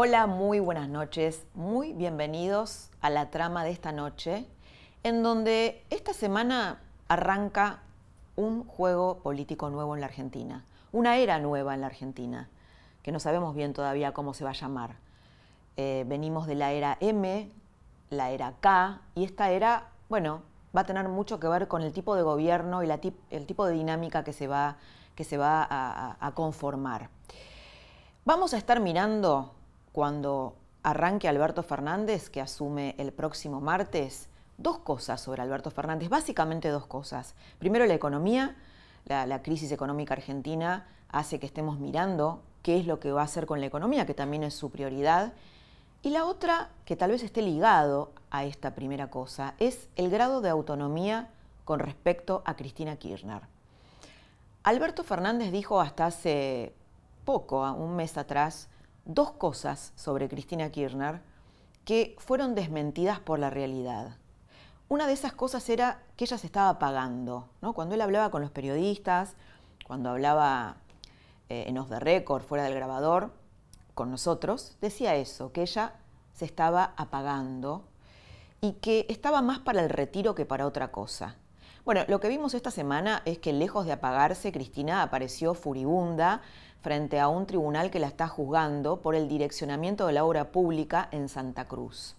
Hola, 0.00 0.28
muy 0.28 0.60
buenas 0.60 0.88
noches, 0.88 1.44
muy 1.54 1.92
bienvenidos 1.92 2.88
a 3.00 3.10
la 3.10 3.30
trama 3.30 3.64
de 3.64 3.72
esta 3.72 3.90
noche, 3.90 4.46
en 5.02 5.24
donde 5.24 5.84
esta 5.90 6.12
semana 6.12 6.78
arranca 7.08 7.80
un 8.36 8.62
juego 8.62 9.18
político 9.24 9.70
nuevo 9.70 9.96
en 9.96 10.00
la 10.00 10.06
Argentina, 10.06 10.64
una 10.92 11.16
era 11.16 11.40
nueva 11.40 11.74
en 11.74 11.80
la 11.80 11.88
Argentina, 11.88 12.48
que 13.02 13.10
no 13.10 13.18
sabemos 13.18 13.56
bien 13.56 13.72
todavía 13.72 14.12
cómo 14.12 14.34
se 14.34 14.44
va 14.44 14.50
a 14.50 14.52
llamar. 14.52 14.94
Eh, 15.76 16.04
venimos 16.06 16.46
de 16.46 16.54
la 16.54 16.70
era 16.70 16.96
M, 17.00 17.50
la 18.10 18.30
era 18.30 18.54
K, 18.60 19.00
y 19.16 19.24
esta 19.24 19.50
era, 19.50 19.88
bueno, 20.08 20.42
va 20.76 20.82
a 20.82 20.86
tener 20.86 21.08
mucho 21.08 21.40
que 21.40 21.48
ver 21.48 21.66
con 21.66 21.82
el 21.82 21.92
tipo 21.92 22.14
de 22.14 22.22
gobierno 22.22 22.84
y 22.84 22.88
el 23.30 23.46
tipo 23.46 23.66
de 23.66 23.72
dinámica 23.72 24.22
que 24.22 24.32
se 24.32 24.46
va, 24.46 24.76
que 25.16 25.24
se 25.24 25.38
va 25.38 25.66
a 25.68 26.32
conformar. 26.36 27.10
Vamos 28.24 28.54
a 28.54 28.58
estar 28.58 28.78
mirando 28.78 29.57
cuando 29.98 30.54
arranque 30.84 31.26
Alberto 31.26 31.64
Fernández, 31.64 32.30
que 32.30 32.40
asume 32.40 32.94
el 32.98 33.12
próximo 33.12 33.60
martes, 33.60 34.28
dos 34.56 34.78
cosas 34.78 35.20
sobre 35.20 35.42
Alberto 35.42 35.72
Fernández, 35.72 36.08
básicamente 36.08 36.68
dos 36.68 36.86
cosas. 36.86 37.34
Primero, 37.58 37.84
la 37.84 37.94
economía, 37.94 38.54
la, 39.06 39.42
crisis 39.42 39.72
económica 39.72 40.14
argentina 40.14 40.86
hace 41.08 41.40
que 41.40 41.46
estemos 41.46 41.80
mirando 41.80 42.44
qué 42.62 42.78
es 42.78 42.86
lo 42.86 43.00
que 43.00 43.10
va 43.10 43.22
a 43.22 43.24
hacer 43.24 43.44
con 43.44 43.58
la 43.58 43.66
economía, 43.66 44.06
que 44.06 44.14
también 44.14 44.44
es 44.44 44.54
su 44.54 44.70
prioridad. 44.70 45.32
Y 46.02 46.10
la 46.10 46.26
otra, 46.26 46.68
que 46.84 46.94
tal 46.94 47.10
vez 47.10 47.24
esté 47.24 47.42
ligado 47.42 48.12
a 48.30 48.44
esta 48.44 48.76
primera 48.76 49.10
cosa, 49.10 49.54
es 49.58 49.88
el 49.96 50.10
grado 50.10 50.40
de 50.40 50.50
autonomía 50.50 51.28
con 51.64 51.80
respecto 51.80 52.44
a 52.44 52.54
Cristina 52.54 52.94
Kirchner. 52.94 53.42
Alberto 54.62 55.02
Fernández 55.02 55.50
dijo 55.50 55.80
hasta 55.80 56.06
hace 56.06 56.72
poco, 57.24 57.68
un 57.72 57.96
mes 57.96 58.16
atrás, 58.16 58.68
dos 59.08 59.32
cosas 59.32 59.92
sobre 59.96 60.28
Cristina 60.28 60.70
Kirchner 60.70 61.20
que 61.84 62.14
fueron 62.18 62.54
desmentidas 62.54 63.18
por 63.18 63.38
la 63.38 63.50
realidad. 63.50 64.18
Una 64.88 65.06
de 65.06 65.14
esas 65.14 65.32
cosas 65.32 65.68
era 65.68 66.02
que 66.16 66.24
ella 66.24 66.38
se 66.38 66.46
estaba 66.46 66.78
pagando, 66.78 67.48
¿no? 67.60 67.72
Cuando 67.72 67.94
él 67.94 68.00
hablaba 68.02 68.30
con 68.30 68.42
los 68.42 68.50
periodistas, 68.50 69.34
cuando 69.86 70.10
hablaba 70.10 70.76
eh, 71.48 71.64
en 71.66 71.78
Off 71.78 71.88
the 71.88 71.98
Record, 71.98 72.42
fuera 72.42 72.64
del 72.64 72.74
grabador, 72.74 73.32
con 73.94 74.10
nosotros, 74.10 74.76
decía 74.80 75.16
eso, 75.16 75.50
que 75.52 75.62
ella 75.62 75.94
se 76.34 76.44
estaba 76.44 76.92
apagando 76.96 77.84
y 78.60 78.72
que 78.74 79.06
estaba 79.08 79.42
más 79.42 79.58
para 79.58 79.80
el 79.80 79.88
retiro 79.88 80.34
que 80.34 80.44
para 80.44 80.66
otra 80.66 80.92
cosa. 80.92 81.36
Bueno, 81.84 82.04
lo 82.06 82.20
que 82.20 82.28
vimos 82.28 82.52
esta 82.52 82.70
semana 82.70 83.22
es 83.24 83.38
que 83.38 83.54
lejos 83.54 83.86
de 83.86 83.92
apagarse, 83.92 84.52
Cristina 84.52 85.02
apareció 85.02 85.54
furibunda, 85.54 86.42
frente 86.80 87.18
a 87.18 87.28
un 87.28 87.46
tribunal 87.46 87.90
que 87.90 87.98
la 87.98 88.06
está 88.06 88.28
juzgando 88.28 88.98
por 88.98 89.14
el 89.14 89.28
direccionamiento 89.28 90.06
de 90.06 90.12
la 90.12 90.24
obra 90.24 90.52
pública 90.52 91.08
en 91.10 91.28
Santa 91.28 91.66
Cruz. 91.66 92.14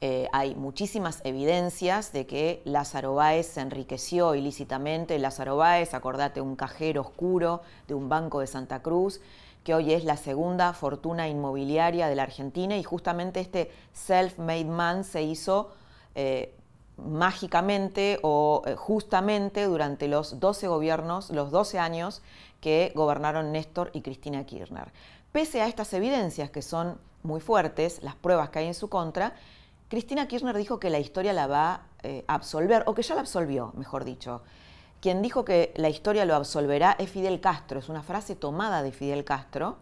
Eh, 0.00 0.28
hay 0.32 0.54
muchísimas 0.54 1.22
evidencias 1.24 2.12
de 2.12 2.26
que 2.26 2.60
Lázaro 2.64 3.14
Báez 3.14 3.46
se 3.46 3.62
enriqueció 3.62 4.34
ilícitamente. 4.34 5.18
Lázaro 5.18 5.56
Báez, 5.56 5.94
acordate, 5.94 6.40
un 6.40 6.56
cajero 6.56 7.00
oscuro 7.00 7.62
de 7.88 7.94
un 7.94 8.08
banco 8.08 8.40
de 8.40 8.46
Santa 8.46 8.82
Cruz, 8.82 9.20
que 9.64 9.74
hoy 9.74 9.94
es 9.94 10.04
la 10.04 10.18
segunda 10.18 10.74
fortuna 10.74 11.26
inmobiliaria 11.26 12.06
de 12.06 12.16
la 12.16 12.24
Argentina 12.24 12.76
y 12.76 12.82
justamente 12.82 13.40
este 13.40 13.70
self-made 13.94 14.66
man 14.66 15.04
se 15.04 15.22
hizo 15.22 15.70
eh, 16.14 16.54
mágicamente 16.98 18.18
o 18.22 18.62
eh, 18.66 18.76
justamente 18.76 19.64
durante 19.64 20.06
los 20.06 20.38
12 20.38 20.68
gobiernos, 20.68 21.30
los 21.30 21.50
12 21.50 21.78
años 21.78 22.22
que 22.64 22.92
gobernaron 22.94 23.52
Néstor 23.52 23.90
y 23.92 24.00
Cristina 24.00 24.46
Kirchner. 24.46 24.90
Pese 25.32 25.60
a 25.60 25.66
estas 25.66 25.92
evidencias 25.92 26.48
que 26.48 26.62
son 26.62 26.98
muy 27.22 27.42
fuertes, 27.42 28.02
las 28.02 28.14
pruebas 28.14 28.48
que 28.48 28.60
hay 28.60 28.68
en 28.68 28.72
su 28.72 28.88
contra, 28.88 29.34
Cristina 29.90 30.26
Kirchner 30.26 30.56
dijo 30.56 30.80
que 30.80 30.88
la 30.88 30.98
historia 30.98 31.34
la 31.34 31.46
va 31.46 31.82
eh, 32.02 32.24
a 32.26 32.36
absolver, 32.36 32.82
o 32.86 32.94
que 32.94 33.02
ya 33.02 33.16
la 33.16 33.20
absolvió, 33.20 33.74
mejor 33.76 34.06
dicho. 34.06 34.40
Quien 35.02 35.20
dijo 35.20 35.44
que 35.44 35.74
la 35.76 35.90
historia 35.90 36.24
lo 36.24 36.34
absolverá 36.34 36.96
es 36.98 37.10
Fidel 37.10 37.38
Castro, 37.42 37.80
es 37.80 37.90
una 37.90 38.02
frase 38.02 38.34
tomada 38.34 38.82
de 38.82 38.92
Fidel 38.92 39.26
Castro, 39.26 39.76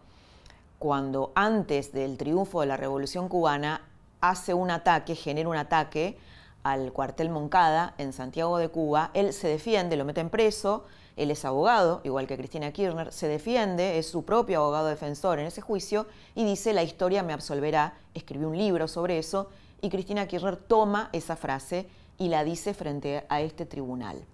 cuando 0.80 1.30
antes 1.36 1.92
del 1.92 2.16
triunfo 2.16 2.62
de 2.62 2.66
la 2.66 2.76
Revolución 2.76 3.28
cubana 3.28 3.82
hace 4.20 4.54
un 4.54 4.72
ataque, 4.72 5.14
genera 5.14 5.48
un 5.48 5.56
ataque 5.56 6.18
al 6.64 6.92
cuartel 6.92 7.30
Moncada 7.30 7.94
en 7.98 8.12
Santiago 8.12 8.58
de 8.58 8.70
Cuba, 8.70 9.12
él 9.14 9.32
se 9.32 9.46
defiende, 9.46 9.96
lo 9.96 10.04
meten 10.04 10.30
preso, 10.30 10.84
él 11.16 11.30
es 11.30 11.44
abogado, 11.44 12.00
igual 12.04 12.26
que 12.26 12.36
Cristina 12.36 12.72
Kirchner, 12.72 13.12
se 13.12 13.28
defiende, 13.28 13.98
es 13.98 14.08
su 14.08 14.24
propio 14.24 14.60
abogado 14.60 14.86
defensor 14.86 15.38
en 15.38 15.46
ese 15.46 15.60
juicio 15.60 16.06
y 16.34 16.44
dice 16.44 16.72
la 16.72 16.82
historia 16.82 17.22
me 17.22 17.32
absolverá, 17.32 17.94
escribió 18.14 18.48
un 18.48 18.56
libro 18.56 18.88
sobre 18.88 19.18
eso 19.18 19.50
y 19.80 19.90
Cristina 19.90 20.26
Kirchner 20.26 20.56
toma 20.56 21.10
esa 21.12 21.36
frase 21.36 21.86
y 22.18 22.28
la 22.28 22.44
dice 22.44 22.72
frente 22.72 23.24
a 23.28 23.40
este 23.40 23.66
tribunal. 23.66 24.24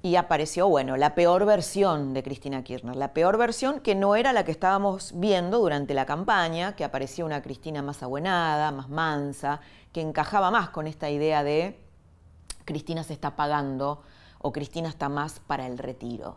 Y 0.00 0.14
apareció, 0.14 0.68
bueno, 0.68 0.96
la 0.96 1.16
peor 1.16 1.44
versión 1.44 2.14
de 2.14 2.22
Cristina 2.22 2.62
Kirchner, 2.62 2.94
la 2.94 3.12
peor 3.12 3.36
versión 3.36 3.80
que 3.80 3.96
no 3.96 4.14
era 4.14 4.32
la 4.32 4.44
que 4.44 4.52
estábamos 4.52 5.12
viendo 5.16 5.58
durante 5.58 5.92
la 5.92 6.06
campaña, 6.06 6.76
que 6.76 6.84
aparecía 6.84 7.24
una 7.24 7.42
Cristina 7.42 7.82
más 7.82 8.02
abuenada, 8.04 8.70
más 8.70 8.88
mansa, 8.88 9.60
que 9.92 10.00
encajaba 10.00 10.52
más 10.52 10.68
con 10.68 10.86
esta 10.86 11.10
idea 11.10 11.42
de 11.42 11.80
Cristina 12.64 13.02
se 13.02 13.14
está 13.14 13.34
pagando 13.34 14.02
o 14.40 14.52
Cristina 14.52 14.88
está 14.88 15.08
más 15.08 15.40
para 15.40 15.66
el 15.66 15.78
retiro. 15.78 16.36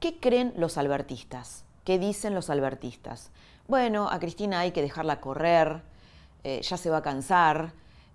¿Qué 0.00 0.18
creen 0.18 0.52
los 0.56 0.78
albertistas? 0.78 1.64
¿Qué 1.84 1.98
dicen 1.98 2.34
los 2.34 2.50
albertistas? 2.50 3.30
Bueno, 3.68 4.08
a 4.08 4.18
Cristina 4.18 4.60
hay 4.60 4.72
que 4.72 4.82
dejarla 4.82 5.20
correr, 5.20 5.82
eh, 6.42 6.60
ya 6.62 6.76
se 6.76 6.90
va 6.90 6.98
a 6.98 7.02
cansar, 7.02 7.72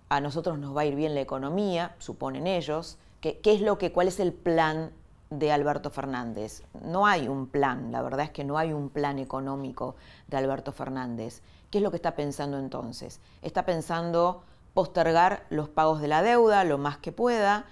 a 0.08 0.20
nosotros 0.20 0.58
nos 0.58 0.76
va 0.76 0.82
a 0.82 0.84
ir 0.84 0.94
bien 0.94 1.14
la 1.14 1.20
economía, 1.20 1.94
suponen 1.98 2.46
ellos. 2.46 2.98
¿Qué, 3.20 3.40
es 3.42 3.60
lo 3.60 3.78
que, 3.78 3.92
cuál 3.92 4.08
es 4.08 4.20
el 4.20 4.32
plan 4.32 4.92
de 5.30 5.50
Alberto 5.50 5.90
Fernández? 5.90 6.62
No 6.82 7.06
hay 7.06 7.26
un 7.26 7.48
plan, 7.48 7.90
la 7.90 8.02
verdad 8.02 8.26
es 8.26 8.30
que 8.30 8.44
no 8.44 8.58
hay 8.58 8.72
un 8.72 8.88
plan 8.88 9.18
económico 9.18 9.96
de 10.28 10.36
Alberto 10.36 10.72
Fernández. 10.72 11.42
¿Qué 11.70 11.78
es 11.78 11.84
lo 11.84 11.90
que 11.90 11.96
está 11.96 12.14
pensando 12.14 12.58
entonces? 12.58 13.20
Está 13.42 13.64
pensando 13.64 14.44
postergar 14.74 15.46
los 15.50 15.68
pagos 15.68 16.00
de 16.00 16.08
la 16.08 16.22
deuda 16.22 16.62
lo 16.64 16.78
más 16.78 16.98
que 16.98 17.10
pueda, 17.10 17.64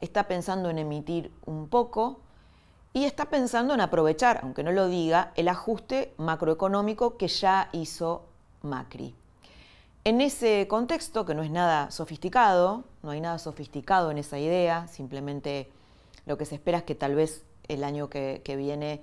está 0.00 0.28
pensando 0.28 0.70
en 0.70 0.78
emitir 0.78 1.32
un 1.46 1.68
poco 1.68 2.20
y 2.92 3.04
está 3.04 3.26
pensando 3.26 3.74
en 3.74 3.80
aprovechar, 3.80 4.40
aunque 4.42 4.62
no 4.62 4.72
lo 4.72 4.88
diga, 4.88 5.32
el 5.36 5.48
ajuste 5.48 6.14
macroeconómico 6.16 7.16
que 7.16 7.28
ya 7.28 7.68
hizo 7.72 8.24
Macri. 8.62 9.14
En 10.04 10.20
ese 10.20 10.66
contexto, 10.68 11.26
que 11.26 11.34
no 11.34 11.42
es 11.42 11.50
nada 11.50 11.90
sofisticado, 11.90 12.84
no 13.02 13.10
hay 13.10 13.20
nada 13.20 13.38
sofisticado 13.38 14.10
en 14.10 14.18
esa 14.18 14.38
idea, 14.38 14.88
simplemente 14.88 15.70
lo 16.26 16.38
que 16.38 16.46
se 16.46 16.54
espera 16.54 16.78
es 16.78 16.84
que 16.84 16.94
tal 16.94 17.14
vez 17.14 17.44
el 17.68 17.84
año 17.84 18.08
que, 18.08 18.42
viene 18.56 19.02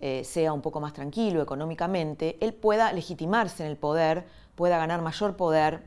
eh, 0.00 0.22
sea 0.24 0.52
un 0.52 0.60
poco 0.60 0.80
más 0.80 0.92
tranquilo 0.92 1.40
económicamente, 1.40 2.36
él 2.40 2.52
pueda 2.52 2.92
legitimarse 2.92 3.64
en 3.64 3.70
el 3.70 3.76
poder, 3.76 4.26
pueda 4.54 4.76
ganar 4.76 5.00
mayor 5.00 5.36
poder 5.36 5.82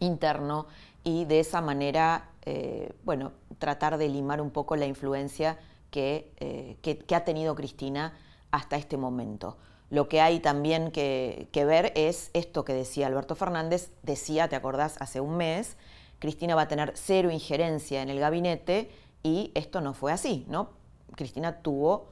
interno 0.00 0.66
y 1.02 1.24
de 1.24 1.40
esa 1.40 1.60
manera, 1.60 2.28
eh, 2.46 2.92
bueno, 3.04 3.32
tratar 3.58 3.98
de 3.98 4.08
limar 4.08 4.40
un 4.40 4.50
poco 4.50 4.76
la 4.76 4.86
influencia 4.86 5.58
eh, 5.98 6.76
que, 6.82 7.14
ha 7.14 7.24
tenido 7.24 7.54
Cristina 7.54 8.12
hasta 8.50 8.76
este 8.76 8.96
momento. 8.96 9.56
Lo 9.88 10.08
que 10.08 10.20
hay 10.20 10.40
también 10.40 10.90
que, 10.90 11.48
ver 11.54 11.92
es 11.96 12.30
esto 12.34 12.64
que 12.64 12.74
decía 12.74 13.06
Alberto 13.06 13.34
Fernández, 13.34 13.90
decía, 14.02 14.48
¿te 14.48 14.56
acordás? 14.56 14.96
Hace 15.00 15.20
un 15.20 15.36
mes, 15.36 15.76
Cristina 16.18 16.54
va 16.54 16.62
a 16.62 16.68
tener 16.68 16.92
cero 16.94 17.30
injerencia 17.30 18.02
en 18.02 18.10
el 18.10 18.20
gabinete 18.20 18.90
y 19.22 19.52
esto 19.54 19.80
no 19.80 19.94
fue 19.94 20.12
así, 20.12 20.44
¿no? 20.48 20.70
Cristina 21.14 21.62
tuvo 21.62 22.08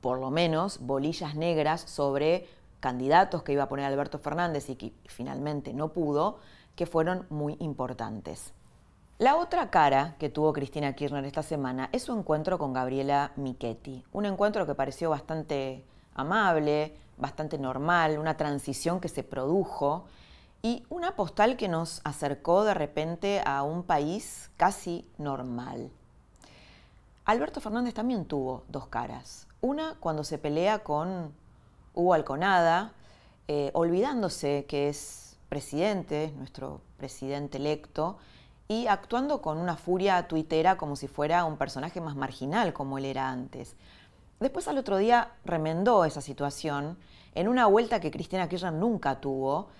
por 0.00 0.18
lo 0.18 0.30
menos 0.30 0.80
bolillas 0.80 1.34
negras 1.34 1.82
sobre 1.82 2.46
candidatos 2.80 3.42
que 3.42 3.52
iba 3.52 3.64
a 3.64 3.68
poner 3.68 3.86
Alberto 3.86 4.18
Fernández 4.18 4.70
y 4.70 4.76
que 4.76 4.92
finalmente 5.06 5.74
no 5.74 5.92
pudo, 5.92 6.38
que 6.74 6.86
fueron 6.86 7.26
muy 7.28 7.56
importantes. 7.60 8.54
La 9.20 9.36
otra 9.36 9.68
cara 9.68 10.16
que 10.18 10.30
tuvo 10.30 10.54
Cristina 10.54 10.94
Kirchner 10.94 11.26
esta 11.26 11.42
semana 11.42 11.90
es 11.92 12.04
su 12.04 12.18
encuentro 12.18 12.56
con 12.56 12.72
Gabriela 12.72 13.32
Michetti. 13.36 14.02
Un 14.14 14.24
encuentro 14.24 14.64
que 14.64 14.74
pareció 14.74 15.10
bastante 15.10 15.84
amable, 16.14 16.96
bastante 17.18 17.58
normal, 17.58 18.18
una 18.18 18.38
transición 18.38 18.98
que 18.98 19.10
se 19.10 19.22
produjo 19.22 20.06
y 20.62 20.84
una 20.88 21.16
postal 21.16 21.58
que 21.58 21.68
nos 21.68 22.00
acercó 22.02 22.64
de 22.64 22.72
repente 22.72 23.42
a 23.44 23.62
un 23.62 23.82
país 23.82 24.50
casi 24.56 25.06
normal. 25.18 25.90
Alberto 27.26 27.60
Fernández 27.60 27.92
también 27.92 28.24
tuvo 28.24 28.64
dos 28.68 28.86
caras. 28.86 29.46
Una 29.60 29.96
cuando 30.00 30.24
se 30.24 30.38
pelea 30.38 30.78
con 30.78 31.34
Hugo 31.92 32.14
Alconada, 32.14 32.94
eh, 33.48 33.70
olvidándose 33.74 34.64
que 34.66 34.88
es 34.88 35.36
presidente, 35.50 36.32
nuestro 36.38 36.80
presidente 36.96 37.58
electo, 37.58 38.16
y 38.70 38.86
actuando 38.86 39.42
con 39.42 39.58
una 39.58 39.76
furia 39.76 40.28
tuitera 40.28 40.76
como 40.76 40.94
si 40.94 41.08
fuera 41.08 41.44
un 41.44 41.56
personaje 41.56 42.00
más 42.00 42.14
marginal 42.14 42.72
como 42.72 42.98
él 42.98 43.04
era 43.04 43.28
antes. 43.28 43.74
Después 44.38 44.68
al 44.68 44.78
otro 44.78 44.96
día 44.96 45.32
remendó 45.44 46.04
esa 46.04 46.20
situación 46.20 46.96
en 47.34 47.48
una 47.48 47.66
vuelta 47.66 47.98
que 47.98 48.12
Cristina 48.12 48.48
Kirchner 48.48 48.72
nunca 48.72 49.20
tuvo. 49.20 49.70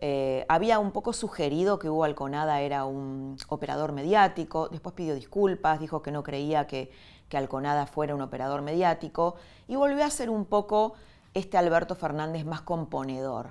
Eh, 0.00 0.46
había 0.48 0.78
un 0.78 0.92
poco 0.92 1.12
sugerido 1.12 1.80
que 1.80 1.90
Hugo 1.90 2.04
Alconada 2.04 2.60
era 2.60 2.84
un 2.84 3.36
operador 3.48 3.90
mediático, 3.90 4.68
después 4.68 4.94
pidió 4.94 5.16
disculpas, 5.16 5.80
dijo 5.80 6.00
que 6.00 6.12
no 6.12 6.22
creía 6.22 6.68
que, 6.68 6.92
que 7.28 7.36
Alconada 7.36 7.86
fuera 7.86 8.14
un 8.14 8.20
operador 8.20 8.62
mediático 8.62 9.34
y 9.66 9.74
volvió 9.74 10.04
a 10.04 10.10
ser 10.10 10.30
un 10.30 10.44
poco 10.44 10.94
este 11.34 11.58
Alberto 11.58 11.96
Fernández 11.96 12.44
más 12.44 12.60
componedor. 12.60 13.50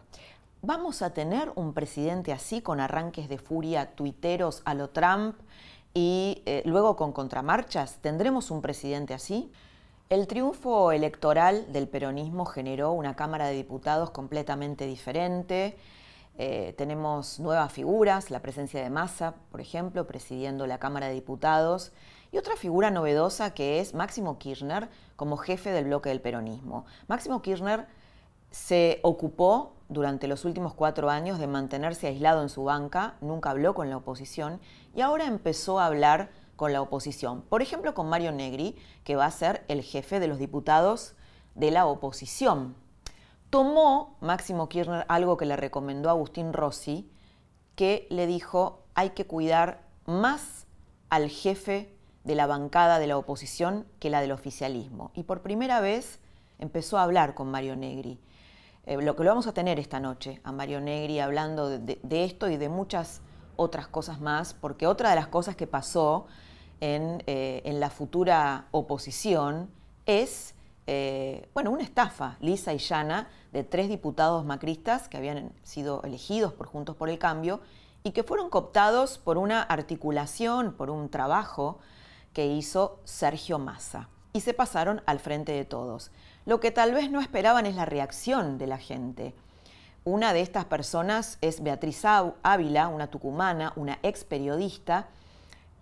¿Vamos 0.67 1.03
a 1.03 1.11
tener 1.11 1.51
un 1.53 1.75
presidente 1.75 2.33
así 2.33 2.59
con 2.59 2.79
arranques 2.79 3.29
de 3.29 3.37
furia 3.37 3.91
tuiteros 3.93 4.63
a 4.65 4.73
lo 4.73 4.89
Trump 4.89 5.35
y 5.93 6.41
eh, 6.47 6.63
luego 6.65 6.95
con 6.95 7.11
contramarchas? 7.11 7.99
¿Tendremos 8.01 8.49
un 8.49 8.63
presidente 8.63 9.13
así? 9.13 9.51
El 10.09 10.25
triunfo 10.25 10.91
electoral 10.91 11.71
del 11.71 11.87
peronismo 11.87 12.45
generó 12.45 12.93
una 12.93 13.15
Cámara 13.15 13.45
de 13.45 13.53
Diputados 13.53 14.09
completamente 14.09 14.87
diferente. 14.87 15.77
Eh, 16.39 16.73
tenemos 16.79 17.39
nuevas 17.39 17.71
figuras, 17.71 18.31
la 18.31 18.41
presencia 18.41 18.81
de 18.81 18.89
Massa, 18.89 19.35
por 19.51 19.61
ejemplo, 19.61 20.07
presidiendo 20.07 20.65
la 20.65 20.79
Cámara 20.79 21.09
de 21.09 21.13
Diputados, 21.13 21.91
y 22.31 22.39
otra 22.39 22.55
figura 22.55 22.89
novedosa 22.89 23.53
que 23.53 23.81
es 23.81 23.93
Máximo 23.93 24.39
Kirchner 24.39 24.89
como 25.15 25.37
jefe 25.37 25.69
del 25.69 25.85
bloque 25.85 26.09
del 26.09 26.21
peronismo. 26.21 26.87
Máximo 27.07 27.43
Kirchner 27.43 27.85
se 28.49 28.99
ocupó 29.03 29.74
durante 29.87 30.27
los 30.27 30.45
últimos 30.45 30.73
cuatro 30.73 31.09
años 31.09 31.39
de 31.39 31.47
mantenerse 31.47 32.07
aislado 32.07 32.41
en 32.41 32.49
su 32.49 32.63
banca, 32.63 33.15
nunca 33.21 33.51
habló 33.51 33.73
con 33.75 33.89
la 33.89 33.97
oposición 33.97 34.59
y 34.95 35.01
ahora 35.01 35.25
empezó 35.25 35.79
a 35.79 35.85
hablar 35.85 36.29
con 36.55 36.73
la 36.73 36.81
oposición. 36.81 37.41
Por 37.41 37.61
ejemplo, 37.61 37.93
con 37.93 38.09
Mario 38.09 38.31
Negri, 38.31 38.75
que 39.03 39.15
va 39.15 39.25
a 39.25 39.31
ser 39.31 39.63
el 39.67 39.81
jefe 39.81 40.19
de 40.19 40.27
los 40.27 40.39
diputados 40.39 41.15
de 41.53 41.71
la 41.71 41.85
oposición. 41.85 42.75
Tomó 43.49 44.17
Máximo 44.21 44.69
Kirchner 44.69 45.05
algo 45.07 45.37
que 45.37 45.45
le 45.45 45.55
recomendó 45.55 46.09
Agustín 46.09 46.53
Rossi, 46.53 47.09
que 47.75 48.07
le 48.09 48.25
dijo 48.27 48.83
hay 48.95 49.11
que 49.11 49.27
cuidar 49.27 49.81
más 50.05 50.65
al 51.09 51.29
jefe 51.29 51.93
de 52.23 52.35
la 52.35 52.47
bancada 52.47 52.97
de 52.99 53.07
la 53.07 53.17
oposición 53.17 53.85
que 53.99 54.09
la 54.09 54.21
del 54.21 54.31
oficialismo. 54.31 55.11
Y 55.13 55.23
por 55.23 55.41
primera 55.41 55.79
vez 55.79 56.19
empezó 56.59 56.97
a 56.97 57.03
hablar 57.03 57.35
con 57.35 57.51
Mario 57.51 57.75
Negri. 57.75 58.19
Eh, 58.85 59.01
lo 59.01 59.15
que 59.15 59.23
lo 59.23 59.29
vamos 59.29 59.47
a 59.47 59.53
tener 59.53 59.79
esta 59.79 59.99
noche, 59.99 60.39
a 60.43 60.51
Mario 60.51 60.79
Negri 60.79 61.19
hablando 61.19 61.69
de, 61.69 61.99
esto 62.23 62.49
y 62.49 62.57
de 62.57 62.69
muchas 62.69 63.21
otras 63.55 63.87
cosas 63.87 64.21
más, 64.21 64.53
porque 64.53 64.85
otra 64.85 65.09
de 65.09 65.15
las 65.15 65.27
cosas 65.27 65.55
que 65.55 65.65
pasó 65.65 66.27
en, 66.81 67.23
eh, 67.25 67.63
la 67.79 67.89
futura 67.89 68.67
oposición 68.71 69.71
es, 70.05 70.53
eh, 70.85 71.49
bueno, 71.55 71.71
una 71.71 71.81
estafa 71.81 72.37
lisa 72.41 72.73
y 72.73 72.77
llana 72.77 73.27
de 73.51 73.63
tres 73.63 73.89
diputados 73.89 74.45
macristas 74.45 75.09
que 75.09 75.17
habían 75.17 75.51
sido 75.63 76.03
elegidos 76.03 76.53
por 76.53 76.67
Juntos 76.67 76.95
por 76.95 77.09
el 77.09 77.17
Cambio 77.17 77.61
y 78.03 78.11
que 78.11 78.21
fueron 78.21 78.51
cooptados 78.51 79.17
por 79.17 79.39
una 79.39 79.63
articulación, 79.63 80.73
por 80.73 80.91
un 80.91 81.09
trabajo 81.09 81.79
que 82.33 82.45
hizo 82.45 82.99
Sergio 83.03 83.57
Massa 83.57 84.09
y 84.35 84.41
se 84.41 84.53
pasaron 84.53 85.01
al 85.05 85.19
frente 85.19 85.53
de 85.53 85.63
todos. 85.63 86.11
Lo 86.45 86.59
que 86.59 86.69
tal 86.69 86.93
vez 86.93 87.09
no 87.09 87.21
esperaban 87.21 87.65
es 87.65 87.75
la 87.75 87.85
reacción 87.85 88.59
de 88.59 88.67
la 88.67 88.77
gente. 88.77 89.33
Una 90.03 90.31
de 90.31 90.41
estas 90.41 90.65
personas 90.65 91.39
es 91.41 91.63
Beatriz 91.63 92.03
Ávila, 92.05 92.87
una 92.87 93.07
tucumana, 93.07 93.73
una 93.75 93.97
ex 94.03 94.23
periodista, 94.23 95.07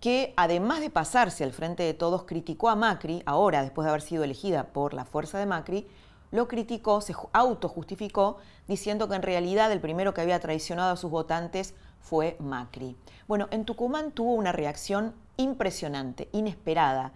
que 0.00 0.32
además 0.38 0.80
de 0.80 0.88
pasarse 0.88 1.44
al 1.44 1.52
frente 1.52 1.82
de 1.82 1.92
todos, 1.92 2.24
criticó 2.24 2.70
a 2.70 2.76
Macri, 2.76 3.22
ahora 3.26 3.60
después 3.62 3.84
de 3.84 3.90
haber 3.90 4.00
sido 4.00 4.24
elegida 4.24 4.64
por 4.68 4.94
la 4.94 5.04
fuerza 5.04 5.38
de 5.38 5.44
Macri, 5.44 5.86
lo 6.30 6.48
criticó, 6.48 7.02
se 7.02 7.14
autojustificó, 7.34 8.38
diciendo 8.66 9.06
que 9.06 9.16
en 9.16 9.22
realidad 9.22 9.70
el 9.70 9.80
primero 9.80 10.14
que 10.14 10.22
había 10.22 10.40
traicionado 10.40 10.94
a 10.94 10.96
sus 10.96 11.10
votantes 11.10 11.74
fue 12.00 12.38
Macri. 12.40 12.96
Bueno, 13.28 13.48
en 13.50 13.66
Tucumán 13.66 14.12
tuvo 14.12 14.32
una 14.32 14.52
reacción 14.52 15.14
impresionante, 15.36 16.30
inesperada, 16.32 17.12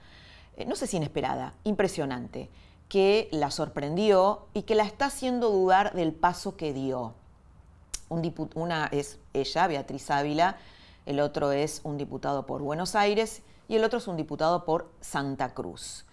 eh, 0.58 0.66
no 0.66 0.76
sé 0.76 0.86
si 0.86 0.98
inesperada, 0.98 1.54
impresionante 1.64 2.50
que 2.88 3.28
la 3.32 3.50
sorprendió 3.50 4.46
y 4.54 4.62
que 4.62 4.74
la 4.74 4.84
está 4.84 5.06
haciendo 5.06 5.50
dudar 5.50 5.92
del 5.94 6.12
paso 6.12 6.56
que 6.56 6.72
dio. 6.72 7.14
una 8.54 8.86
es 8.86 9.18
ella, 9.34 9.66
Beatriz 9.66 10.10
Ávila, 10.10 10.56
el 11.06 11.20
otro 11.20 11.52
es 11.52 11.80
un 11.84 11.98
diputado 11.98 12.46
por 12.46 12.62
Buenos 12.62 12.94
Aires 12.94 13.42
y 13.68 13.76
el 13.76 13.84
otro 13.84 13.98
es 13.98 14.08
un 14.08 14.16
diputado 14.16 14.64
por 14.64 14.90
Santa 15.00 15.54
Cruz. 15.54 16.06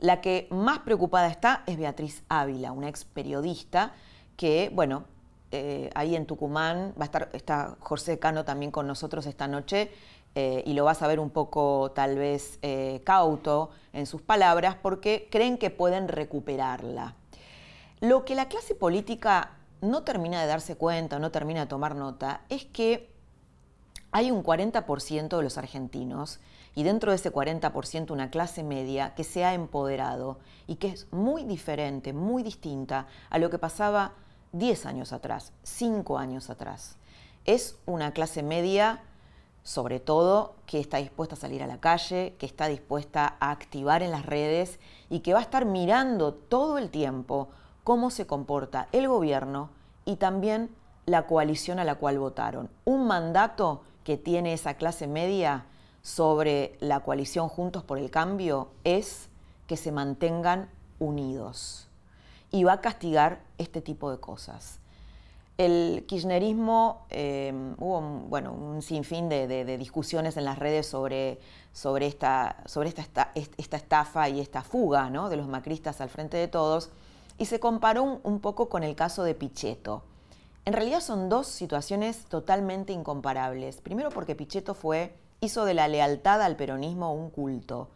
La 0.00 0.20
que 0.20 0.48
más 0.50 0.80
preocupada 0.80 1.28
está 1.28 1.62
es 1.66 1.78
Beatriz 1.78 2.22
Ávila, 2.28 2.72
una 2.72 2.88
ex 2.88 3.04
periodista 3.04 3.94
que, 4.36 4.70
bueno, 4.74 5.04
eh, 5.52 5.90
ahí 5.94 6.16
en 6.16 6.26
Tucumán 6.26 6.92
va 7.00 7.02
a 7.02 7.04
estar, 7.04 7.30
está 7.32 7.76
José 7.78 8.18
Cano 8.18 8.44
también 8.44 8.72
con 8.72 8.86
nosotros 8.86 9.26
esta 9.26 9.46
noche 9.46 9.90
eh, 10.38 10.62
y 10.66 10.74
lo 10.74 10.84
vas 10.84 11.00
a 11.00 11.06
ver 11.06 11.18
un 11.18 11.30
poco 11.30 11.92
tal 11.94 12.18
vez 12.18 12.58
eh, 12.60 13.00
cauto 13.04 13.70
en 13.94 14.04
sus 14.04 14.20
palabras, 14.20 14.76
porque 14.82 15.28
creen 15.30 15.56
que 15.56 15.70
pueden 15.70 16.08
recuperarla. 16.08 17.14
Lo 18.00 18.26
que 18.26 18.34
la 18.34 18.46
clase 18.46 18.74
política 18.74 19.52
no 19.80 20.02
termina 20.02 20.38
de 20.42 20.46
darse 20.46 20.76
cuenta, 20.76 21.18
no 21.18 21.30
termina 21.30 21.60
de 21.60 21.66
tomar 21.68 21.94
nota, 21.96 22.42
es 22.50 22.66
que 22.66 23.08
hay 24.12 24.30
un 24.30 24.44
40% 24.44 25.38
de 25.38 25.42
los 25.42 25.56
argentinos 25.56 26.38
y 26.74 26.82
dentro 26.82 27.12
de 27.12 27.16
ese 27.16 27.32
40% 27.32 28.10
una 28.10 28.28
clase 28.28 28.62
media 28.62 29.14
que 29.14 29.24
se 29.24 29.42
ha 29.42 29.54
empoderado 29.54 30.38
y 30.66 30.74
que 30.76 30.88
es 30.88 31.10
muy 31.12 31.44
diferente, 31.44 32.12
muy 32.12 32.42
distinta 32.42 33.06
a 33.30 33.38
lo 33.38 33.48
que 33.48 33.58
pasaba 33.58 34.12
10 34.52 34.84
años 34.84 35.14
atrás, 35.14 35.54
5 35.62 36.18
años 36.18 36.50
atrás. 36.50 36.98
Es 37.46 37.78
una 37.86 38.12
clase 38.12 38.42
media 38.42 39.00
sobre 39.66 39.98
todo 39.98 40.54
que 40.64 40.78
está 40.78 40.98
dispuesta 40.98 41.34
a 41.34 41.38
salir 41.38 41.60
a 41.60 41.66
la 41.66 41.80
calle, 41.80 42.36
que 42.38 42.46
está 42.46 42.68
dispuesta 42.68 43.36
a 43.40 43.50
activar 43.50 44.04
en 44.04 44.12
las 44.12 44.24
redes 44.24 44.78
y 45.10 45.20
que 45.20 45.32
va 45.32 45.40
a 45.40 45.42
estar 45.42 45.64
mirando 45.64 46.34
todo 46.34 46.78
el 46.78 46.88
tiempo 46.88 47.48
cómo 47.82 48.10
se 48.10 48.28
comporta 48.28 48.86
el 48.92 49.08
gobierno 49.08 49.70
y 50.04 50.16
también 50.16 50.70
la 51.04 51.26
coalición 51.26 51.80
a 51.80 51.84
la 51.84 51.96
cual 51.96 52.20
votaron. 52.20 52.70
Un 52.84 53.08
mandato 53.08 53.82
que 54.04 54.16
tiene 54.16 54.52
esa 54.52 54.74
clase 54.74 55.08
media 55.08 55.66
sobre 56.00 56.76
la 56.78 57.00
coalición 57.00 57.48
Juntos 57.48 57.82
por 57.82 57.98
el 57.98 58.08
Cambio 58.08 58.68
es 58.84 59.28
que 59.66 59.76
se 59.76 59.90
mantengan 59.90 60.70
unidos 61.00 61.88
y 62.52 62.62
va 62.62 62.74
a 62.74 62.80
castigar 62.80 63.42
este 63.58 63.82
tipo 63.82 64.12
de 64.12 64.20
cosas. 64.20 64.78
El 65.58 66.04
kirchnerismo, 66.06 67.06
em, 67.08 67.74
hubo 67.78 67.98
un, 67.98 68.28
bueno, 68.28 68.52
un 68.52 68.82
sinfín 68.82 69.28
de, 69.30 69.78
discusiones 69.78 70.36
en 70.36 70.44
las 70.44 70.58
redes 70.58 70.86
sobre, 70.86 71.38
sobre, 71.72 72.06
esta, 72.06 72.62
sobre 72.66 72.90
esta, 72.90 73.32
esta, 73.34 73.76
estafa 73.76 74.28
y 74.28 74.40
esta 74.40 74.62
fuga 74.62 75.08
¿no? 75.08 75.30
de 75.30 75.36
los 75.36 75.48
macristas 75.48 76.02
al 76.02 76.10
frente 76.10 76.36
de 76.36 76.48
todos, 76.48 76.90
y 77.38 77.46
se 77.46 77.58
comparó 77.58 78.20
un, 78.22 78.40
poco 78.40 78.68
con 78.68 78.82
el 78.82 78.94
caso 78.94 79.22
de 79.22 79.34
Pichetto. 79.34 80.02
En 80.66 80.72
realidad 80.72 81.00
son 81.00 81.28
dos 81.28 81.46
situaciones 81.46 82.24
totalmente 82.26 82.92
incomparables. 82.92 83.80
Primero 83.80 84.10
porque 84.10 84.34
Pichetto 84.34 84.74
fue, 84.74 85.14
hizo 85.40 85.64
de 85.64 85.74
la 85.74 85.88
lealtad 85.88 86.42
al 86.42 86.56
peronismo 86.56 87.14
un 87.14 87.30
culto. 87.30 87.88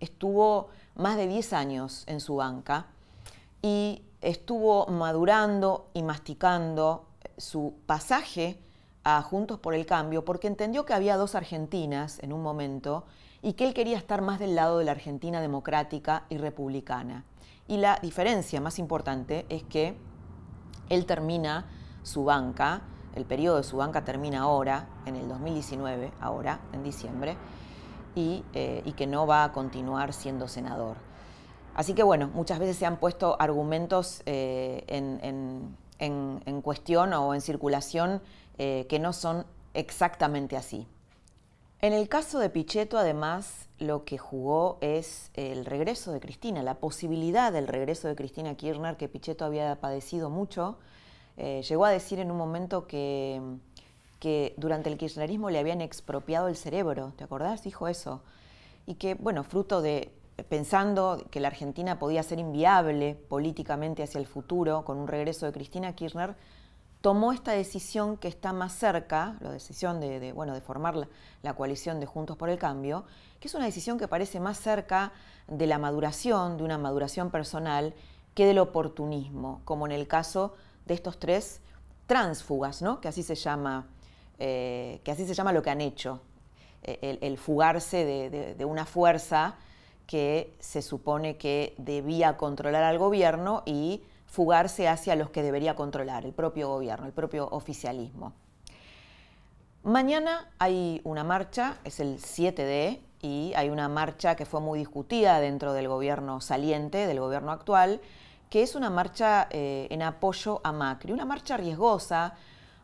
Estuvo 0.00 0.68
más 0.94 1.16
de 1.16 1.26
10 1.26 1.52
años 1.52 2.04
en 2.06 2.20
su 2.20 2.36
banca 2.36 2.86
y 3.62 4.02
estuvo 4.22 4.86
madurando 4.86 5.90
y 5.94 6.02
masticando 6.02 7.06
su 7.36 7.74
pasaje 7.86 8.58
a 9.04 9.20
Juntos 9.22 9.58
por 9.58 9.74
el 9.74 9.84
Cambio 9.84 10.24
porque 10.24 10.46
entendió 10.46 10.86
que 10.86 10.94
había 10.94 11.16
dos 11.16 11.34
Argentinas 11.34 12.18
en 12.20 12.32
un 12.32 12.42
momento 12.42 13.04
y 13.42 13.52
que 13.52 13.66
él 13.66 13.74
quería 13.74 13.98
estar 13.98 14.22
más 14.22 14.38
del 14.38 14.54
lado 14.54 14.78
de 14.78 14.84
la 14.84 14.92
Argentina 14.92 15.40
democrática 15.40 16.24
y 16.28 16.38
republicana. 16.38 17.24
Y 17.68 17.76
la 17.76 17.98
diferencia 18.00 18.60
más 18.60 18.78
importante 18.78 19.44
es 19.48 19.64
que 19.64 19.96
él 20.88 21.04
termina 21.06 21.66
su 22.02 22.24
banca 22.24 22.82
el 23.14 23.24
periodo 23.26 23.58
de 23.58 23.62
su 23.62 23.76
banca 23.76 24.04
termina 24.04 24.40
ahora, 24.42 24.86
en 25.04 25.16
el 25.16 25.28
2019, 25.28 26.12
ahora, 26.20 26.60
en 26.72 26.82
diciembre, 26.82 27.36
y, 28.14 28.44
eh, 28.54 28.82
y 28.84 28.92
que 28.92 29.06
no 29.06 29.26
va 29.26 29.44
a 29.44 29.52
continuar 29.52 30.12
siendo 30.12 30.48
senador. 30.48 30.96
Así 31.74 31.94
que 31.94 32.02
bueno, 32.02 32.30
muchas 32.34 32.58
veces 32.58 32.76
se 32.76 32.86
han 32.86 32.98
puesto 32.98 33.36
argumentos 33.40 34.22
eh, 34.26 34.84
en, 34.88 36.62
cuestión 36.62 37.12
o 37.14 37.34
en 37.34 37.40
circulación 37.40 38.20
eh, 38.58 38.86
que 38.88 38.98
no 38.98 39.12
son 39.12 39.46
exactamente 39.74 40.56
así. 40.56 40.86
En 41.80 41.92
el 41.92 42.08
caso 42.08 42.38
de 42.38 42.48
Pichetto, 42.48 42.98
además, 42.98 43.68
lo 43.78 44.04
que 44.04 44.16
jugó 44.18 44.78
es 44.80 45.30
el 45.34 45.64
regreso 45.64 46.12
de 46.12 46.20
Cristina, 46.20 46.62
la 46.62 46.74
posibilidad 46.74 47.52
del 47.52 47.66
regreso 47.66 48.06
de 48.06 48.14
Cristina 48.14 48.54
Kirchner, 48.54 48.96
que 48.96 49.08
Pichetto 49.08 49.44
había 49.44 49.80
padecido 49.80 50.30
mucho. 50.30 50.78
Eh, 51.36 51.62
llegó 51.68 51.84
a 51.84 51.90
decir 51.90 52.20
en 52.20 52.30
un 52.30 52.36
momento 52.36 52.86
que, 52.86 53.40
que 54.20 54.54
durante 54.58 54.90
el 54.90 54.98
kirchnerismo 54.98 55.50
le 55.50 55.58
habían 55.58 55.80
expropiado 55.80 56.46
el 56.46 56.56
cerebro, 56.56 57.14
¿te 57.16 57.24
acordás? 57.24 57.64
Dijo 57.64 57.88
eso. 57.88 58.22
Y 58.86 58.94
que, 58.94 59.14
bueno, 59.14 59.42
fruto 59.42 59.82
de 59.82 60.12
pensando 60.48 61.24
que 61.30 61.40
la 61.40 61.48
Argentina 61.48 61.98
podía 61.98 62.22
ser 62.22 62.38
inviable 62.38 63.14
políticamente 63.14 64.02
hacia 64.02 64.18
el 64.18 64.26
futuro 64.26 64.84
con 64.84 64.98
un 64.98 65.08
regreso 65.08 65.46
de 65.46 65.52
Cristina 65.52 65.94
Kirchner, 65.94 66.34
tomó 67.00 67.32
esta 67.32 67.52
decisión 67.52 68.16
que 68.16 68.28
está 68.28 68.52
más 68.52 68.72
cerca, 68.72 69.36
la 69.40 69.50
decisión 69.50 70.00
de, 70.00 70.32
bueno, 70.32 70.54
de 70.54 70.60
formar 70.60 70.94
la, 71.42 71.54
coalición 71.54 72.00
de 72.00 72.06
Juntos 72.06 72.36
por 72.36 72.48
el 72.48 72.58
Cambio, 72.58 73.04
que 73.40 73.48
es 73.48 73.54
una 73.54 73.66
decisión 73.66 73.98
que 73.98 74.08
parece 74.08 74.40
más 74.40 74.58
cerca 74.58 75.12
de 75.48 75.66
la 75.66 75.78
maduración, 75.78 76.56
de 76.56 76.64
una 76.64 76.78
maduración 76.78 77.30
personal, 77.30 77.94
que 78.34 78.46
del 78.46 78.60
oportunismo, 78.60 79.60
como 79.64 79.84
en 79.86 79.92
el 79.92 80.06
caso 80.06 80.54
de 80.86 80.94
estos 80.94 81.18
tres 81.18 81.60
transfugas, 82.06 82.80
¿no? 82.80 83.00
que, 83.00 83.08
así 83.08 83.22
se 83.22 83.34
llama, 83.34 83.88
eh, 84.38 85.00
que 85.04 85.10
así 85.10 85.26
se 85.26 85.34
llama 85.34 85.52
lo 85.52 85.62
que 85.62 85.70
han 85.70 85.80
hecho, 85.80 86.20
eh, 86.84 87.18
el, 87.20 87.36
fugarse 87.36 88.54
de 88.56 88.64
una 88.64 88.86
fuerza 88.86 89.56
que 90.12 90.54
se 90.60 90.82
supone 90.82 91.38
que 91.38 91.74
debía 91.78 92.36
controlar 92.36 92.82
al 92.82 92.98
gobierno 92.98 93.62
y 93.64 94.02
fugarse 94.26 94.86
hacia 94.86 95.16
los 95.16 95.30
que 95.30 95.42
debería 95.42 95.74
controlar, 95.74 96.26
el 96.26 96.34
propio 96.34 96.68
gobierno, 96.68 97.06
el 97.06 97.14
propio 97.14 97.48
oficialismo. 97.48 98.34
Mañana 99.84 100.50
hay 100.58 101.00
una 101.04 101.24
marcha, 101.24 101.78
es 101.84 101.98
el 101.98 102.18
7D, 102.18 102.98
y 103.22 103.54
hay 103.56 103.70
una 103.70 103.88
marcha 103.88 104.34
que 104.34 104.44
fue 104.44 104.60
muy 104.60 104.80
discutida 104.80 105.40
dentro 105.40 105.72
del 105.72 105.88
gobierno 105.88 106.42
saliente, 106.42 107.06
del 107.06 107.18
gobierno 107.18 107.50
actual, 107.50 108.02
que 108.50 108.62
es 108.62 108.74
una 108.74 108.90
marcha 108.90 109.48
eh, 109.48 109.86
en 109.88 110.02
apoyo 110.02 110.60
a 110.62 110.72
Macri, 110.72 111.12
una 111.12 111.24
marcha 111.24 111.56
riesgosa, 111.56 112.34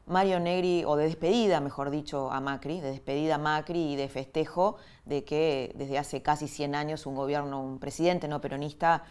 Mario 0.09 0.41
Negri, 0.41 0.85
o 0.87 0.97
de 0.97 1.05
despedida, 1.05 1.61
mejor 1.61 1.91
dicho, 1.91 2.31
a 2.31 2.41
Macri, 2.41 2.81
de 2.81 2.91
despedida 2.91 3.35
a 3.35 3.39
Macri 3.39 3.93
y 3.93 3.97
de 3.97 4.09
festejo 4.09 4.77
de 5.05 5.25
que 5.25 5.73
desde 5.77 5.99
hace 5.99 6.23
casi 6.23 6.49
100 6.49 6.75
años 6.75 7.07
un 7.07 7.15
gobierno, 7.15 7.63
un 7.63 7.79
presidente 7.79 8.27
no 8.27 8.41
peronista, 8.41 9.05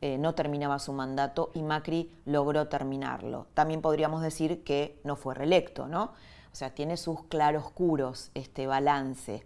eh, 0.00 0.16
no 0.18 0.34
terminaba 0.34 0.78
su 0.78 0.92
mandato 0.92 1.50
y 1.54 1.62
Macri 1.62 2.10
logró 2.24 2.68
terminarlo. 2.68 3.46
También 3.54 3.80
podríamos 3.80 4.22
decir 4.22 4.62
que 4.62 5.00
no 5.02 5.16
fue 5.16 5.34
reelecto, 5.34 5.88
¿no? 5.88 6.12
O 6.52 6.56
sea, 6.56 6.70
tiene 6.70 6.96
sus 6.96 7.24
claroscuros 7.24 8.30
este 8.34 8.66
balance. 8.66 9.44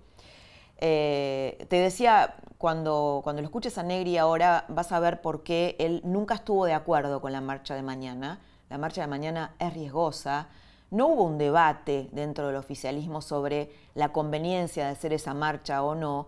Eh, 0.76 1.64
te 1.68 1.76
decía, 1.76 2.36
cuando, 2.58 3.20
cuando 3.24 3.40
lo 3.40 3.46
escuches 3.46 3.78
a 3.78 3.82
Negri 3.82 4.18
ahora, 4.18 4.64
vas 4.68 4.92
a 4.92 5.00
ver 5.00 5.22
por 5.22 5.42
qué 5.42 5.74
él 5.78 6.02
nunca 6.04 6.34
estuvo 6.34 6.66
de 6.66 6.74
acuerdo 6.74 7.20
con 7.20 7.32
la 7.32 7.40
marcha 7.40 7.74
de 7.74 7.82
mañana. 7.82 8.40
La 8.68 8.78
marcha 8.78 9.00
de 9.00 9.06
mañana 9.06 9.54
es 9.58 9.72
riesgosa, 9.72 10.48
no 10.90 11.09
hubo 11.09 11.25
un 11.25 11.38
debate 11.38 12.09
dentro 12.12 12.47
del 12.47 12.57
oficialismo 12.57 13.21
sobre 13.21 13.71
la 13.95 14.11
conveniencia 14.11 14.87
de 14.87 14.92
hacer 14.92 15.12
esa 15.12 15.35
marcha 15.35 15.83
o 15.83 15.95
no, 15.95 16.26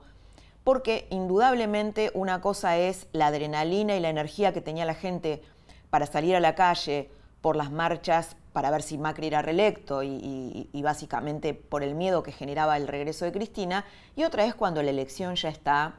porque 0.65 1.07
indudablemente 1.11 2.11
una 2.15 2.41
cosa 2.41 2.77
es 2.77 3.07
la 3.13 3.29
adrenalina 3.29 3.97
y 3.97 4.01
la 4.01 4.11
energía 4.11 4.53
que 4.53 4.61
tenía 4.61 4.85
la 4.85 4.95
gente 4.95 5.43
para 5.89 6.07
salir 6.07 6.37
a 6.37 6.41
la 6.41 6.55
calle 6.55 7.11
por 7.41 7.57
las 7.57 7.71
marchas 7.71 8.37
para 8.53 8.71
ver 8.71 8.83
si 8.83 8.99
Macri 8.99 9.29
era 9.29 9.43
reelecto 9.43 10.03
y, 10.03 10.69
básicamente 10.83 11.55
por 11.55 11.83
el 11.83 11.95
miedo 11.95 12.23
que 12.23 12.33
generaba 12.33 12.77
el 12.77 12.89
regreso 12.89 13.25
de 13.25 13.33
Cristina, 13.33 13.85
y 14.17 14.25
otra 14.25 14.45
es 14.45 14.55
cuando 14.55 14.83
la 14.83 14.91
elección 14.91 15.37
ya 15.37 15.49
está 15.49 15.95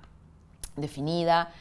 definida, 0.75 1.51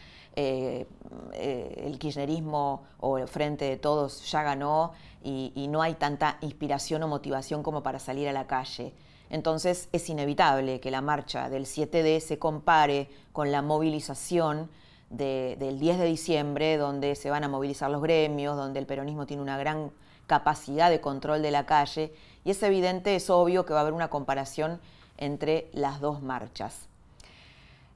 eh, 0.42 0.86
eh, 1.34 1.82
el 1.84 1.98
kirchnerismo 1.98 2.84
o 2.98 3.18
el 3.18 3.28
Frente 3.28 3.66
de 3.66 3.76
Todos 3.76 4.30
ya 4.30 4.42
ganó 4.42 4.92
y, 5.22 5.66
no 5.68 5.82
hay 5.82 5.96
tanta 5.96 6.38
inspiración 6.40 7.02
o 7.02 7.08
motivación 7.08 7.62
como 7.62 7.82
para 7.82 7.98
salir 7.98 8.26
a 8.26 8.32
la 8.32 8.46
calle. 8.46 8.94
Entonces 9.28 9.90
es 9.92 10.08
inevitable 10.08 10.80
que 10.80 10.90
la 10.90 11.02
marcha 11.02 11.50
del 11.50 11.66
7D 11.66 12.20
se 12.20 12.38
compare 12.38 13.10
con 13.34 13.52
la 13.52 13.60
movilización 13.60 14.70
del 15.10 15.78
10 15.78 15.98
de 15.98 16.06
diciembre, 16.06 16.78
donde 16.78 17.16
se 17.16 17.28
van 17.28 17.44
a 17.44 17.48
movilizar 17.48 17.90
los 17.90 18.00
gremios, 18.00 18.56
donde 18.56 18.80
el 18.80 18.86
peronismo 18.86 19.26
tiene 19.26 19.42
una 19.42 19.58
gran 19.58 19.90
capacidad 20.26 20.88
de 20.88 21.02
control 21.02 21.42
de 21.42 21.50
la 21.50 21.66
calle, 21.66 22.14
y 22.44 22.52
es 22.52 22.62
evidente, 22.62 23.14
es 23.14 23.28
obvio 23.28 23.66
que 23.66 23.74
va 23.74 23.80
a 23.80 23.82
haber 23.82 23.92
una 23.92 24.08
comparación 24.08 24.80
entre 25.18 25.68
las 25.74 26.00
dos 26.00 26.22
marchas. 26.22 26.89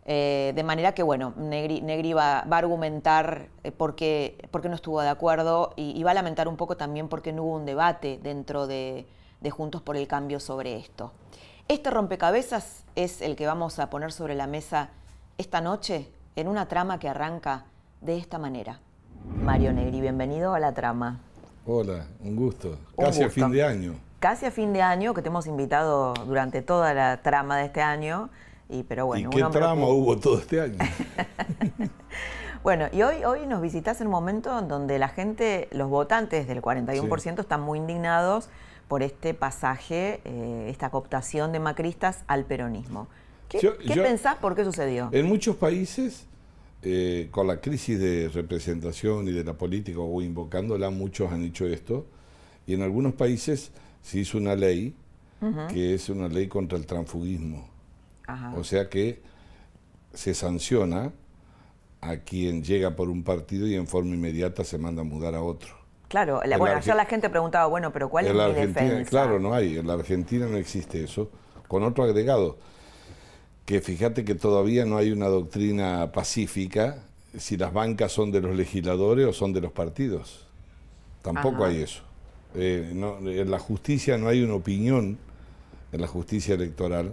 Eh, 0.07 0.53
de 0.55 0.63
manera 0.63 0.93
que, 0.93 1.03
bueno, 1.03 1.33
Negri, 1.37 2.13
va, 2.13 2.41
a 2.41 2.57
argumentar 2.57 3.49
eh, 3.63 3.73
por, 3.73 3.97
qué, 3.97 4.37
no 4.65 4.75
estuvo 4.75 5.01
de 5.01 5.09
acuerdo 5.09 5.73
y, 5.77 6.03
va 6.03 6.11
a 6.11 6.15
lamentar 6.15 6.47
un 6.47 6.57
poco 6.57 6.77
también 6.77 7.09
porque 7.09 7.33
no 7.33 7.45
hubo 7.45 7.57
un 7.57 7.65
debate 7.65 8.21
dentro 8.23 8.67
de, 8.67 9.07
Juntos 9.51 9.83
por 9.83 9.97
el 9.97 10.07
Cambio 10.07 10.41
sobre 10.41 10.77
esto. 10.77 11.13
Este 11.69 11.91
rompecabezas 11.91 12.85
es 12.97 13.21
el 13.21 13.37
que 13.37 13.47
vamos 13.47 13.79
a 13.79 13.91
poner 13.91 14.11
sobre 14.11 14.35
la 14.35 14.47
mesa 14.47 14.89
esta 15.37 15.61
noche 15.61 16.09
en 16.35 16.49
una 16.49 16.67
trama 16.67 16.99
que 16.99 17.11
arranca 17.11 17.67
de 18.01 18.17
esta 18.17 18.39
manera. 18.39 18.81
Mario 19.43 19.75
Negri, 19.75 20.01
bienvenido 20.01 20.55
a 20.55 20.61
la 20.61 20.73
trama. 20.73 21.21
Hola, 21.67 22.07
un 22.21 22.37
gusto. 22.37 22.79
Casi 22.97 23.23
a 23.23 23.29
fin 23.29 23.51
de 23.51 23.63
año. 23.65 23.95
Casi 24.19 24.47
a 24.47 24.51
fin 24.51 24.73
de 24.73 24.81
año, 24.81 25.13
que 25.13 25.21
te 25.21 25.29
hemos 25.29 25.47
invitado 25.47 26.15
durante 26.27 26.63
toda 26.63 26.95
la 26.95 27.21
trama 27.21 27.59
de 27.59 27.67
este 27.67 27.83
año 27.83 28.31
y, 28.69 28.83
pero 28.85 29.07
bueno, 29.07 29.31
¿Y 29.33 29.37
qué 29.37 29.45
trama 29.51 29.87
hubo 29.89 30.17
todo 30.19 30.39
este 30.39 30.61
año? 30.61 30.79
bueno, 32.63 32.87
y 32.93 33.03
hoy, 33.03 33.25
hoy 33.25 33.47
nos 33.47 33.61
visitas 33.61 34.01
en 34.01 34.07
un 34.07 34.13
momento 34.13 34.59
en 34.59 34.69
donde 34.69 34.99
la 34.99 35.09
gente, 35.09 35.69
los 35.71 35.91
votantes 35.91 36.49
del 36.49 36.63
41% 36.63 37.41
están 37.41 37.61
muy 37.61 37.79
indignados 37.79 38.49
por 38.89 39.03
este 39.03 39.35
pasaje, 39.35 40.21
eh, 40.25 40.67
esta 40.71 40.91
cooptación 40.91 41.53
de 41.53 41.61
macristas 41.61 42.25
al 42.27 42.45
peronismo. 42.45 43.09
¿Qué, 43.49 43.71
pensás 43.95 44.37
por 44.37 44.57
qué 44.57 44.65
sucedió? 44.65 45.11
En 45.13 45.27
muchos 45.27 45.57
países, 45.57 46.27
eh, 46.83 47.29
con 47.31 47.47
la 47.47 47.61
crisis 47.61 48.01
de 48.01 48.29
representación 48.33 49.29
y 49.29 49.33
de 49.33 49.45
la 49.45 49.55
política, 49.55 50.01
o 50.01 50.23
invocándola, 50.23 50.91
muchos 50.91 51.31
han 51.31 51.43
dicho 51.43 51.67
esto, 51.67 52.07
y 52.67 52.75
en 52.75 52.83
algunos 52.83 53.13
países 53.13 53.71
se 54.03 54.19
hizo 54.19 54.39
una 54.39 54.57
ley 54.57 54.97
que 55.69 55.93
es 55.93 56.09
una 56.09 56.27
ley 56.27 56.49
contra 56.49 56.79
el 56.79 56.87
transfugismo 56.87 57.74
o 58.57 58.65
sea 58.65 58.89
que 58.89 59.23
se 60.13 60.35
sanciona 60.35 61.13
a 62.01 62.17
quien 62.19 62.63
llega 62.63 62.97
por 62.97 63.09
un 63.09 63.23
partido 63.25 63.67
y 63.67 63.75
en 63.75 63.87
forma 63.87 64.15
inmediata 64.15 64.65
se 64.65 64.79
manda 64.79 65.03
a 65.03 65.05
mudar 65.05 65.35
a 65.35 65.43
otro. 65.43 65.75
Claro, 66.09 66.41
la, 66.45 66.59
bueno, 66.59 66.77
ayer 66.77 66.95
la 66.95 67.07
gente 67.07 67.29
preguntaba, 67.31 67.67
bueno, 67.67 67.93
pero 67.93 68.09
¿cuál 68.09 68.27
es 68.27 68.35
la 68.35 68.49
defensa? 68.49 69.11
Claro, 69.11 69.39
no 69.39 69.55
hay, 69.55 69.79
en 69.79 69.87
la 69.87 69.95
Argentina 69.95 70.47
no 70.47 70.57
existe 70.57 71.03
eso, 71.03 71.31
con 71.67 71.83
otro 71.83 72.05
agregado, 72.05 72.59
que 73.65 73.81
fíjate 73.81 74.25
que 74.25 74.35
todavía 74.35 74.85
no 74.85 74.99
hay 74.99 75.11
una 75.11 75.27
doctrina 75.27 76.13
pacífica 76.13 76.99
si 77.37 77.57
las 77.57 77.73
bancas 77.73 78.13
son 78.13 78.31
de 78.31 78.41
los 78.41 78.55
legisladores 78.55 79.27
o 79.27 79.33
son 79.33 79.53
de 79.53 79.61
los 79.61 79.73
partidos. 79.73 80.47
Tampoco 81.23 81.65
hay 81.65 81.83
eso. 81.83 82.03
Eh, 82.55 82.91
en 82.93 83.51
la 83.51 83.59
justicia 83.59 84.19
no 84.19 84.29
hay 84.29 84.43
una 84.43 84.55
opinión, 84.55 85.19
en 85.91 86.01
la 86.01 86.07
justicia 86.07 86.55
electoral, 86.55 87.13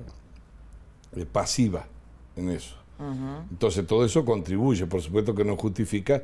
eh, 1.16 1.26
pasiva 1.26 1.86
en 2.36 2.50
eso. 2.50 2.76
Entonces 3.50 3.88
todo 3.88 4.06
eso 4.06 4.24
contribuye, 4.24 4.86
por 4.86 5.02
supuesto 5.02 5.34
que 5.34 5.44
no 5.44 5.58
justifica, 5.58 6.22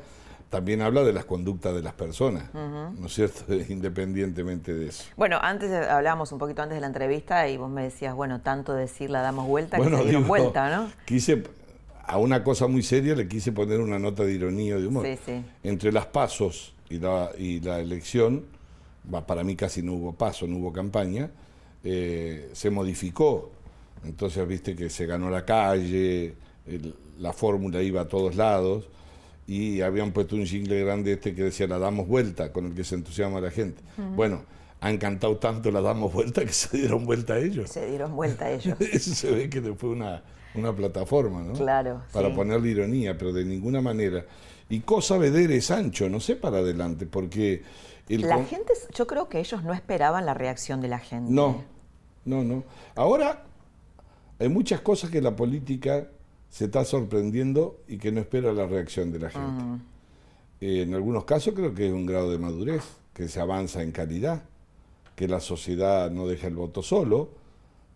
también 0.49 0.81
habla 0.81 1.03
de 1.03 1.11
las 1.11 1.25
conductas 1.25 1.73
de 1.73 1.81
las 1.81 1.93
personas, 1.93 2.53
¿no 2.53 3.05
es 3.05 3.13
cierto? 3.13 3.51
Independientemente 3.69 4.73
de 4.73 4.89
eso. 4.89 5.05
Bueno, 5.17 5.39
antes 5.41 5.71
hablábamos 5.71 6.31
un 6.31 6.39
poquito 6.39 6.61
antes 6.61 6.75
de 6.75 6.81
la 6.81 6.87
entrevista 6.87 7.49
y 7.49 7.57
vos 7.57 7.69
me 7.69 7.83
decías, 7.83 8.13
bueno, 8.13 8.41
tanto 8.41 8.73
decir 8.73 9.09
la 9.09 9.21
damos 9.21 9.47
vuelta 9.47 9.77
que 9.77 9.83
se 9.83 10.03
dieron 10.03 10.27
vuelta, 10.27 10.69
¿no? 10.69 10.91
Quise, 11.05 11.43
a 12.05 12.17
una 12.17 12.43
cosa 12.43 12.67
muy 12.67 12.83
seria 12.83 13.15
le 13.15 13.27
quise 13.27 13.51
poner 13.51 13.79
una 13.81 13.99
nota 13.99 14.23
de 14.23 14.33
ironía 14.33 14.77
de 14.77 14.87
humor. 14.87 15.05
Sí, 15.05 15.17
sí. 15.25 15.43
Entre 15.63 15.91
las 15.91 16.05
pasos 16.05 16.75
y 16.89 16.99
la, 16.99 17.31
y 17.37 17.59
la 17.59 17.79
elección, 17.79 18.45
para 19.25 19.43
mí 19.43 19.55
casi 19.55 19.81
no 19.81 19.93
hubo 19.93 20.13
paso, 20.13 20.47
no 20.47 20.57
hubo 20.57 20.71
campaña, 20.71 21.29
eh, 21.83 22.49
se 22.53 22.69
modificó 22.69 23.51
entonces 24.03 24.47
viste 24.47 24.75
que 24.75 24.89
se 24.89 25.05
ganó 25.05 25.29
la 25.29 25.45
calle, 25.45 26.35
la 27.19 27.33
fórmula 27.33 27.81
iba 27.81 28.01
a 28.01 28.07
todos 28.07 28.35
lados 28.35 28.89
y 29.47 29.81
habían 29.81 30.11
puesto 30.11 30.35
un 30.35 30.45
jingle 30.45 30.83
grande 30.83 31.13
este 31.13 31.33
que 31.33 31.43
decía 31.43 31.67
la 31.67 31.79
damos 31.79 32.07
vuelta, 32.07 32.51
con 32.51 32.65
el 32.65 32.73
que 32.75 32.83
se 32.83 32.95
entusiasma 32.95 33.39
la 33.39 33.51
gente. 33.51 33.81
Bueno, 34.15 34.43
han 34.81 34.97
cantado 34.97 35.37
tanto 35.37 35.71
la 35.71 35.81
damos 35.81 36.13
vuelta 36.13 36.41
que 36.45 36.53
se 36.53 36.77
dieron 36.77 37.05
vuelta 37.05 37.33
a 37.35 37.39
ellos. 37.39 37.69
Se 37.69 37.85
dieron 37.87 38.15
vuelta 38.15 38.45
a 38.45 38.51
ellos. 38.51 38.77
Eso 38.91 39.15
se 39.15 39.31
ve 39.31 39.49
que 39.49 39.61
fue 39.73 39.89
una, 39.89 40.21
una 40.53 40.75
plataforma, 40.75 41.41
¿no? 41.41 41.53
Claro. 41.53 42.01
Para 42.11 42.29
sí. 42.29 42.35
ponerle 42.35 42.69
ironía, 42.69 43.17
pero 43.17 43.31
de 43.31 43.45
ninguna 43.45 43.81
manera. 43.81 44.25
Y 44.69 44.81
cosa 44.81 45.17
vedere 45.17 45.55
es 45.55 45.71
ancho, 45.71 46.09
no 46.09 46.19
sé 46.19 46.35
para 46.35 46.57
adelante, 46.57 47.05
porque... 47.05 47.63
El 48.09 48.21
La 48.21 48.35
con- 48.35 48.45
gente, 48.47 48.71
yo 48.93 49.05
creo 49.05 49.27
que 49.27 49.39
ellos 49.39 49.63
no 49.63 49.73
esperaban 49.73 50.25
la 50.25 50.33
reacción 50.33 50.79
de 50.79 50.87
la 50.87 50.99
gente. 50.99 51.31
No, 51.31 51.63
no, 52.23 52.43
no. 52.43 52.63
Ahora 52.95 53.43
hay 54.39 54.49
muchas 54.49 54.81
cosas 54.81 55.09
que 55.09 55.21
la 55.21 55.35
política 55.35 56.07
se 56.49 56.65
está 56.65 56.85
sorprendiendo 56.85 57.81
y 57.87 57.97
que 57.97 58.11
no 58.11 58.21
espera 58.21 58.53
la 58.53 58.65
reacción 58.65 59.11
de 59.11 59.19
la 59.19 59.29
gente. 59.29 59.63
Eh, 60.61 60.81
en 60.83 60.93
algunos 60.93 61.25
casos 61.25 61.53
creo 61.53 61.73
que 61.73 61.87
es 61.87 61.93
un 61.93 62.05
grado 62.05 62.31
de 62.31 62.37
madurez, 62.37 62.83
que 63.13 63.27
se 63.27 63.39
avanza 63.39 63.81
en 63.83 63.91
calidad, 63.91 64.43
que 65.15 65.27
la 65.27 65.39
sociedad 65.39 66.09
no 66.11 66.27
deja 66.27 66.47
el 66.47 66.55
voto 66.55 66.81
solo. 66.81 67.29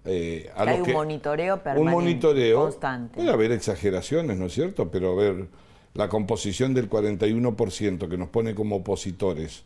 eh, 0.06 0.50
a 0.56 0.66
hay 0.66 0.80
los 0.80 0.88
un 0.88 0.94
monitoreo 0.94 1.56
un 1.56 1.62
permanente, 1.62 1.92
monitoreo. 1.92 2.62
constante. 2.64 3.16
Puede 3.16 3.30
haber 3.32 3.52
exageraciones, 3.52 4.38
¿no 4.38 4.48
es 4.48 4.54
cierto? 4.54 4.90
Pero 4.90 5.12
a 5.12 5.16
ver, 5.16 5.48
la 5.94 6.10
composición 6.10 6.74
del 6.74 6.90
41% 6.90 8.08
que 8.10 8.18
nos 8.18 8.30
pone 8.30 8.56
como 8.56 8.78
opositores 8.78 9.64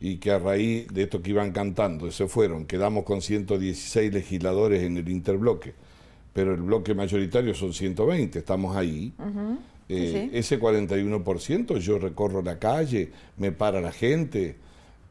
y 0.00 0.16
que 0.18 0.30
a 0.32 0.38
raíz 0.38 0.88
de 0.88 1.02
esto 1.04 1.22
que 1.22 1.30
iban 1.30 1.52
cantando 1.52 2.10
se 2.10 2.26
fueron, 2.28 2.66
quedamos 2.66 3.04
con 3.04 3.22
116 3.22 4.12
legisladores 4.12 4.82
en 4.82 4.96
el 4.96 5.08
interbloque, 5.08 5.74
pero 6.32 6.54
el 6.54 6.62
bloque 6.62 6.94
mayoritario 6.94 7.54
son 7.54 7.72
120, 7.72 8.38
estamos 8.38 8.76
ahí. 8.76 9.12
Eh, 9.88 10.28
sí. 10.30 10.36
Ese 10.38 10.60
41% 10.60 11.78
yo 11.78 11.98
recorro 11.98 12.42
la 12.42 12.58
calle, 12.58 13.10
me 13.36 13.50
para 13.52 13.80
la 13.80 13.90
gente, 13.92 14.56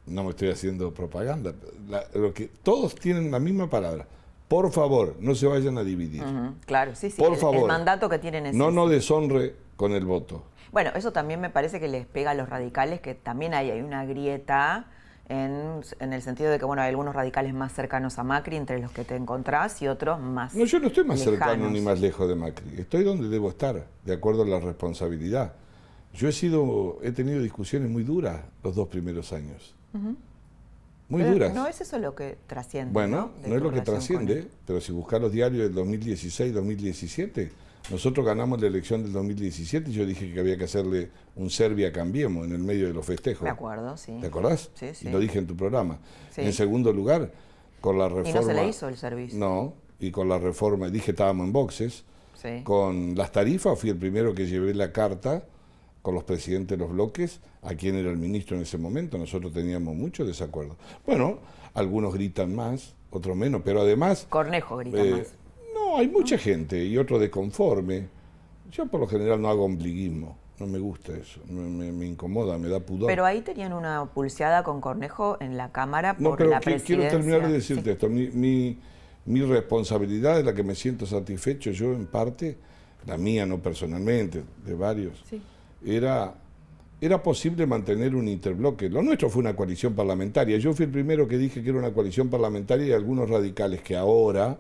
no 0.06 0.24
me 0.24 0.30
estoy 0.32 0.50
haciendo 0.50 0.94
propaganda, 0.94 1.54
la- 1.90 2.06
lo 2.14 2.34
que, 2.34 2.48
todos 2.64 2.96
tienen 2.96 3.30
la 3.32 3.40
misma 3.40 3.70
palabra. 3.70 4.08
Por 4.48 4.72
favor, 4.72 5.16
no 5.20 5.36
se 5.36 5.46
vayan 5.46 5.78
a 5.78 5.84
dividir. 5.84 6.24
Ujú, 6.24 6.54
Claro, 6.66 6.96
sí, 6.96 7.10
sí. 7.12 7.18
Por 7.18 7.28
el, 7.30 7.34
el 7.36 7.40
favor. 7.40 7.68
mandato 7.68 8.10
que 8.10 8.18
tienen 8.18 8.48
es 8.48 8.56
No 8.56 8.72
nos 8.72 8.90
deshonre 8.90 9.54
con 9.76 9.92
el 9.92 10.06
voto. 10.06 10.44
Bueno, 10.72 10.92
eso 10.96 11.12
también 11.12 11.40
me 11.42 11.50
parece 11.50 11.80
que 11.80 11.88
les 11.88 12.06
pega 12.08 12.32
a 12.32 12.34
los 12.34 12.50
radicales, 12.50 13.02
que 13.02 13.14
también 13.16 13.54
hay, 13.54 13.70
hay 13.72 13.82
una 13.82 14.06
grieta 14.06 14.88
en, 15.30 15.82
en 16.00 16.14
el 16.14 16.22
sentido 16.22 16.50
de 16.50 16.60
que, 16.60 16.66
bueno, 16.66 16.82
hay 16.82 16.90
algunos 16.90 17.16
radicales 17.16 17.54
más 17.54 17.72
cercanos 17.72 18.18
a 18.18 18.24
Macri, 18.24 18.56
entre 18.58 18.80
los 18.80 18.92
que 18.92 19.06
te 19.06 19.16
encontrás, 19.16 19.82
y 19.82 19.88
otros 19.88 20.20
más 20.20 20.56
No, 20.56 20.66
yo 20.66 20.80
no 20.80 20.88
estoy 20.88 21.04
más 21.04 21.20
cercano 21.20 21.70
ni 21.70 21.82
más 21.82 22.02
lejos 22.02 22.28
de 22.28 22.36
Macri. 22.36 22.80
Estoy 22.80 23.04
donde 23.04 23.30
debo 23.30 23.50
estar, 23.50 23.88
de 24.04 24.14
acuerdo 24.14 24.42
a 24.44 24.48
la 24.48 24.60
responsabilidad. 24.60 25.54
Yo 26.14 26.28
he 26.28 26.32
sido, 26.32 26.98
he 27.04 27.12
tenido 27.12 27.42
discusiones 27.42 27.90
muy 27.90 28.04
duras 28.04 28.42
los 28.64 28.76
dos 28.76 28.88
primeros 28.88 29.32
años. 29.32 29.76
Muy 29.94 31.22
Pero 31.22 31.34
duras. 31.34 31.54
No 31.54 31.68
es 31.68 31.80
eso 31.80 32.00
lo 32.00 32.16
que 32.16 32.38
trasciende. 32.48 32.92
Bueno, 32.92 33.32
De 33.42 33.50
no 33.50 33.56
es 33.56 33.62
lo 33.62 33.72
que 33.72 33.82
trasciende, 33.82 34.48
pero 34.66 34.82
si 34.82 34.92
buscar 34.92 35.22
los 35.22 35.32
diarios 35.32 35.74
del 35.74 35.86
2016-2017, 35.86 37.50
nosotros 37.92 38.26
ganamos 38.26 38.62
la 38.62 38.68
elección 38.68 39.04
del 39.04 39.14
2017 39.14 39.90
y 39.90 39.94
yo 39.94 40.06
dije 40.06 40.32
que 40.32 40.40
había 40.40 40.58
que 40.58 40.66
hacerle 40.66 41.10
un 41.36 41.50
Serbia 41.50 41.92
Cambiemos 41.92 42.46
en 42.46 42.54
el 42.54 42.60
medio 42.60 42.88
de 42.88 42.94
los 42.94 43.06
festejos. 43.06 43.44
Me 43.44 43.50
acuerdo, 43.50 43.98
sí. 43.98 44.18
¿Te 44.22 44.28
acordás? 44.28 44.70
Sí, 44.76 44.94
sí. 44.94 45.08
Y 45.08 45.12
lo 45.12 45.20
dije 45.20 45.40
en 45.40 45.48
tu 45.48 45.56
programa. 45.56 46.00
Sí. 46.32 46.42
En 46.42 46.54
segundo 46.54 46.94
lugar, 46.94 47.32
con 47.82 47.98
la 47.98 48.08
reforma... 48.08 48.30
Y 48.30 48.34
no 48.34 48.44
se 48.44 48.54
le 48.54 48.68
hizo 48.68 48.88
el 48.88 48.98
servicio. 48.98 49.40
No, 49.40 49.74
y 50.00 50.12
con 50.12 50.30
la 50.30 50.38
reforma, 50.38 50.90
dije 50.90 51.12
estábamos 51.12 51.48
en 51.48 51.54
boxes, 51.54 52.06
Sí. 52.36 52.62
con 52.64 53.16
las 53.16 53.34
tarifas 53.34 53.78
fui 53.78 53.90
el 53.90 53.98
primero 53.98 54.34
que 54.34 54.46
llevé 54.48 54.74
la 54.74 54.94
carta 54.94 55.44
con 56.02 56.16
los 56.16 56.24
presidentes 56.24 56.78
de 56.78 56.84
los 56.84 56.94
bloques, 56.94 57.42
a 57.62 57.76
quien 57.76 57.96
era 57.96 58.10
el 58.10 58.18
ministro 58.18 58.56
en 58.56 58.64
ese 58.64 58.78
momento, 58.78 59.18
nosotros 59.18 59.52
teníamos 59.52 59.96
mucho 59.96 60.26
desacuerdo. 60.26 60.78
Bueno, 61.06 61.40
algunos 61.74 62.14
gritan 62.14 62.56
más, 62.56 62.96
otros 63.12 63.36
menos, 63.36 63.62
pero 63.66 63.82
además... 63.82 64.26
Cornejo 64.30 64.78
grita 64.78 65.04
eh, 65.04 65.12
más. 65.12 65.34
No, 65.90 65.98
hay 65.98 66.08
mucha 66.08 66.38
gente 66.38 66.84
y 66.84 66.98
otro 66.98 67.20
desconforme. 67.20 68.08
Yo 68.72 68.86
por 68.86 69.00
lo 69.00 69.08
general 69.08 69.42
no 69.42 69.50
hago 69.50 69.66
ombliguismo, 69.66 70.38
no 70.60 70.68
me 70.68 70.78
gusta 70.80 71.14
eso, 71.18 71.42
me, 71.50 71.62
me- 71.64 71.92
me 71.92 72.06
incomoda, 72.06 72.58
me 72.58 72.70
da 72.70 72.80
pudor. 72.80 73.08
Pero 73.08 73.26
ahí 73.26 73.42
tenían 73.42 73.74
una 73.74 74.06
pulseada 74.06 74.64
con 74.64 74.80
Cornejo 74.82 75.38
en 75.40 75.58
la 75.58 75.72
Cámara 75.72 76.14
por 76.16 76.22
No, 76.22 76.36
pero 76.38 76.50
la 76.52 76.60
que- 76.60 76.66
quiero 76.66 76.78
presidencia. 77.02 77.10
terminar 77.10 77.48
de 77.48 77.54
decirte 77.54 77.84
Sí. 77.86 77.90
esto. 77.90 78.10
Mi, 78.10 78.28
mi- 78.30 78.78
mi 79.26 79.42
responsabilidad 79.42 80.38
de 80.38 80.44
la 80.44 80.54
que 80.54 80.64
me 80.64 80.76
siento 80.76 81.06
satisfecho 81.06 81.72
yo 81.72 81.94
en 81.94 82.06
parte, 82.06 82.58
la 83.08 83.18
mía 83.18 83.46
no 83.46 83.60
personalmente, 83.60 84.44
de 84.66 84.74
varios, 84.76 85.24
Sí. 85.28 85.42
era, 85.86 86.36
era 87.02 87.24
posible 87.24 87.66
mantener 87.66 88.14
un 88.16 88.28
interbloque. 88.28 88.90
Lo 88.90 89.02
nuestro 89.02 89.30
fue 89.30 89.40
una 89.42 89.56
coalición 89.56 89.94
parlamentaria. 89.94 90.58
Yo 90.58 90.74
fui 90.74 90.86
el 90.86 90.92
primero 90.92 91.28
que 91.28 91.38
dije 91.38 91.64
que 91.64 91.70
era 91.70 91.80
una 91.80 91.92
coalición 91.92 92.30
parlamentaria 92.30 92.88
y 92.88 92.92
algunos 92.92 93.30
radicales 93.30 93.82
que 93.82 93.96
ahora, 93.96 94.60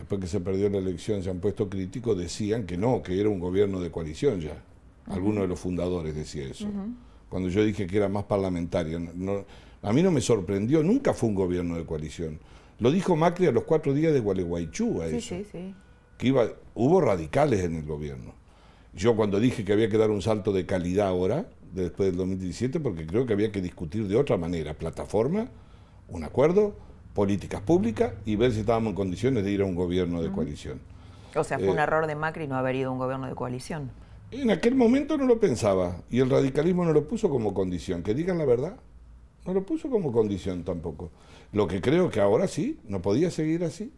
después 0.00 0.20
que 0.20 0.26
se 0.26 0.40
perdió 0.40 0.68
la 0.70 0.78
elección, 0.78 1.22
se 1.22 1.30
han 1.30 1.40
puesto 1.40 1.68
críticos, 1.68 2.16
decían 2.18 2.64
que 2.64 2.76
no, 2.76 3.02
que 3.02 3.20
era 3.20 3.28
un 3.28 3.38
gobierno 3.38 3.80
de 3.80 3.90
coalición 3.90 4.40
ya. 4.40 4.62
Alguno 5.06 5.42
de 5.42 5.48
los 5.48 5.58
fundadores 5.60 6.14
decía 6.14 6.44
eso. 6.44 6.66
Cuando 7.28 7.48
yo 7.48 7.64
dije 7.64 7.86
que 7.86 7.96
era 7.96 8.08
más 8.08 8.24
parlamentaria. 8.24 8.98
no- 8.98 9.44
a 9.82 9.92
mí 9.94 10.02
no 10.02 10.10
me 10.10 10.20
sorprendió, 10.20 10.82
nunca 10.82 11.14
fue 11.14 11.28
un 11.30 11.34
gobierno 11.34 11.76
de 11.76 11.84
coalición. 11.86 12.38
Lo 12.80 12.90
dijo 12.90 13.16
Macri 13.16 13.46
a 13.46 13.52
los 13.52 13.64
cuatro 13.64 13.94
días 13.94 14.12
de 14.12 14.20
Gualeguaychú 14.20 15.00
a 15.02 15.08
Sí, 15.08 15.16
eso 15.16 15.28
sí, 15.36 15.46
sí. 15.50 15.74
que 16.18 16.26
iba, 16.28 16.48
hubo 16.74 17.00
radicales 17.00 17.60
en 17.64 17.76
el 17.76 17.84
gobierno. 17.84 18.34
Yo 18.94 19.14
cuando 19.16 19.38
dije 19.40 19.64
que 19.64 19.72
había 19.72 19.88
que 19.88 19.96
dar 19.98 20.10
un 20.10 20.20
salto 20.22 20.52
de 20.52 20.66
calidad 20.66 21.08
ahora, 21.08 21.48
después 21.74 22.08
del 22.10 22.16
2017, 22.16 22.80
porque 22.80 23.06
creo 23.06 23.24
que 23.26 23.32
había 23.32 23.52
que 23.52 23.60
discutir 23.62 24.06
de 24.08 24.16
otra 24.16 24.36
manera, 24.36 24.74
plataforma, 24.74 25.48
un 26.08 26.24
acuerdo, 26.24 26.74
políticas 27.12 27.60
públicas 27.62 28.14
y 28.24 28.36
ver 28.36 28.52
si 28.52 28.60
estábamos 28.60 28.90
en 28.90 28.96
condiciones 28.96 29.44
de 29.44 29.50
ir 29.52 29.62
a 29.62 29.64
un 29.66 29.74
gobierno 29.74 30.22
de 30.22 30.30
coalición. 30.30 30.80
O 31.34 31.42
sea, 31.44 31.58
fue 31.58 31.72
Eh, 31.72 31.72
un 31.72 31.80
error 31.80 32.06
de 32.06 32.14
Macri 32.14 32.46
no 32.46 32.56
haber 32.56 32.76
ido 32.76 32.90
a 32.90 32.92
un 32.92 32.98
gobierno 32.98 33.26
de 33.26 33.34
coalición. 33.34 33.90
En 34.30 34.50
aquel 34.50 34.74
momento 34.76 35.16
no 35.18 35.26
lo 35.26 35.40
pensaba 35.40 36.02
y 36.08 36.20
el 36.20 36.30
radicalismo 36.30 36.84
no 36.84 36.92
lo 36.92 37.08
puso 37.08 37.28
como 37.30 37.52
condición, 37.52 38.02
que 38.02 38.14
digan 38.14 38.38
la 38.38 38.44
verdad, 38.44 38.76
no 39.46 39.54
lo 39.54 39.64
puso 39.66 39.90
como 39.90 40.12
condición 40.12 40.64
tampoco. 40.64 41.10
Lo 41.52 41.66
que 41.66 41.80
creo 41.80 42.10
que 42.10 42.20
ahora 42.20 42.46
sí, 42.48 42.80
no 42.84 43.02
podía 43.02 43.30
seguir 43.30 43.64
así. 43.64 43.92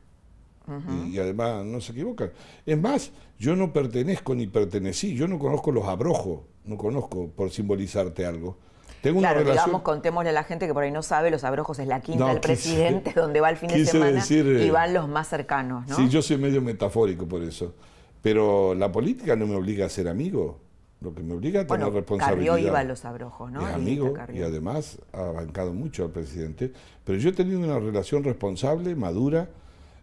y, 0.87 1.17
y 1.17 1.19
además 1.19 1.65
no 1.67 1.81
se 1.81 1.93
equivocan. 1.93 2.33
Es 2.67 2.79
más, 2.81 3.13
yo 3.39 3.57
no 3.57 3.73
pertenezco 3.73 4.35
ni 4.35 4.47
pertenecí, 4.47 5.15
yo 5.15 5.29
no 5.29 5.39
conozco 5.39 5.73
los 5.73 5.85
abrojos, 5.87 6.43
no 6.65 6.77
conozco 6.79 7.29
por 7.31 7.51
simbolizarte 7.51 8.27
algo. 8.27 8.59
Tengo 9.03 9.19
Claro, 9.21 9.41
una 9.41 9.45
relación. 9.45 9.65
digamos, 9.67 9.83
contémosle 9.83 10.31
a 10.31 10.33
la 10.33 10.45
gente 10.45 10.67
que 10.67 10.73
por 10.73 10.85
ahí 10.85 10.91
no 10.93 11.03
sabe, 11.03 11.31
los 11.31 11.43
abrojos 11.45 11.79
es 11.81 11.89
la 11.89 12.01
quinta 12.01 12.21
No, 12.21 12.29
del 12.29 12.37
quise- 12.37 12.47
presidente, 12.47 13.13
donde 13.17 13.41
va 13.41 13.51
el 13.51 13.57
fin 13.57 13.69
de 13.69 13.85
semana 13.85 14.13
decir, 14.13 14.47
eh, 14.47 14.65
y 14.65 14.71
van 14.71 14.95
los 14.95 15.09
más 15.09 15.29
cercanos, 15.29 15.87
¿no? 15.89 15.97
Sí, 15.97 16.09
yo 16.09 16.23
soy 16.23 16.39
medio 16.39 16.63
metafórico 16.63 17.27
por 17.27 17.43
eso. 17.43 17.75
Pero 18.23 18.75
la 18.75 18.93
política 18.93 19.35
no 19.35 19.47
me 19.49 19.57
obliga 19.57 19.87
a 19.87 19.89
ser 19.89 20.07
amigo, 20.09 20.61
lo 21.01 21.13
que 21.13 21.23
me 21.25 21.35
obliga 21.35 21.63
a 21.63 21.67
tener 21.67 21.81
bueno, 21.81 21.91
responsabilidad. 21.91 22.53
Carrió 22.55 22.69
iba 22.69 22.79
a 22.79 22.85
los 22.85 23.05
abrojos, 23.05 23.51
¿no? 23.51 23.67
es 23.69 23.75
amigo 23.75 24.15
y 24.33 24.43
además 24.43 24.99
ha 25.13 25.23
bancado 25.23 25.73
mucho 25.75 26.05
al 26.05 26.11
presidente. 26.11 26.73
Pero 27.05 27.19
yo 27.19 27.31
he 27.31 27.33
tenido 27.33 27.59
una 27.59 27.81
relación 27.81 28.23
responsable, 28.23 28.95
madura. 28.95 29.49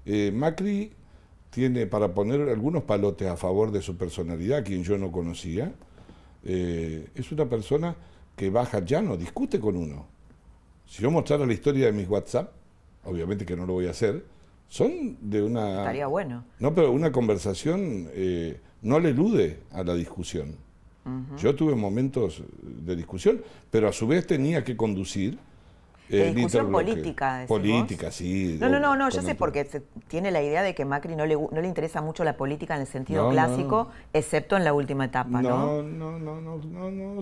Eh, 0.06 0.34
Macri 0.36 0.92
tiene, 1.52 1.88
para 1.88 2.14
poner 2.14 2.42
algunos 2.50 2.84
palotes 2.84 3.30
a 3.30 3.38
favor 3.38 3.72
de 3.72 3.82
su 3.82 3.96
personalidad, 3.96 4.66
quien 4.66 4.84
yo 4.84 4.98
no 4.98 5.10
conocía, 5.14 5.72
eh, 6.44 7.08
es 7.16 7.32
una 7.32 7.46
persona 7.46 7.96
que 8.40 8.50
baja 8.50 8.80
ya 8.86 9.02
no 9.02 9.18
discute 9.18 9.60
con 9.60 9.76
uno. 9.76 10.06
Si 10.86 11.04
yo 11.04 11.12
mostrara 11.12 11.46
la 11.46 11.52
historia 11.52 11.88
de 11.88 11.92
mis 11.92 12.08
WhatsApp, 12.08 12.50
obviamente 13.04 13.46
que 13.46 13.54
no 13.54 13.66
lo 13.66 13.74
voy 13.74 13.88
a 13.88 13.90
hacer, 13.90 14.24
son 14.70 15.18
de 15.20 15.44
una... 15.44 15.80
Estaría 15.80 16.08
bueno. 16.08 16.46
No, 16.58 16.74
pero 16.74 16.94
una 16.94 17.12
conversación 17.12 18.08
eh, 18.14 18.62
no 18.82 18.98
le 19.02 19.10
elude 19.10 19.60
a 19.74 19.84
la 19.84 19.94
discusión. 19.94 20.56
Yo 21.38 21.56
tuve 21.56 21.74
momentos 21.74 22.44
de 22.62 22.96
discusión, 22.96 23.42
pero 23.72 23.90
a 23.90 23.92
su 23.92 24.08
vez 24.08 24.28
tenía 24.28 24.64
que 24.64 24.78
conducir. 24.78 25.40
De 26.10 26.30
el 26.30 26.36
discusión 26.36 26.72
política, 26.72 27.46
Política, 27.48 28.08
vos. 28.08 28.16
sí. 28.16 28.58
No, 28.60 28.68
no, 28.70 28.80
no, 28.80 28.96
no, 28.96 29.10
yo 29.10 29.18
con 29.18 29.26
sé 29.26 29.36
porque 29.36 29.66
se- 29.66 29.82
tiene 30.08 30.32
la 30.32 30.42
idea 30.42 30.64
de 30.64 30.74
que 30.74 30.84
Macri 30.86 31.16
no 31.16 31.26
le, 31.26 31.36
no 31.36 31.62
le 31.62 31.68
interesa 31.68 32.02
mucho 32.02 32.24
la 32.24 32.36
política 32.36 32.76
en 32.76 32.82
el 32.82 32.88
sentido 32.88 33.24
No, 33.26 33.30
clásico, 33.32 33.90
no. 33.90 34.10
excepto 34.14 34.58
en 34.58 34.64
la 34.64 34.74
última 34.74 35.06
etapa, 35.06 35.42
¿no? 35.42 35.82
No, 35.82 36.20
no, 36.20 36.20
no, 36.20 36.62
no, 36.62 36.92
no, 36.92 37.22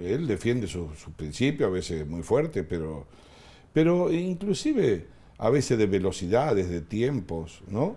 Él 0.00 0.26
defiende 0.26 0.66
sus 0.66 0.98
su 0.98 1.12
principios, 1.12 1.68
a 1.68 1.72
veces 1.72 2.06
muy 2.06 2.22
fuerte, 2.22 2.64
pero, 2.64 3.06
pero 3.72 4.12
inclusive 4.12 5.06
a 5.38 5.50
veces 5.50 5.78
de 5.78 5.86
velocidades, 5.86 6.68
de 6.68 6.80
tiempos, 6.80 7.62
¿no? 7.68 7.96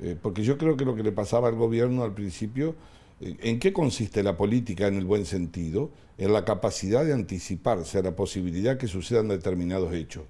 Eh, 0.00 0.16
porque 0.20 0.42
yo 0.42 0.58
creo 0.58 0.76
que 0.76 0.84
lo 0.84 0.94
que 0.94 1.02
le 1.02 1.12
pasaba 1.12 1.48
al 1.48 1.54
gobierno 1.56 2.02
al 2.04 2.14
principio, 2.14 2.70
eh, 2.70 2.74
¿en 3.20 3.58
qué 3.58 3.72
consiste 3.72 4.22
la 4.22 4.36
política 4.36 4.86
en 4.86 4.96
el 4.96 5.04
buen 5.04 5.26
sentido? 5.26 5.90
En 6.18 6.32
la 6.32 6.44
capacidad 6.44 7.04
de 7.04 7.12
anticiparse 7.12 7.98
a 7.98 8.02
la 8.02 8.16
posibilidad 8.16 8.76
que 8.76 8.88
sucedan 8.88 9.28
determinados 9.28 9.92
hechos. 9.94 10.24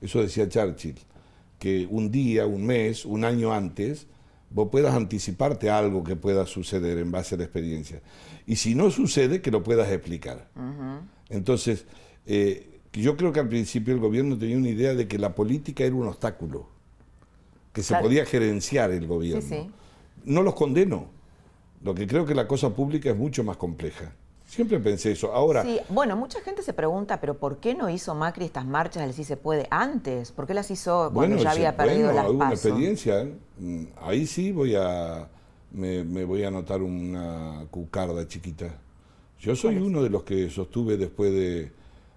Eso 0.00 0.20
decía 0.20 0.48
Churchill, 0.48 0.96
que 1.58 1.86
un 1.90 2.10
día, 2.10 2.46
un 2.46 2.66
mes, 2.66 3.04
un 3.04 3.24
año 3.24 3.52
antes, 3.52 4.06
vos 4.50 4.68
puedas 4.70 4.94
anticiparte 4.94 5.70
a 5.70 5.78
algo 5.78 6.04
que 6.04 6.16
pueda 6.16 6.46
suceder 6.46 6.98
en 6.98 7.10
base 7.10 7.34
a 7.34 7.38
la 7.38 7.44
experiencia. 7.44 8.00
Y 8.46 8.56
si 8.56 8.74
no 8.74 8.90
sucede, 8.90 9.40
que 9.42 9.50
lo 9.50 9.62
puedas 9.62 9.90
explicar. 9.90 10.48
Entonces, 11.28 11.86
eh, 12.26 12.80
yo 12.92 13.16
creo 13.16 13.32
que 13.32 13.40
al 13.40 13.48
principio 13.48 13.94
el 13.94 14.00
gobierno 14.00 14.38
tenía 14.38 14.56
una 14.56 14.68
idea 14.68 14.94
de 14.94 15.08
que 15.08 15.18
la 15.18 15.34
política 15.34 15.84
era 15.84 15.94
un 15.94 16.06
obstáculo, 16.06 16.68
que 17.72 17.82
se 17.82 17.94
podía 17.96 18.24
gerenciar 18.24 18.90
el 18.90 19.06
gobierno. 19.06 19.42
Sí, 19.42 19.62
sí. 19.62 19.70
No 20.24 20.42
los 20.42 20.54
condeno. 20.54 21.17
Lo 21.82 21.94
que 21.94 22.06
creo 22.06 22.26
que 22.26 22.34
la 22.34 22.46
cosa 22.48 22.70
pública 22.70 23.10
es 23.10 23.16
mucho 23.16 23.44
más 23.44 23.56
compleja. 23.56 24.12
Siempre 24.46 24.80
pensé 24.80 25.12
eso. 25.12 25.32
Ahora, 25.32 25.62
Sí, 25.62 25.78
bueno, 25.90 26.16
mucha 26.16 26.40
gente 26.40 26.62
se 26.62 26.72
pregunta, 26.72 27.20
pero 27.20 27.36
¿por 27.38 27.58
qué 27.58 27.74
no 27.74 27.90
hizo 27.90 28.14
Macri 28.14 28.46
estas 28.46 28.64
marchas 28.64 29.02
del 29.04 29.12
sí 29.12 29.22
se 29.22 29.36
puede 29.36 29.66
antes? 29.70 30.32
¿Por 30.32 30.46
qué 30.46 30.54
las 30.54 30.70
hizo 30.70 31.10
cuando 31.12 31.36
ya 31.36 31.42
se- 31.42 31.48
había 31.58 31.76
perdido 31.76 32.10
bueno, 32.12 32.32
las 32.32 32.50
PASO? 32.50 32.68
experiencia. 32.68 33.20
¿eh? 33.22 33.32
Mm, 33.58 33.84
Ahí 34.00 34.26
sí 34.26 34.50
voy 34.52 34.74
a 34.74 35.28
me, 35.70 36.02
me 36.02 36.24
voy 36.24 36.44
a 36.44 36.48
anotar 36.48 36.80
una 36.80 37.66
cucarda 37.70 38.26
chiquita. 38.26 38.74
Yo 39.38 39.54
soy 39.54 39.76
uno 39.76 40.02
de 40.02 40.08
los 40.08 40.22
que 40.24 40.48
sostuve 40.48 40.96
después 40.96 41.30
de, 41.30 41.70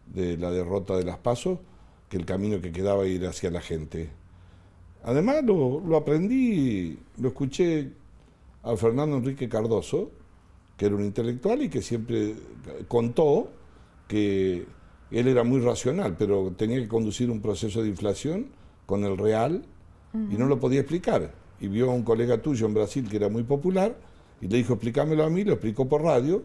de 0.08 0.38
la 0.38 0.50
derrota 0.52 0.96
de 0.96 1.04
las 1.04 1.18
PASO 1.18 1.60
que 2.08 2.16
el 2.18 2.26
camino 2.26 2.62
que 2.62 2.72
quedaba 2.72 3.04
era 3.04 3.12
ir 3.12 3.28
hacia 3.28 3.52
la 3.52 3.60
gente. 3.62 4.10
Además 5.04 5.44
lo, 5.44 5.82
lo 5.82 5.98
aprendí, 5.98 6.98
lo 7.18 7.28
escuché 7.30 7.92
a 8.64 8.76
Fernando 8.78 9.18
Enrique 9.18 9.50
Cardoso, 9.50 10.12
que 10.78 10.86
era 10.88 10.96
un 10.96 11.04
intelectual 11.04 11.62
y 11.62 11.70
que 11.70 11.82
siempre 11.82 12.36
contó 12.88 13.50
que 14.08 14.66
él 15.12 15.28
era 15.28 15.44
muy 15.44 15.60
racional, 15.62 16.16
pero 16.18 16.52
tenía 16.56 16.80
que 16.80 16.88
conducir 16.88 17.30
un 17.30 17.42
proceso 17.42 17.82
de 17.82 17.90
inflación 17.90 18.48
con 18.86 19.04
el 19.04 19.18
real 19.18 19.64
y 20.14 20.36
no 20.38 20.46
lo 20.48 20.60
podía 20.60 20.82
explicar. 20.82 21.34
Y 21.60 21.68
vio 21.68 21.90
a 21.92 21.94
un 21.94 22.04
colega 22.04 22.42
tuyo 22.42 22.66
en 22.66 22.74
Brasil 22.74 23.08
que 23.10 23.18
era 23.18 23.30
muy 23.30 23.44
popular 23.44 23.96
y 24.42 24.48
le 24.48 24.58
dijo, 24.58 24.74
explícamelo 24.74 25.24
a 25.24 25.30
mí, 25.30 25.44
lo 25.44 25.54
explicó 25.54 25.88
por 25.88 26.02
radio 26.04 26.44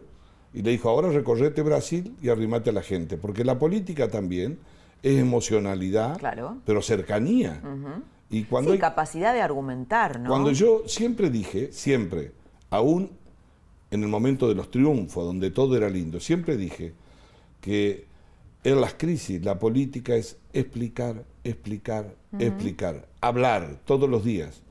y 0.53 0.61
le 0.61 0.71
dijo, 0.71 0.89
ahora 0.89 1.09
recorrete 1.09 1.61
Brasil 1.61 2.15
y 2.21 2.29
arrimate 2.29 2.69
a 2.69 2.73
la 2.73 2.81
gente, 2.83 3.17
porque 3.17 3.43
la 3.43 3.57
política 3.59 4.07
también 4.09 4.59
es 5.03 5.17
emocionalidad, 5.19 6.17
Claro. 6.17 6.57
pero 6.65 6.81
cercanía. 6.81 7.61
Y 8.29 8.43
cuando 8.43 8.71
sí, 8.71 8.75
hay- 8.75 8.79
capacidad 8.79 9.33
de 9.33 9.41
argumentar, 9.41 10.19
¿no? 10.19 10.29
cuando 10.29 10.51
yo 10.51 10.83
siempre 10.87 11.29
dije, 11.29 11.71
siempre, 11.71 12.31
aún 12.69 13.09
en 13.89 14.03
el 14.03 14.09
momento 14.09 14.49
de 14.49 14.55
los 14.55 14.69
triunfos, 14.69 15.25
donde 15.25 15.49
todo 15.49 15.77
era 15.77 15.89
lindo, 15.89 16.19
siempre 16.19 16.57
dije 16.57 16.93
que 17.61 18.05
en 18.63 18.81
las 18.81 18.95
crisis 18.95 19.43
la 19.45 19.59
política 19.59 20.15
es 20.15 20.37
explicar, 20.51 21.23
explicar, 21.45 22.13
explicar, 22.37 23.07
hablar 23.21 23.79
todos 23.85 24.09
los 24.09 24.25
días, 24.25 24.61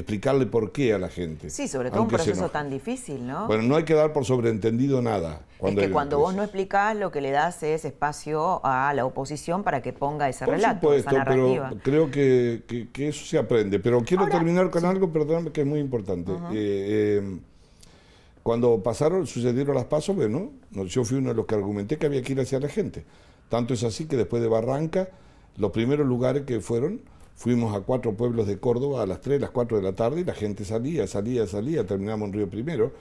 explicarle 0.00 0.44
por 0.44 0.72
qué 0.72 0.92
a 0.92 0.98
la 0.98 1.08
gente. 1.08 1.48
Sí, 1.48 1.68
sobre 1.68 1.90
todo 1.90 2.02
un 2.02 2.08
proceso 2.08 2.50
tan 2.50 2.68
difícil, 2.68 3.26
¿no? 3.26 3.46
Bueno, 3.46 3.62
no 3.62 3.76
hay 3.76 3.84
que 3.84 3.94
dar 3.94 4.12
por 4.12 4.26
sobreentendido 4.26 5.00
nada. 5.00 5.40
es 5.62 5.74
que 5.74 5.90
cuando 5.90 6.18
vos 6.18 6.34
no 6.34 6.42
explicás, 6.42 6.94
lo 6.94 7.10
que 7.10 7.22
le 7.22 7.30
das 7.30 7.62
es 7.62 7.86
espacio 7.86 8.60
a 8.64 8.92
la 8.94 9.06
oposición 9.06 9.62
para 9.62 9.80
que 9.80 9.94
ponga 9.94 10.28
ese 10.28 10.44
Por 10.44 10.54
relato, 10.54 10.80
supuesto, 10.88 11.10
esa 11.10 11.18
narrativa. 11.18 11.68
pero 11.70 11.82
creo 11.82 12.10
que, 12.10 12.62
que- 12.68 12.88
que 12.90 13.08
eso 13.08 13.24
se 13.24 13.38
aprende. 13.38 13.80
Pero 13.80 14.02
quiero 14.02 14.24
Ahora, 14.24 14.34
terminar 14.36 14.68
con 14.70 14.84
algo, 14.84 15.10
perdóname, 15.10 15.50
que 15.50 15.62
es 15.62 15.66
muy 15.66 15.80
importante. 15.80 16.30
Eh, 16.30 16.36
eh, 16.52 17.38
cuando 18.42 18.82
pasaron, 18.82 19.26
sucedieron 19.26 19.74
las 19.74 19.86
pasos, 19.86 20.14
bueno, 20.14 20.50
no- 20.72 20.84
yo 20.84 21.04
fui 21.04 21.16
uno 21.16 21.30
de 21.30 21.36
los 21.36 21.46
que 21.46 21.54
argumenté 21.54 21.96
que 21.96 22.04
había 22.04 22.20
que 22.20 22.32
ir 22.34 22.40
hacia 22.40 22.60
la 22.60 22.68
gente. 22.68 23.04
Tanto 23.48 23.72
es 23.72 23.82
así 23.82 24.04
que 24.06 24.16
después 24.16 24.42
de 24.42 24.48
Barranca, 24.48 25.08
los 25.56 25.70
primeros 25.70 26.06
lugares 26.06 26.42
que 26.42 26.60
fueron, 26.60 27.00
fuimos 27.36 27.76
a 27.76 27.80
cuatro 27.80 28.14
pueblos 28.14 28.46
de 28.46 28.58
Córdoba 28.58 29.02
a 29.02 29.06
las 29.06 29.20
3, 29.20 29.40
las 29.40 29.50
4 29.50 29.76
de 29.76 29.82
la 29.82 29.92
tarde 29.92 30.22
y 30.22 30.24
la 30.24 30.34
gente 30.34 30.64
salía, 30.64 31.06
salía, 31.06 31.46
salía, 31.46 31.86
terminamos 31.86 32.28
en 32.28 32.32
Río 32.32 32.48
Primero. 32.50 32.92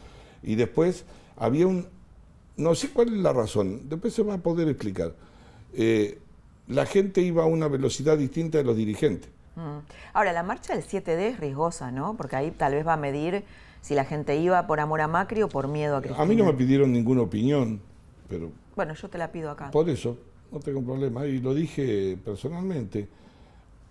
Y 0.44 0.56
después 0.56 1.06
había 1.38 1.66
un, 1.66 1.88
no 2.58 2.76
sé 2.76 2.90
cuál 2.90 3.08
es 3.08 3.20
la 3.20 3.34
razón, 3.34 3.90
después 3.90 4.14
se 4.14 4.22
va 4.24 4.36
a 4.36 4.38
poder 4.38 4.68
explicar. 4.68 5.14
Eh, 5.74 6.20
la 6.68 6.86
gente 6.86 7.22
iba 7.22 7.44
a 7.44 7.46
una 7.48 7.68
velocidad 7.68 8.18
distinta 8.18 8.58
de 8.58 8.64
los 8.64 8.76
dirigentes. 8.76 9.30
Mm. 9.56 9.80
Ahora, 10.14 10.34
la 10.34 10.44
marcha 10.44 10.76
del 10.76 10.84
7D 10.84 11.20
es 11.20 11.40
riesgosa, 11.40 11.92
¿no? 11.92 12.16
Porque 12.18 12.36
ahí 12.36 12.52
tal 12.52 12.74
vez 12.74 12.86
va 12.86 12.94
a 12.94 12.98
medir 12.98 13.44
si 13.82 13.96
la 13.96 14.04
gente 14.04 14.36
iba 14.36 14.66
por 14.68 14.80
amor 14.80 15.00
a 15.02 15.08
Macri 15.08 15.44
o 15.44 15.48
por 15.48 15.68
miedo 15.68 15.96
a 15.96 16.02
Cristina. 16.02 16.24
A 16.24 16.26
mí 16.26 16.36
no 16.36 16.44
me 16.46 16.54
pidieron 16.54 16.92
ninguna 16.92 17.22
opinión, 17.22 17.80
pero 18.28 18.52
Bueno, 18.76 18.94
yo 18.96 19.08
te 19.10 19.18
la 19.18 19.32
pido 19.32 19.52
acá. 19.52 19.72
por 19.72 19.90
eso 19.90 20.18
no 20.52 20.60
tengo 20.60 20.82
problema. 20.84 21.26
Y 21.26 21.40
lo 21.40 21.54
dije 21.54 22.18
personalmente. 22.26 23.08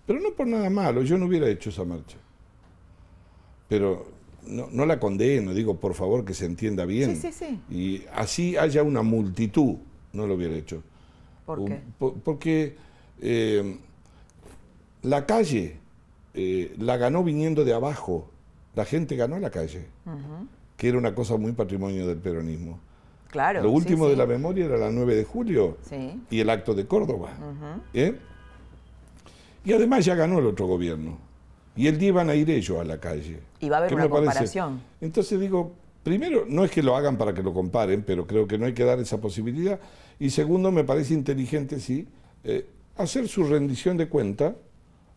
Pero 0.05 0.19
no 0.19 0.31
por 0.31 0.47
nada 0.47 0.69
malo, 0.69 1.01
yo 1.01 1.17
no 1.17 1.25
hubiera 1.25 1.47
hecho 1.49 1.69
esa 1.69 1.83
marcha. 1.83 2.17
Pero 3.67 4.05
no, 4.47 4.67
no 4.71 4.85
la 4.85 4.99
condeno, 4.99 5.53
digo 5.53 5.79
por 5.79 5.93
favor 5.95 6.23
que 6.25 6.33
se 6.33 6.45
entienda 6.45 6.85
bien. 6.85 7.15
Sí, 7.15 7.31
sí, 7.31 7.45
sí. 7.45 7.59
Y 7.75 8.03
así 8.13 8.57
haya 8.57 8.83
una 8.83 9.01
multitud, 9.01 9.75
no 10.13 10.27
lo 10.27 10.35
hubiera 10.35 10.53
hecho. 10.55 10.83
¿Por 11.45 11.65
qué? 11.65 11.81
po- 11.97 12.13
Porque 12.23 12.75
eh, 13.21 13.77
la 15.01 15.25
calle 15.25 15.77
eh, 16.33 16.75
la 16.77 16.97
ganó 16.97 17.23
viniendo 17.23 17.65
de 17.65 17.73
abajo. 17.73 18.29
La 18.75 18.83
gente 18.85 19.15
ganó 19.15 19.39
la 19.39 19.49
calle, 19.51 19.85
que 20.75 20.89
era 20.89 20.97
una 20.97 21.15
cosa 21.15 21.37
muy 21.37 21.53
patrimonio 21.53 22.07
del 22.07 22.17
peronismo. 22.17 22.79
Claro. 23.31 23.63
Lo 23.63 23.71
último 23.71 24.05
sí. 24.05 24.11
de 24.11 24.17
la 24.17 24.25
memoria 24.25 24.65
era 24.65 24.77
la 24.77 24.91
9 24.91 25.15
de 25.15 25.23
julio 25.23 25.77
Sí. 25.89 26.21
y 26.29 26.39
el 26.41 26.49
acto 26.49 26.73
de 26.73 26.85
Córdoba. 26.85 27.31
¿eh? 27.93 28.17
Y 29.65 29.73
además 29.73 30.05
ya 30.05 30.15
ganó 30.15 30.39
el 30.39 30.45
otro 30.45 30.67
gobierno. 30.67 31.17
Y 31.75 31.87
el 31.87 31.97
día 31.97 32.09
iban 32.09 32.29
a 32.29 32.35
ir 32.35 32.49
ellos 32.49 32.79
a 32.79 32.83
la 32.83 32.99
calle. 32.99 33.39
Y 33.59 33.67
va 33.67 33.77
a 33.77 33.79
haber 33.79 33.89
¿Qué 33.89 33.95
una 33.95 34.07
parece? 34.07 34.25
comparación. 34.25 34.81
Entonces 35.01 35.39
digo, 35.39 35.73
primero, 36.03 36.45
no 36.47 36.63
es 36.63 36.71
que 36.71 36.81
lo 36.81 36.95
hagan 36.95 37.17
para 37.17 37.33
que 37.33 37.43
lo 37.43 37.53
comparen, 37.53 38.03
pero 38.03 38.25
creo 38.25 38.47
que 38.47 38.57
no 38.57 38.65
hay 38.65 38.73
que 38.73 38.85
dar 38.85 38.99
esa 38.99 39.19
posibilidad. 39.19 39.79
Y 40.19 40.29
segundo, 40.29 40.71
me 40.71 40.83
parece 40.85 41.13
inteligente, 41.13 41.79
sí, 41.79 42.07
eh, 42.43 42.65
hacer 42.95 43.27
su 43.27 43.43
rendición 43.43 43.97
de 43.97 44.07
cuenta 44.07 44.55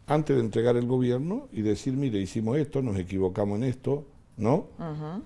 antes 0.09 0.35
de 0.35 0.43
entregar 0.43 0.77
el 0.77 0.87
gobierno 0.87 1.49
y 1.53 1.63
decir, 1.63 1.93
mire, 1.93 2.19
hicimos 2.19 2.57
esto, 2.59 2.83
nos 2.83 2.99
equivocamos 2.99 3.59
en 3.59 3.65
esto, 3.65 4.05
¿no? 4.37 4.67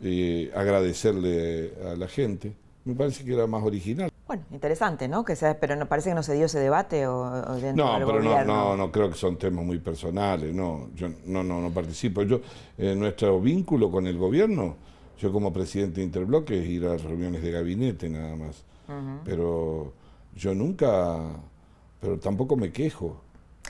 Eh, 0.02 0.50
agradecerle 0.54 1.72
a 1.87 1.94
la 1.96 2.08
gente. 2.08 2.52
Me 2.85 2.94
parece 2.94 3.24
que 3.24 3.32
era 3.32 3.46
más 3.46 3.62
original. 3.62 4.11
Bueno, 4.33 4.47
interesante, 4.51 5.09
¿no? 5.09 5.27
Que 5.27 5.37
sea, 5.37 5.61
pero 5.61 5.77
no, 5.77 5.87
parece 5.87 6.09
que 6.09 6.14
no 6.14 6.23
se 6.23 6.33
dio 6.33 6.47
ese 6.47 6.59
debate 6.59 7.07
o, 7.07 7.21
o 7.21 7.55
dentro 7.57 7.85
No, 7.85 7.99
del 7.99 8.07
pero 8.07 8.23
no, 8.23 8.31
gobierno. 8.31 8.55
no, 8.55 8.77
no 8.79 8.90
creo 8.90 9.11
que 9.11 9.16
son 9.16 9.37
temas 9.37 9.62
muy 9.62 9.79
personales, 9.79 10.55
no, 10.55 10.88
yo 10.95 11.09
no, 11.27 11.42
no, 11.45 11.61
no 11.61 11.71
participo. 11.71 12.23
Yo, 12.23 12.40
eh, 12.79 12.95
nuestro 12.95 13.38
vínculo 13.42 13.90
con 13.90 14.07
el 14.07 14.16
gobierno, 14.16 14.77
yo 15.18 15.31
como 15.33 15.53
presidente 15.53 16.01
de 16.01 16.07
Interbloque 16.07 16.59
es 16.62 16.66
ir 16.66 16.87
a 16.87 16.97
reuniones 16.97 17.42
de 17.42 17.51
gabinete 17.51 18.09
nada 18.09 18.35
más. 18.35 18.64
Pero 19.25 19.92
yo 20.35 20.55
nunca, 20.55 21.18
pero 22.01 22.18
tampoco 22.18 22.57
me 22.57 22.73
quejo. 22.73 23.21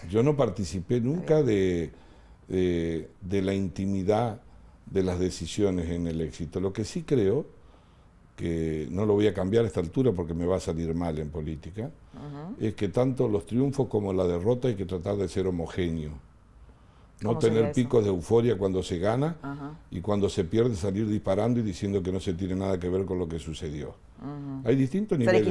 Yo 0.08 0.22
no 0.22 0.36
participé 0.36 1.00
nunca 1.00 1.42
de, 1.42 1.90
de, 2.46 3.10
de 3.20 3.42
la 3.42 3.52
intimidad 3.54 4.40
de 4.86 5.02
las 5.02 5.18
decisiones 5.18 5.90
en 5.90 6.06
el 6.06 6.20
éxito. 6.20 6.60
Lo 6.60 6.72
que 6.72 6.84
sí 6.84 7.02
creo, 7.02 7.46
que 8.36 8.88
no 8.90 9.04
lo 9.04 9.14
voy 9.14 9.26
a 9.26 9.34
cambiar 9.34 9.64
a 9.64 9.66
esta 9.66 9.80
altura 9.80 10.12
porque 10.12 10.34
me 10.34 10.46
va 10.46 10.56
a 10.56 10.60
salir 10.60 10.94
mal 10.94 11.18
en 11.18 11.30
política, 11.30 11.90
es 12.58 12.74
que 12.74 12.88
tanto 12.88 13.28
los 13.28 13.46
triunfos 13.46 13.88
como 13.88 14.12
la 14.12 14.26
derrota 14.26 14.68
hay 14.68 14.74
que 14.74 14.86
tratar 14.86 15.16
de 15.16 15.28
ser 15.28 15.46
homogéneo. 15.46 16.12
No 17.20 17.28
¿Cómo 17.28 17.40
sería 17.40 17.58
tener 17.58 17.72
picos 17.72 18.02
de 18.02 18.10
euforia 18.10 18.58
cuando 18.58 18.82
se 18.82 18.98
gana 18.98 19.36
y 19.90 20.00
cuando 20.00 20.28
se 20.28 20.44
pierde 20.44 20.74
salir 20.74 21.06
disparando 21.08 21.60
y 21.60 21.62
diciendo 21.62 22.02
que 22.02 22.10
no 22.10 22.18
se 22.18 22.34
tiene 22.34 22.56
nada 22.56 22.80
que 22.80 22.88
ver 22.88 23.04
con 23.04 23.18
lo 23.18 23.28
que 23.28 23.38
sucedió. 23.38 23.94
Hay 24.64 24.76
distintos 24.76 25.18
Ser 25.18 25.26
niveles. 25.26 25.46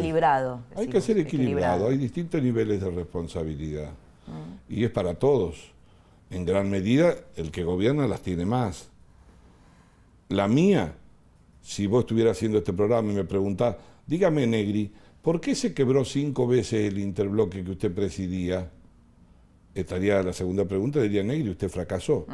Hay 0.75 0.87
que 0.87 1.01
ser 1.01 1.17
equilibrado, 1.17 1.87
hay 1.87 1.97
distintos 1.97 2.41
niveles 2.41 2.81
de 2.81 2.89
responsabilidad. 2.89 3.91
Y 4.69 4.83
es 4.83 4.91
para 4.91 5.13
todos. 5.13 5.71
En 6.29 6.45
gran 6.45 6.69
medida, 6.69 7.15
el 7.35 7.51
que 7.51 7.63
gobierna 7.63 8.07
las 8.07 8.21
tiene 8.21 8.45
más. 8.45 8.89
La 10.29 10.47
mía, 10.47 10.95
si 11.61 11.87
vos 11.87 12.01
estuvieras 12.01 12.37
haciendo 12.37 12.57
este 12.57 12.73
programa 12.73 13.11
y 13.11 13.15
me 13.15 13.23
preguntás, 13.23 13.75
dígame, 14.07 14.47
Negri, 14.47 14.91
¿por 15.21 15.39
qué 15.39 15.55
se 15.55 15.73
quebró 15.73 16.03
cinco 16.05 16.47
veces 16.47 16.91
el 16.91 16.97
interbloque 16.99 17.63
que 17.63 17.71
usted 17.71 17.93
presidía? 17.93 18.69
Estaría 19.73 20.21
la 20.21 20.33
segunda 20.33 20.65
pregunta, 20.65 20.99
diría 21.01 21.23
Negri, 21.23 21.49
usted 21.51 21.69
fracasó. 21.69 22.25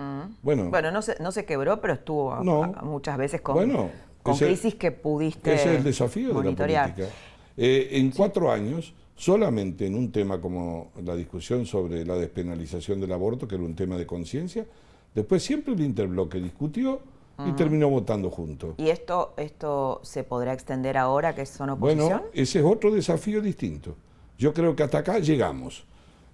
Bueno, 0.41 0.69
Bueno, 0.71 0.91
no 0.91 1.01
se, 1.03 1.21
no 1.21 1.31
se 1.31 1.45
quebró, 1.45 1.79
pero 1.81 1.93
estuvo 1.93 2.33
a- 2.33 2.43
No. 2.43 2.63
a- 2.63 2.81
muchas 2.81 3.15
veces 3.17 3.41
con, 3.41 3.55
Bueno, 3.55 3.91
con 4.23 4.35
crisis 4.37 4.73
que 4.75 4.91
pudiste 4.91 5.53
Ese 5.53 5.71
es 5.71 5.77
el 5.77 5.83
desafío 5.83 6.33
monitorear. 6.33 6.95
de 6.95 7.03
la 7.03 7.07
política. 7.09 7.19
Eh, 7.57 7.89
en 7.99 8.09
cuatro 8.11 8.51
años, 8.51 8.93
solamente 9.15 9.85
en 9.85 9.93
un 9.95 10.11
tema 10.11 10.41
como 10.41 10.91
la 11.03 11.15
discusión 11.15 11.65
sobre 11.67 12.05
la 12.05 12.15
despenalización 12.15 12.99
del 12.99 13.11
aborto, 13.11 13.47
que 13.47 13.55
era 13.55 13.63
un 13.63 13.75
tema 13.75 13.97
de 13.97 14.05
conciencia, 14.07 14.65
después 15.13 15.43
siempre 15.43 15.73
el 15.75 15.81
interbloque 15.81 16.39
discutió 16.39 17.01
y 17.45 17.51
terminó 17.51 17.89
votando 17.89 18.29
juntos. 18.31 18.75
¿Y 18.77 18.89
esto, 18.89 19.33
esto 19.37 19.99
se 20.03 20.23
podrá 20.23 20.53
extender 20.53 20.97
ahora 20.97 21.35
que 21.35 21.45
son 21.45 21.69
oposición? 21.71 22.07
Bueno, 22.09 22.23
ese 22.33 22.59
es 22.59 22.65
otro 22.65 22.91
desafío 22.91 23.41
distinto. 23.41 23.95
Yo 24.37 24.53
creo 24.53 24.75
que 24.75 24.83
hasta 24.83 24.99
acá 24.99 25.19
llegamos. 25.19 25.85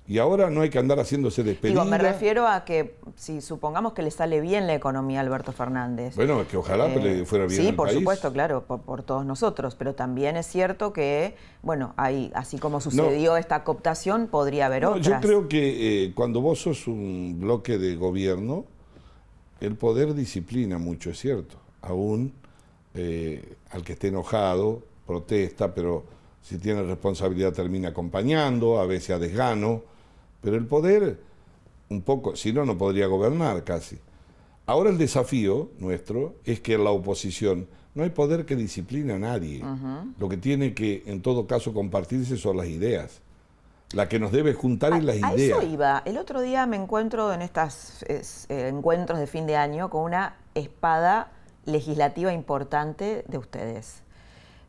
Y 0.05 0.17
ahora 0.17 0.49
no 0.49 0.59
hay 0.59 0.69
que 0.69 0.77
andar 0.79 0.99
haciéndose 0.99 1.43
despedida. 1.43 1.79
Digo, 1.81 1.89
me 1.89 1.97
refiero 1.97 2.45
a 2.45 2.65
que 2.65 2.97
si 3.15 3.39
supongamos 3.39 3.93
que 3.93 4.01
le 4.01 4.11
sale 4.11 4.41
bien 4.41 4.67
la 4.67 4.73
economía 4.73 5.19
a 5.19 5.23
Alberto 5.23 5.53
Fernández. 5.53 6.13
Bueno, 6.17 6.41
es 6.41 6.47
que 6.49 6.57
ojalá 6.57 6.87
eh, 6.87 6.99
le 6.99 7.25
fuera 7.25 7.45
bien 7.45 7.61
Sí, 7.61 7.67
al 7.69 7.75
por 7.75 7.87
país. 7.87 7.99
supuesto, 7.99 8.33
claro, 8.33 8.63
por, 8.65 8.81
por 8.81 9.03
todos 9.03 9.25
nosotros. 9.25 9.75
Pero 9.75 9.95
también 9.95 10.35
es 10.35 10.45
cierto 10.45 10.91
que, 10.91 11.35
bueno, 11.61 11.93
hay, 11.95 12.33
así 12.35 12.57
como 12.59 12.81
sucedió 12.81 13.37
esta 13.37 13.63
cooptación, 13.63 14.27
podría 14.27 14.65
haber 14.65 14.83
No, 14.83 14.89
otras. 14.89 15.07
yo 15.07 15.19
creo 15.21 15.47
que 15.47 16.03
eh, 16.03 16.11
cuando 16.13 16.41
vos 16.41 16.59
sos 16.59 16.85
un 16.87 17.37
bloque 17.39 17.77
de 17.77 17.95
gobierno, 17.95 18.65
el 19.65 19.75
poder 19.75 20.13
disciplina 20.13 20.77
mucho, 20.77 21.09
es 21.09 21.19
cierto. 21.19 21.55
Aún 21.81 22.33
eh, 22.93 23.55
al 23.71 23.83
que 23.83 23.93
esté 23.93 24.09
enojado, 24.09 24.83
protesta, 25.07 25.73
pero 25.73 26.03
si 26.41 26.57
tiene 26.57 26.83
responsabilidad 26.83 27.53
termina 27.53 27.89
acompañando, 27.89 28.79
a 28.79 28.85
veces 28.85 29.11
a 29.11 29.19
desgano. 29.19 29.83
Pero 30.41 30.57
el 30.57 30.65
poder, 30.65 31.19
un 31.89 32.01
poco, 32.01 32.35
si 32.35 32.51
no, 32.51 32.65
no 32.65 32.77
podría 32.77 33.07
gobernar 33.07 33.63
casi. 33.63 33.97
Ahora 34.65 34.89
el 34.89 34.97
desafío 34.97 35.71
nuestro 35.79 36.35
es 36.45 36.59
que 36.59 36.73
en 36.73 36.83
la 36.83 36.91
oposición 36.91 37.67
no 37.95 38.03
hay 38.03 38.09
poder 38.09 38.45
que 38.45 38.55
discipline 38.55 39.11
a 39.11 39.19
nadie. 39.19 39.63
Lo 40.19 40.27
que 40.27 40.37
tiene 40.37 40.73
que, 40.73 41.03
en 41.05 41.21
todo 41.21 41.47
caso, 41.47 41.73
compartirse 41.73 42.37
son 42.37 42.57
las 42.57 42.67
ideas. 42.67 43.21
La 43.93 44.09
que 44.09 44.19
nos 44.19 44.31
debe 44.31 44.53
juntar 44.53 44.93
es 44.93 45.03
las 45.03 45.15
a 45.23 45.33
ideas. 45.35 45.59
eso 45.59 45.61
iba. 45.61 46.01
El 46.05 46.17
otro 46.17 46.41
día 46.41 46.65
me 46.65 46.75
encuentro 46.75 47.31
en 47.31 47.41
estos 47.41 48.03
encuentros 48.49 49.19
de 49.19 49.27
fin 49.27 49.47
de 49.47 49.55
año 49.55 49.89
con 49.89 50.03
una 50.03 50.35
espada 50.55 51.31
legislativa 51.65 52.33
importante 52.33 53.23
de 53.27 53.37
ustedes, 53.37 54.02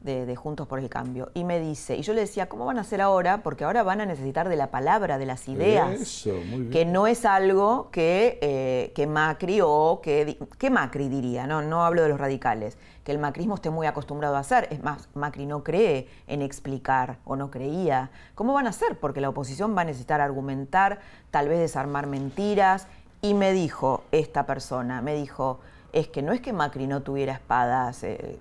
de, 0.05 0.27
de, 0.27 0.37
Juntos 0.37 0.69
por 0.69 0.79
el 0.79 0.89
Cambio. 0.89 1.31
Y 1.35 1.45
me 1.45 1.59
dice, 1.59 1.97
y 1.97 2.03
yo 2.03 2.13
le 2.13 2.21
decía, 2.21 2.49
¿cómo 2.49 2.67
van 2.67 2.79
a 2.79 2.83
hacer 2.83 3.01
ahora? 3.01 3.43
Porque 3.43 3.65
ahora 3.65 3.83
van 3.83 4.01
a 4.01 4.07
necesitar 4.07 4.49
de 4.49 4.57
la 4.57 4.71
palabra, 4.71 5.19
de 5.19 5.27
las 5.27 5.49
ideas. 5.49 6.01
Eso, 6.01 6.35
muy 6.47 6.61
bien. 6.61 6.71
Que 6.71 6.85
no 6.85 7.07
es 7.07 7.25
algo 7.25 7.89
que, 7.91 8.39
eh, 8.43 8.93
que 8.95 9.07
Macri 9.07 9.61
o 9.63 10.01
que, 10.03 10.39
que 10.59 10.71
Macri 10.71 11.09
diría, 11.09 11.47
¿no? 11.47 11.63
no 11.63 11.85
hablo 11.85 12.03
de 12.03 12.11
los 12.11 12.21
radicales, 12.21 12.77
que 13.03 13.13
el 13.13 13.19
macrismo 13.19 13.55
esté 13.55 13.71
muy 13.71 13.87
acostumbrado 13.87 14.37
a 14.37 14.41
hacer. 14.41 14.69
Es 14.71 14.83
más, 14.83 15.09
Macri 15.15 15.47
no 15.47 15.65
cree 15.65 16.09
en 16.27 16.43
explicar 16.43 17.19
o 17.25 17.37
no 17.37 17.51
creía. 17.51 18.11
¿Cómo 18.35 18.53
van 18.53 18.67
a 18.67 18.71
hacer? 18.71 18.99
Porque 18.99 19.21
la 19.21 19.31
oposición 19.31 19.77
va 19.77 19.83
a 19.83 19.85
necesitar 19.85 20.21
argumentar, 20.21 21.01
tal 21.31 21.49
vez 21.49 21.59
desarmar 21.59 22.07
mentiras. 22.07 22.87
Y 23.23 23.33
me 23.33 23.53
dijo 23.53 24.03
esta 24.13 24.45
persona, 24.45 25.01
me 25.01 25.15
dijo, 25.15 25.61
es 25.95 26.09
que 26.09 26.23
no 26.23 26.33
es 26.33 26.41
que 26.41 26.53
Macri 26.53 26.87
no 26.89 27.03
tuviera 27.03 27.33
espadas, 27.33 28.03
eh, 28.03 28.37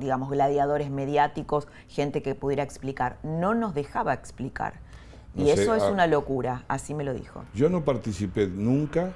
digamos, 0.00 0.30
gladiadores 0.30 0.90
mediáticos, 0.90 1.68
gente 1.88 2.22
que 2.22 2.34
pudiera 2.34 2.62
explicar, 2.62 3.18
no 3.22 3.54
nos 3.54 3.74
dejaba 3.74 4.14
explicar. 4.14 4.80
No 5.34 5.44
y 5.44 5.50
sé, 5.50 5.62
eso 5.62 5.74
es 5.74 5.82
ah, 5.82 5.90
una 5.90 6.06
locura, 6.06 6.64
así 6.66 6.94
me 6.94 7.04
lo 7.04 7.12
dijo. 7.12 7.42
Yo 7.54 7.68
no 7.68 7.84
participé 7.84 8.46
nunca 8.46 9.12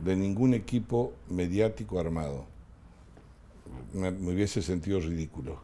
de 0.00 0.16
ningún 0.16 0.52
equipo 0.52 1.12
mediático 1.30 1.98
armado. 1.98 2.44
Me, 3.94 4.10
me 4.10 4.32
hubiese 4.34 4.60
sentido 4.60 5.00
ridículo 5.00 5.58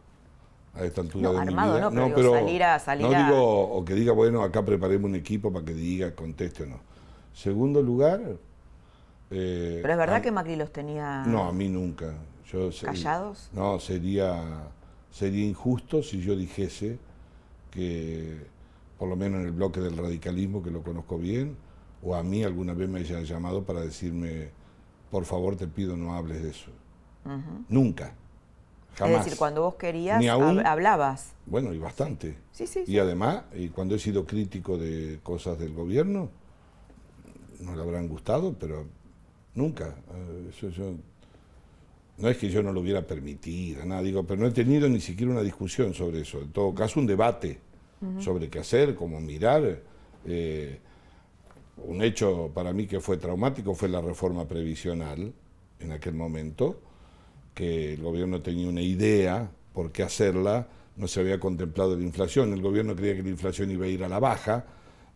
a 0.73 0.83
esta 0.83 1.01
altura 1.01 1.25
No, 1.25 1.33
de 1.33 1.39
armado 1.41 1.73
mi 1.73 1.77
vida. 1.77 1.89
no, 1.91 2.15
pero 2.15 2.31
digo, 2.31 2.33
salir 2.39 2.63
a- 2.63 2.79
salir 2.79 3.07
no 3.07 3.15
a- 3.15 3.23
digo 3.23 3.61
o 3.77 3.85
que 3.85 3.93
diga, 3.93 4.13
bueno, 4.13 4.41
acá 4.41 4.65
preparemos 4.65 5.09
un 5.09 5.15
equipo 5.15 5.53
para 5.53 5.63
que 5.63 5.73
diga, 5.75 6.15
conteste 6.15 6.63
o 6.63 6.65
no. 6.65 6.79
Segundo 7.33 7.81
lugar. 7.83 8.19
Eh, 9.33 9.79
Pero 9.81 9.93
es 9.93 9.99
verdad 9.99 10.15
a- 10.17 10.21
que 10.21 10.31
Macri 10.31 10.55
los 10.55 10.71
tenía 10.71 11.23
No, 11.25 11.45
a 11.45 11.51
mí 11.51 11.67
nunca. 11.69 12.13
Yo 12.51 12.69
callados. 12.83 13.49
No, 13.53 13.79
sería, 13.79 14.67
sería 15.11 15.45
injusto 15.45 16.03
si 16.03 16.21
yo 16.21 16.35
dijese 16.35 16.99
que, 17.71 18.37
por 18.99 19.09
lo 19.09 19.15
menos 19.15 19.41
en 19.41 19.47
el 19.47 19.51
bloque 19.53 19.79
del 19.79 19.97
radicalismo, 19.97 20.61
que 20.61 20.69
lo 20.69 20.83
conozco 20.83 21.17
bien, 21.17 21.55
o 22.03 22.15
a 22.15 22.21
mí 22.23 22.43
alguna 22.43 22.73
vez 22.73 22.87
me 22.89 22.99
hayan 22.99 23.23
llamado 23.25 23.63
para 23.63 23.81
decirme, 23.81 24.49
por 25.09 25.25
favor 25.25 25.55
te 25.55 25.67
pido 25.67 25.97
no 25.97 26.13
hables 26.13 26.43
de 26.43 26.49
eso. 26.51 26.69
Nunca. 27.69 28.13
Jamás. 28.97 29.19
Es 29.19 29.25
decir, 29.25 29.39
cuando 29.39 29.63
vos 29.63 29.75
querías, 29.75 30.23
aún- 30.27 30.63
hablabas. 30.65 31.33
Bueno, 31.47 31.73
y 31.73 31.79
bastante. 31.79 32.37
Sí, 32.51 32.67
sí, 32.67 32.81
Y 32.81 32.85
sí. 32.85 32.99
además, 32.99 33.43
y 33.55 33.69
cuando 33.69 33.95
he 33.95 33.99
sido 33.99 34.25
crítico 34.27 34.77
de 34.77 35.19
cosas 35.23 35.57
del 35.57 35.73
gobierno, 35.73 36.29
no 37.61 37.75
le 37.75 37.81
habrán 37.81 38.07
gustado, 38.07 38.53
pero 38.59 38.85
nunca. 39.55 39.95
Eh, 40.13 40.69
yo- 40.75 40.95
no 42.17 42.29
es 42.29 42.37
que 42.37 42.49
yo 42.49 42.61
no 42.61 42.71
lo 42.71 42.81
hubiera 42.81 43.01
permitido, 43.05 43.83
nada, 43.85 44.03
digo, 44.03 44.23
pero 44.23 44.39
no 44.41 44.47
he 44.47 44.51
tenido 44.51 44.87
ni 44.87 44.99
siquiera 45.01 45.31
una 45.31 45.41
discusión 45.41 45.93
sobre 45.95 46.21
eso. 46.21 46.41
En 46.41 46.51
todo 46.51 46.73
caso, 46.73 46.99
un 46.99 47.07
debate 47.07 47.59
sobre 48.19 48.49
qué 48.49 48.59
hacer, 48.59 48.95
cómo 48.95 49.19
mirar. 49.21 49.79
Eh, 50.25 50.77
un 51.77 52.03
hecho 52.03 52.51
para 52.53 52.71
mí 52.73 52.85
que 52.85 52.99
fue 52.99 53.17
traumático 53.17 53.73
fue 53.73 53.89
la 53.89 54.01
reforma 54.01 54.45
previsional 54.47 55.33
en 55.79 55.91
aquel 55.91 56.13
momento, 56.13 56.79
que 57.55 57.93
el 57.93 58.01
gobierno 58.01 58.41
tenía 58.41 58.67
una 58.67 58.81
idea 58.81 59.49
por 59.73 59.91
qué 59.91 60.03
hacerla, 60.03 60.67
no 60.97 61.07
se 61.07 61.19
había 61.21 61.39
contemplado 61.39 61.95
la 61.97 62.03
inflación, 62.03 62.53
el 62.53 62.61
gobierno 62.61 62.95
creía 62.95 63.15
que 63.15 63.23
la 63.23 63.29
inflación 63.29 63.71
iba 63.71 63.85
a 63.85 63.89
ir 63.89 64.03
a 64.03 64.09
la 64.09 64.19
baja, 64.19 64.65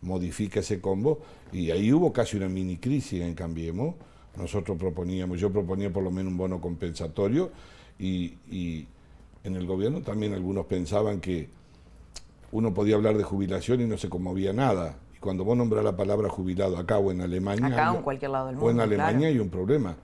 modifica 0.02 0.60
ese 0.60 0.80
combo, 0.80 1.20
y 1.52 1.70
ahí 1.70 1.92
hubo 1.92 2.12
casi 2.12 2.36
una 2.36 2.48
mini 2.48 2.78
crisis 2.78 3.20
en 3.22 3.34
Cambiemos. 3.34 3.94
Nosotros 4.38 4.78
proponíamos, 4.78 5.38
yo 5.40 5.50
proponía 5.52 5.92
por 5.92 6.02
lo 6.02 6.10
menos 6.10 6.30
un 6.32 6.38
bono 6.38 6.60
compensatorio, 6.60 7.50
y, 7.98 8.34
y 8.50 8.86
en 9.44 9.56
el 9.56 9.66
gobierno 9.66 10.00
también 10.02 10.32
algunos 10.32 10.66
pensaban 10.66 11.20
que 11.20 11.48
uno 12.52 12.72
podía 12.72 12.94
hablar 12.94 13.16
de 13.16 13.24
jubilación 13.24 13.80
y 13.80 13.86
no 13.86 13.98
se 13.98 14.08
conmovía 14.08 14.52
nada. 14.52 14.96
Y 15.14 15.18
cuando 15.18 15.44
vos 15.44 15.56
nombras 15.56 15.84
la 15.84 15.96
palabra 15.96 16.28
jubilado 16.28 16.78
acá 16.78 16.98
o 16.98 17.10
en 17.10 17.20
Alemania, 17.20 17.66
Acá 17.66 17.92
o 17.92 17.96
en 17.96 18.02
cualquier 18.02 18.30
lado 18.30 18.46
del 18.46 18.56
o 18.56 18.60
en 18.60 18.66
mundo, 18.66 18.82
Alemania 18.84 19.18
claro. 19.18 19.32
hay 19.34 19.38
un 19.40 19.50
problema. 19.50 19.96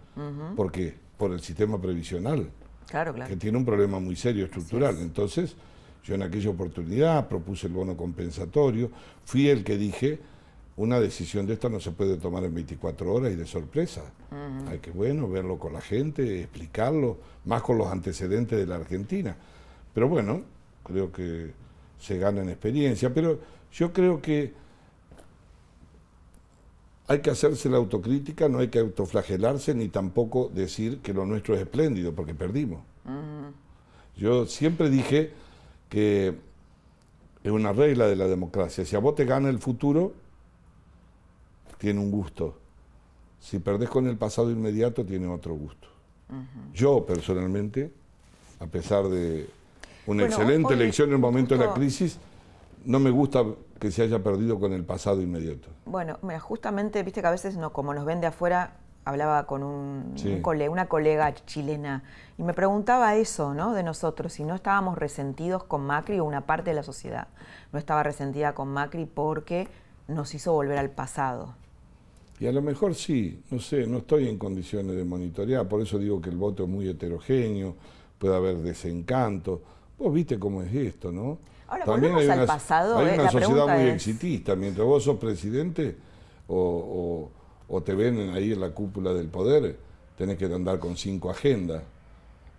¿Por 0.57 0.71
qué? 0.73 0.95
Por 1.17 1.33
el 1.33 1.41
sistema 1.41 1.81
previsional, 1.81 2.49
Claro, 2.89 3.15
claro. 3.15 3.31
que 3.31 3.37
tiene 3.37 3.57
un 3.57 3.65
problema 3.65 3.99
muy 4.01 4.15
serio 4.17 4.45
estructural. 4.45 4.99
Entonces, 5.01 5.57
yo 6.05 6.15
en 6.15 6.23
aquella 6.23 6.51
oportunidad 6.51 7.29
propuse 7.29 7.67
el 7.69 7.73
bono 7.73 7.97
compensatorio, 7.97 8.91
fui 9.25 9.49
el 9.49 9.65
que 9.65 9.77
dije, 9.77 10.19
una 10.77 10.99
decisión 10.99 11.47
de 11.47 11.55
esta 11.55 11.69
no 11.69 11.79
se 11.79 11.93
puede 11.93 12.17
tomar 12.17 12.45
en 12.45 12.55
24 12.55 13.13
horas 13.13 13.33
y 13.33 13.37
de 13.37 13.47
sorpresa. 13.47 14.03
Hay 14.69 14.79
que, 14.79 14.91
bueno, 14.91 15.29
verlo 15.29 15.59
con 15.59 15.73
la 15.73 15.81
gente, 15.81 16.41
explicarlo, 16.41 17.19
más 17.45 17.63
con 17.63 17.79
los 17.79 17.89
antecedentes 17.89 18.59
de 18.59 18.67
la 18.67 18.77
Argentina. 18.77 19.37
Pero 19.93 20.09
bueno, 20.09 20.43
creo 20.83 21.13
que 21.13 21.53
se 22.01 22.19
gana 22.19 22.43
en 22.43 22.49
experiencia, 22.49 23.15
pero 23.15 23.39
yo 23.73 23.93
creo 23.93 24.21
que 24.21 24.53
hay 27.07 27.21
que 27.21 27.31
hacerse 27.31 27.69
la 27.69 27.77
autocrítica, 27.77 28.49
no 28.49 28.59
hay 28.59 28.69
que 28.69 28.79
autoflagelarse 28.81 29.75
ni 29.75 29.89
tampoco 29.89 30.51
decir 30.53 30.99
que 30.99 31.13
lo 31.13 31.27
nuestro 31.27 31.55
es 31.55 31.61
espléndido, 31.61 32.13
porque 32.13 32.35
perdimos. 32.35 32.81
Yo 34.17 34.47
siempre 34.47 34.91
dije 34.91 35.33
que 35.89 36.35
es 37.45 37.53
una 37.53 37.73
regla 37.73 38.07
de 38.07 38.17
la 38.17 38.27
democracia. 38.27 38.85
Si 38.85 38.97
a 38.97 39.01
vos 39.01 39.15
te 39.15 39.25
gana 39.25 39.51
el 39.51 39.59
futuro, 39.59 40.15
tiene 41.85 42.01
un 42.01 42.11
gusto. 42.11 42.55
Si 43.41 43.59
perdés 43.59 43.91
con 43.91 44.07
el 44.07 44.17
pasado 44.17 44.51
inmediato, 44.51 45.05
tiene 45.05 45.27
otro 45.27 45.55
gusto. 45.55 45.87
Yo 46.73 47.05
personalmente, 47.05 47.93
a 48.59 48.67
pesar 48.67 49.05
de 49.09 49.47
una 50.07 50.23
Bueno, 50.23 50.25
excelente 50.25 50.69
hoy 50.69 50.81
elección 50.81 51.11
en 51.11 51.17
el 51.17 51.21
momento 51.21 51.55
de 51.59 51.67
la 51.67 51.75
crisis, 51.75 52.19
no 52.87 52.99
me 53.01 53.11
gusta 53.11 53.45
que 53.79 53.91
se 53.91 54.01
haya 54.03 54.23
perdido 54.23 54.59
con 54.59 54.73
el 54.73 54.83
pasado 54.85 55.21
inmediato. 55.21 55.69
Bueno, 55.85 56.19
mira, 56.23 56.41
justamente, 56.41 57.03
viste 57.03 57.21
que 57.21 57.27
a 57.27 57.31
veces 57.31 57.59
no, 57.59 57.75
como 57.75 57.93
nos 57.93 58.07
ven 58.07 58.23
de 58.23 58.29
afuera, 58.29 58.79
hablaba 59.05 59.47
con 59.47 59.63
un, 59.63 60.15
Sí. 60.17 60.33
un 60.33 60.41
cole- 60.41 60.71
una 60.71 60.87
colega 60.87 61.35
chilena 61.45 62.03
y 62.39 62.43
me 62.43 62.55
preguntaba 62.55 63.15
eso, 63.17 63.53
¿no? 63.53 63.75
De 63.75 63.83
nosotros, 63.83 64.33
si 64.33 64.45
no 64.45 64.55
estábamos 64.55 64.97
resentidos 64.97 65.65
con 65.65 65.83
Macri 65.85 66.19
o 66.19 66.25
una 66.25 66.47
parte 66.47 66.71
de 66.71 66.77
la 66.77 66.83
sociedad 66.83 67.29
no 67.73 67.79
estaba 67.79 68.03
resentida 68.03 68.55
con 68.55 68.69
Macri 68.69 69.05
porque 69.05 69.69
nos 70.09 70.35
hizo 70.35 70.53
volver 70.55 70.79
al 70.79 70.89
pasado. 70.91 71.55
Y 72.41 72.47
a 72.47 72.53
lo 72.53 72.63
mejor 72.63 72.95
sí, 72.95 73.41
no 73.51 73.61
sé, 73.61 73.87
no 73.87 73.99
estoy 73.99 74.29
en 74.29 74.39
condiciones 74.39 74.97
de 74.97 75.05
monitorear, 75.05 75.69
por 75.69 75.81
eso 75.81 75.99
digo 75.99 76.21
que 76.21 76.31
el 76.31 76.37
voto 76.37 76.65
es 76.65 76.69
muy 76.69 76.89
heterogéneo, 76.89 77.75
puede 78.19 78.35
haber 78.35 78.57
desencanto. 78.59 79.63
Vos 79.99 80.13
viste 80.13 80.39
cómo 80.39 80.63
es 80.63 80.75
esto, 80.75 81.13
¿no? 81.13 81.39
Ahora, 81.69 81.85
volvemos 81.87 82.29
al 82.29 82.47
pasado, 82.47 82.99
hay 82.99 83.07
eh, 83.07 83.15
una 83.15 83.23
la 83.25 83.31
sociedad 83.31 83.67
muy 83.79 83.89
es- 83.89 83.95
exitista. 83.95 84.57
Mientras 84.57 84.87
vos 84.87 85.05
sos 85.05 85.17
presidente 85.19 85.97
o, 86.49 87.31
o- 87.69 87.75
o 87.77 87.83
te 87.83 87.95
ven 87.95 88.31
ahí 88.31 88.53
en 88.53 88.61
la 88.61 88.71
cúpula 88.71 89.15
del 89.15 89.29
poder, 89.29 89.77
tenés 90.19 90.37
que 90.37 90.45
andar 90.47 90.79
con 90.79 90.97
cinco 90.97 91.31
agendas. 91.31 91.83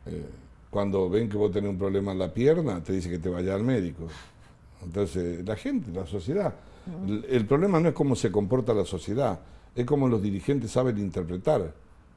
Eh, 0.05 0.23
cuando 0.69 1.09
ven 1.09 1.29
que 1.29 1.37
vos 1.37 1.51
tenés 1.51 1.69
un 1.69 1.77
problema 1.77 2.13
en 2.13 2.19
la 2.19 2.33
pierna, 2.33 2.81
te 2.83 2.93
dice 2.93 3.09
que 3.09 3.19
te 3.19 3.29
vaya 3.29 3.53
al 3.55 3.63
médico. 3.63 4.07
Entonces, 4.83 5.45
la 5.45 5.55
gente, 5.55 5.91
la 5.91 6.05
sociedad. 6.05 6.53
El, 7.07 7.25
el 7.29 7.45
problema 7.45 7.79
no 7.79 7.89
es 7.89 7.93
cómo 7.95 8.15
se 8.15 8.31
comporta 8.31 8.73
la 8.73 8.85
sociedad, 8.85 9.39
es 9.75 9.85
cómo 9.85 10.07
los 10.07 10.21
dirigentes 10.21 10.71
saben 10.71 10.97
interpretar 10.97 11.73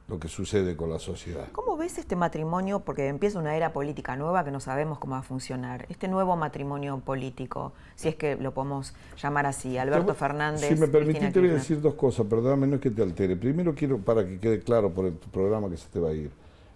lo 0.07 0.19
que 0.19 0.27
sucede 0.27 0.75
con 0.75 0.89
la 0.89 0.97
sociedad. 0.97 1.49
¿Cómo 1.51 1.77
ves 1.77 1.99
este 1.99 2.15
matrimonio? 2.15 2.79
Porque 2.79 3.07
empieza 3.07 3.37
una 3.37 3.55
era 3.55 3.73
política 3.73 4.15
nueva 4.15 4.43
que 4.43 4.49
no 4.49 4.59
sabemos 4.59 4.97
cómo 4.97 5.13
va 5.13 5.19
a 5.19 5.23
funcionar. 5.23 5.85
Este 5.89 6.07
nuevo 6.07 6.35
matrimonio 6.35 6.97
político, 6.99 7.73
si 7.95 8.07
es 8.07 8.15
que 8.15 8.35
lo 8.35 8.53
podemos 8.53 8.95
llamar 9.21 9.45
así, 9.45 9.77
Alberto 9.77 10.15
Fernández. 10.15 10.67
Si 10.67 10.75
me 10.75 10.87
permitís, 10.87 11.31
te 11.31 11.39
voy 11.39 11.49
a 11.49 11.53
decir 11.53 11.79
dos 11.79 11.93
cosas, 11.93 12.25
perdóname, 12.25 12.65
no 12.65 12.75
es 12.75 12.81
que 12.81 12.89
te 12.89 13.03
altere. 13.03 13.35
Primero 13.35 13.75
quiero, 13.75 13.99
para 13.99 14.25
que 14.25 14.39
quede 14.39 14.61
claro 14.61 14.89
por 14.91 15.05
el 15.05 15.13
programa 15.13 15.69
que 15.69 15.77
se 15.77 15.89
te 15.89 15.99
va 15.99 16.09
a 16.09 16.13
ir, 16.13 16.31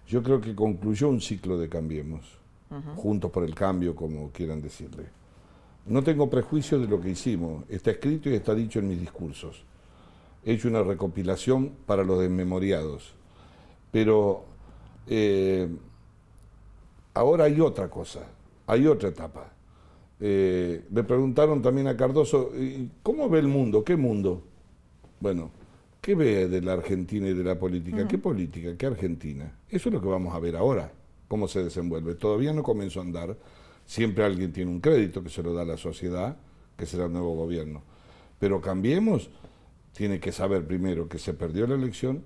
yo 0.06 0.22
creo 0.22 0.40
que 0.40 0.54
concluyó 0.54 1.08
un 1.08 1.20
ciclo 1.20 1.58
de 1.58 1.68
Cambiemos, 1.68 2.38
juntos 2.96 3.30
por 3.30 3.42
el 3.42 3.54
cambio, 3.54 3.96
como 3.96 4.30
quieran 4.30 4.62
decirle. 4.62 5.06
No 5.86 6.04
tengo 6.04 6.30
prejuicio 6.30 6.78
de 6.78 6.86
lo 6.86 7.00
que 7.00 7.10
hicimos, 7.10 7.64
está 7.68 7.90
escrito 7.90 8.30
y 8.30 8.34
está 8.34 8.54
dicho 8.54 8.78
en 8.78 8.88
mis 8.88 9.00
discursos. 9.00 9.64
He 10.44 10.52
hecho 10.52 10.68
una 10.68 10.82
recopilación 10.82 11.72
para 11.86 12.04
los 12.04 12.20
desmemoriados 12.20 13.14
pero 13.94 14.42
eh, 15.06 15.68
ahora 17.14 17.44
hay 17.44 17.60
otra 17.60 17.88
cosa, 17.88 18.26
hay 18.66 18.88
otra 18.88 19.10
etapa. 19.10 19.52
Eh, 20.18 20.82
le 20.90 21.04
preguntaron 21.04 21.62
también 21.62 21.86
a 21.86 21.96
Cardoso, 21.96 22.50
¿cómo 23.04 23.28
ve 23.28 23.38
el 23.38 23.46
mundo? 23.46 23.84
¿Qué 23.84 23.96
mundo? 23.96 24.42
Bueno, 25.20 25.52
¿qué 26.00 26.16
ve 26.16 26.48
de 26.48 26.60
la 26.60 26.72
Argentina 26.72 27.28
y 27.28 27.34
de 27.34 27.44
la 27.44 27.56
política? 27.56 28.08
¿Qué 28.08 28.18
política? 28.18 28.76
¿Qué 28.76 28.86
Argentina? 28.86 29.60
Eso 29.70 29.90
es 29.90 29.94
lo 29.94 30.00
que 30.00 30.08
vamos 30.08 30.34
a 30.34 30.40
ver 30.40 30.56
ahora, 30.56 30.90
cómo 31.28 31.46
se 31.46 31.62
desenvuelve. 31.62 32.16
Todavía 32.16 32.52
no 32.52 32.64
comenzó 32.64 32.98
a 32.98 33.04
andar, 33.04 33.36
siempre 33.86 34.24
alguien 34.24 34.52
tiene 34.52 34.72
un 34.72 34.80
crédito 34.80 35.22
que 35.22 35.30
se 35.30 35.40
lo 35.40 35.54
da 35.54 35.64
la 35.64 35.76
sociedad, 35.76 36.36
que 36.76 36.84
será 36.84 37.04
el 37.04 37.12
nuevo 37.12 37.36
gobierno. 37.36 37.80
Pero 38.40 38.60
cambiemos 38.60 39.30
tiene 39.94 40.18
que 40.20 40.32
saber 40.32 40.66
primero 40.66 41.08
que 41.08 41.18
se 41.18 41.34
perdió 41.34 41.66
la 41.66 41.76
elección, 41.76 42.24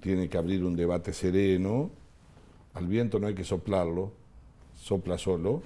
tiene 0.00 0.28
que 0.28 0.38
abrir 0.38 0.64
un 0.64 0.74
debate 0.74 1.12
sereno, 1.12 1.90
al 2.74 2.86
viento 2.86 3.18
no 3.18 3.26
hay 3.26 3.34
que 3.34 3.44
soplarlo, 3.44 4.12
sopla 4.74 5.18
solo, 5.18 5.62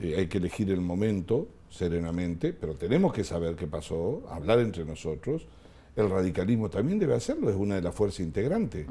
eh, 0.00 0.14
hay 0.16 0.26
que 0.28 0.38
elegir 0.38 0.70
el 0.70 0.80
momento 0.80 1.48
serenamente, 1.68 2.54
pero 2.54 2.74
tenemos 2.74 3.12
que 3.12 3.22
saber 3.22 3.54
qué 3.54 3.66
pasó, 3.66 4.22
hablar 4.30 4.60
entre 4.60 4.84
nosotros. 4.84 5.46
El 5.94 6.08
radicalismo 6.08 6.70
también 6.70 6.98
debe 6.98 7.14
hacerlo, 7.14 7.50
es 7.50 7.56
una 7.56 7.74
de 7.74 7.82
las 7.82 7.92
fuerzas 7.92 8.20
integrantes. 8.20 8.86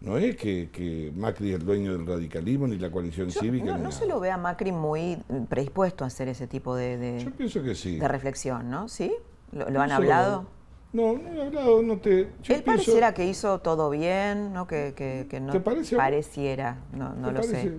No 0.00 0.18
es 0.18 0.36
que, 0.36 1.12
Macri 1.14 1.50
es 1.50 1.60
el 1.60 1.64
dueño 1.64 1.92
del 1.92 2.04
radicalismo 2.04 2.66
ni 2.66 2.76
la 2.78 2.90
coalición 2.90 3.30
cívica. 3.30 3.78
No, 3.78 3.92
se 3.92 4.06
lo 4.06 4.18
ve 4.18 4.32
a 4.32 4.36
Macri 4.36 4.72
muy 4.72 5.18
predispuesto 5.48 6.02
a 6.02 6.08
hacer 6.08 6.28
ese 6.28 6.48
tipo 6.48 6.74
de, 6.74 7.22
Yo 7.24 7.30
pienso 7.30 7.62
que 7.62 7.76
sí. 7.76 7.98
de 7.98 8.08
reflexión, 8.08 8.68
¿no? 8.68 8.88
¿Sí? 8.88 9.14
¿Lo, 9.52 9.80
han 9.80 9.92
hablado? 9.92 10.57
No, 10.92 11.18
no 11.18 11.28
he 11.34 11.46
hablado, 11.46 11.82
no 11.82 11.98
te... 11.98 12.30
Él 12.48 12.62
pareciera 12.64 13.12
que 13.12 13.26
hizo 13.26 13.58
todo 13.58 13.90
bien, 13.90 14.52
¿no? 14.54 14.66
Que, 14.66 14.94
que, 14.96 15.40
no 15.40 15.52
pareciera, 15.62 16.78
no, 16.92 17.12
no 17.14 17.30
lo 17.30 17.42
sé. 17.42 17.78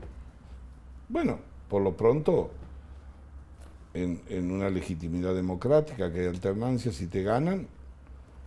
Bueno, 1.07 1.39
por 1.67 1.81
lo 1.81 1.97
pronto, 1.97 2.51
en, 3.95 4.21
en, 4.29 4.51
una 4.51 4.69
legitimidad 4.69 5.33
democrática, 5.33 6.11
que 6.13 6.19
hay 6.19 6.27
alternancia, 6.27 6.91
si 6.91 7.07
te 7.07 7.23
ganan, 7.23 7.67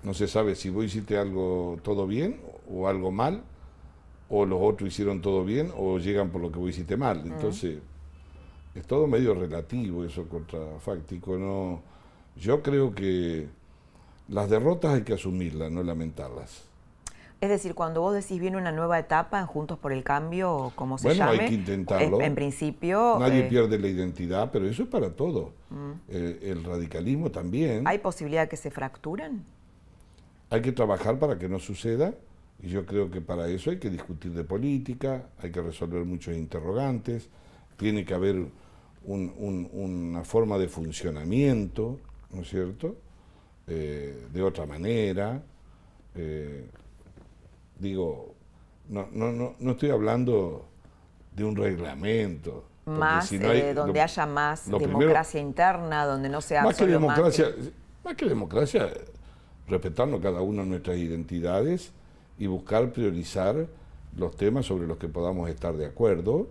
no 0.05 0.15
se 0.15 0.29
sabe 0.29 0.55
si 0.55 0.71
vos 0.71 0.85
hiciste 0.85 1.19
algo 1.19 1.79
todo 1.83 2.07
bien 2.07 2.41
o 2.71 2.87
algo 2.87 3.11
mal, 3.11 3.43
o 4.29 4.47
los 4.47 4.61
otros 4.63 4.89
hicieron 4.89 5.21
todo 5.21 5.45
bien 5.45 5.71
o 5.77 5.99
llegan 5.99 6.31
por 6.31 6.41
lo 6.41 6.51
que 6.51 6.59
vos 6.59 6.71
hiciste 6.71 6.97
mal. 6.97 7.23
Entonces, 7.25 7.81
es 8.75 8.87
todo 8.87 9.07
medio 9.07 9.35
relativo 9.35 10.05
eso 10.05 10.29
contrafáctico, 10.29 11.37
¿no? 11.37 11.83
Yo 12.37 12.63
creo 12.63 12.95
que 12.95 13.49
las 14.29 14.49
derrotas 14.49 14.95
hay 14.95 15.03
que 15.03 15.15
asumirlas, 15.15 15.71
no 15.71 15.83
lamentarlas. 15.83 16.65
Es 17.43 17.49
decir, 17.49 17.75
cuando 17.75 18.01
vos 18.03 18.15
decís 18.15 18.41
viene 18.41 18.57
una 18.57 18.71
nueva 18.71 19.01
etapa 19.01 19.41
en 19.41 19.47
Juntos 19.47 19.77
por 19.77 19.93
el 19.93 20.05
Cambio, 20.05 20.71
como 20.77 20.97
se 20.97 21.09
bueno, 21.09 21.27
llame, 21.27 21.43
hay 21.43 21.49
que 21.49 21.55
intentarlo. 21.55 22.21
En, 22.21 22.37
principio... 22.37 23.17
Nadie 23.19 23.41
eh, 23.41 23.49
pierde 23.49 23.81
la 23.81 23.89
identidad, 23.89 24.51
pero 24.53 24.65
eso 24.69 24.85
es 24.85 24.89
para 24.89 25.11
todo. 25.11 25.53
Mm. 25.71 25.91
Eh, 26.09 26.39
el 26.43 26.63
radicalismo 26.63 27.33
también. 27.33 27.83
¿Hay 27.89 27.99
posibilidad 27.99 28.43
de 28.43 28.49
que 28.49 28.57
se 28.57 28.71
fracturen? 28.71 29.45
Hay 30.51 30.63
que 30.63 30.71
trabajar 30.71 31.19
para 31.19 31.37
que 31.37 31.49
no 31.49 31.59
suceda, 31.59 32.15
y 32.63 32.69
yo 32.69 32.87
creo 32.87 33.11
que 33.11 33.21
para 33.21 33.49
eso 33.49 33.71
hay 33.71 33.81
que 33.81 33.91
discutir 33.91 34.33
de 34.35 34.45
política, 34.45 35.27
hay 35.43 35.51
que 35.51 35.63
resolver 35.63 36.05
muchos 36.05 36.37
interrogantes, 36.37 37.29
tiene 37.77 38.05
que 38.05 38.15
haber 38.15 38.47
una 39.05 40.23
forma 40.23 40.59
de 40.59 40.69
funcionamiento, 40.69 41.99
¿no 42.33 42.43
es 42.43 42.51
cierto?, 42.51 42.95
eh, 43.75 44.27
de 44.31 44.43
otra 44.43 44.67
manera. 44.67 45.43
Eh, 46.15 46.69
digo, 47.79 48.35
no, 48.89 49.09
no, 49.13 49.33
no, 49.33 49.55
no 49.59 49.71
estoy 49.71 49.91
hablando 49.91 50.67
de 51.35 51.45
un 51.45 51.57
reglamento. 51.57 52.65
Más, 52.85 53.33
eh, 53.33 53.73
donde 53.75 54.01
haya 54.01 54.27
más 54.27 54.69
democracia 54.69 55.41
interna, 55.41 56.05
donde 56.05 56.29
no 56.29 56.41
sea 56.41 56.65
más 56.65 56.77
que 56.77 56.87
democracia, 56.87 57.47
más 58.05 58.17
que... 58.17 58.27
democracia, 58.27 58.93
respetarnos 59.69 60.21
cada 60.21 60.43
uno 60.43 60.65
nuestras 60.65 60.99
identidades 60.99 61.93
y 62.39 62.49
buscar 62.49 62.93
priorizar 62.93 63.69
los 64.17 64.37
temas 64.37 64.67
sobre 64.67 64.89
los 64.89 64.99
que 64.99 65.09
podamos 65.09 65.49
estar 65.49 65.77
de 65.77 65.87
acuerdo 65.87 66.49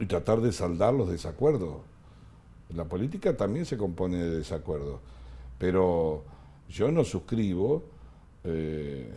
y 0.00 0.06
tratar 0.06 0.40
de 0.40 0.52
saldar 0.52 0.94
los 0.94 1.10
desacuerdos. 1.10 1.76
La 2.74 2.86
política 2.86 3.36
también 3.36 3.66
se 3.66 3.76
compone 3.76 4.16
de 4.16 4.38
desacuerdos. 4.38 5.00
Pero 5.58 6.24
yo 6.68 6.90
no 6.90 7.04
suscribo 7.04 7.84
eh, 8.44 9.10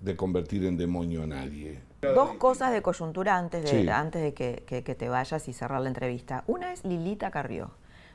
de 0.00 0.16
convertir 0.16 0.64
en 0.64 0.76
demonio 0.76 1.22
a 1.22 1.26
nadie. 1.26 1.80
Dos 2.02 2.34
cosas 2.34 2.72
de 2.72 2.82
coyuntura 2.82 3.36
antes 3.36 3.70
de, 3.70 3.90
antes 3.90 4.22
de 4.22 4.34
que, 4.34 4.94
te 4.94 5.08
vayas 5.08 5.46
y 5.46 5.52
cerrar 5.52 5.80
la 5.80 5.88
entrevista. 5.88 6.42
Una 6.48 6.72
es 6.72 6.84
Lilita 6.84 7.30
Carrió, 7.30 7.70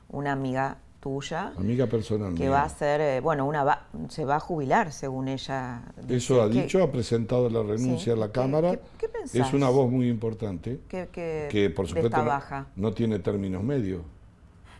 una 0.09 0.33
amiga 0.33 0.79
tuya. 0.99 1.53
Amiga 1.55 1.87
personal. 1.87 2.33
Que 2.35 2.49
va 2.49 2.63
a 2.63 2.69
ser, 2.69 2.99
eh, 2.99 3.21
bueno, 3.21 3.45
una 3.45 3.87
se 4.09 4.25
va 4.25 4.35
a 4.35 4.39
jubilar, 4.41 4.91
según 4.91 5.29
ella. 5.29 5.83
Eso 6.09 6.41
ha 6.41 6.49
dicho, 6.49 6.83
ha 6.83 6.91
presentado 6.91 7.49
la 7.49 7.63
renuncia 7.63 8.11
a 8.11 8.17
la 8.17 8.31
Cámara. 8.31 8.77
¿Qué, 8.97 9.09
Es 9.33 9.53
una 9.53 9.69
voz 9.69 9.89
muy 9.89 10.09
importante. 10.09 10.81
que 10.89 11.73
por 11.73 11.87
supuesto 11.87 12.25
baja. 12.25 12.67
No, 12.75 12.93
tiene 12.93 13.19
términos 13.19 13.63
medios. 13.63 14.01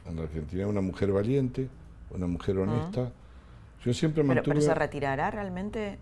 En 0.10 0.18
la 0.18 0.24
Argentina 0.24 0.64
es 0.64 0.70
una 0.70 0.82
mujer 0.82 1.12
valiente, 1.12 1.70
una 2.12 2.28
mujer 2.28 2.58
honesta. 2.58 3.12
Yo 3.84 3.94
siempre 3.94 4.24
pero, 4.24 4.44
¿Pero 4.44 4.62
se 4.62 4.74
retirará 4.74 5.32
realmente? 5.32 5.98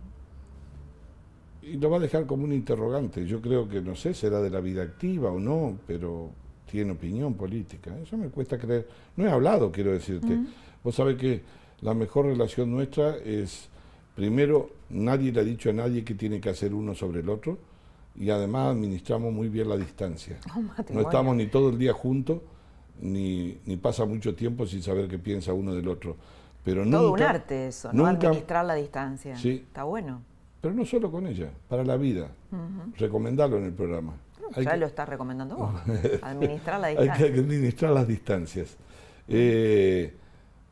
Y 1.61 1.77
lo 1.77 1.89
va 1.89 1.97
a 1.97 1.99
dejar 1.99 2.25
como 2.25 2.43
un 2.43 2.53
interrogante. 2.53 3.25
Yo 3.25 3.41
creo 3.41 3.67
que, 3.67 3.81
no 3.81 3.95
sé, 3.95 4.13
será 4.13 4.41
de 4.41 4.49
la 4.49 4.59
vida 4.59 4.83
activa 4.83 5.31
o 5.31 5.39
no, 5.39 5.77
pero 5.87 6.29
tiene 6.69 6.91
opinión 6.91 7.33
política. 7.33 7.97
Eso 8.01 8.17
me 8.17 8.29
cuesta 8.29 8.57
creer. 8.57 8.87
No 9.15 9.25
he 9.25 9.31
hablado, 9.31 9.71
quiero 9.71 9.91
decirte. 9.91 10.39
Vos 10.83 10.95
sabés 10.95 11.17
que 11.17 11.41
la 11.81 11.93
mejor 11.93 12.25
relación 12.25 12.71
nuestra 12.71 13.17
es, 13.17 13.69
primero, 14.15 14.69
nadie 14.89 15.31
le 15.31 15.41
ha 15.41 15.43
dicho 15.43 15.69
a 15.69 15.73
nadie 15.73 16.03
que 16.03 16.13
tiene 16.13 16.39
que 16.39 16.49
hacer 16.49 16.73
uno 16.73 16.93
sobre 16.93 17.21
el 17.21 17.29
otro 17.29 17.57
y 18.15 18.29
además 18.29 18.75
administramos 18.75 19.33
muy 19.33 19.49
bien 19.49 19.69
la 19.69 19.77
distancia. 19.77 20.37
no 20.93 21.01
estamos 21.01 21.35
ni 21.35 21.47
todo 21.47 21.69
el 21.69 21.77
día 21.77 21.93
juntos 21.93 22.39
ni, 23.01 23.57
ni 23.65 23.77
pasa 23.77 24.05
mucho 24.05 24.35
tiempo 24.35 24.65
sin 24.65 24.81
saber 24.81 25.07
qué 25.07 25.19
piensa 25.19 25.53
uno 25.53 25.73
del 25.73 25.87
otro. 25.87 26.15
Pero 26.63 26.83
Todo 26.89 27.13
un 27.13 27.21
arte 27.21 27.67
eso, 27.67 27.93
¿no? 27.93 28.07
Administrar 28.07 28.65
la 28.65 28.73
distancia. 28.73 29.37
Sí. 29.37 29.63
Está 29.67 29.83
bueno. 29.83 30.21
Pero 30.61 30.73
no 30.73 30.83
solo 30.83 31.11
con 31.11 31.27
ella, 31.27 31.51
para 31.69 31.83
la 31.83 31.95
vida. 31.95 32.31
Recomendarlo 32.97 33.57
en 33.57 33.65
el 33.65 33.73
programa. 33.73 34.15
ya 34.57 34.75
lo 34.75 34.87
estás 34.87 35.07
recomendando 35.07 35.57
vos. 35.57 35.75
administrar 36.23 36.79
la 36.79 36.87
distancia. 36.87 37.13
Hay 37.25 37.33
que 37.33 37.39
administrar 37.39 37.91
las 37.91 38.07
distancias. 38.07 38.75
Eh, 39.27 40.11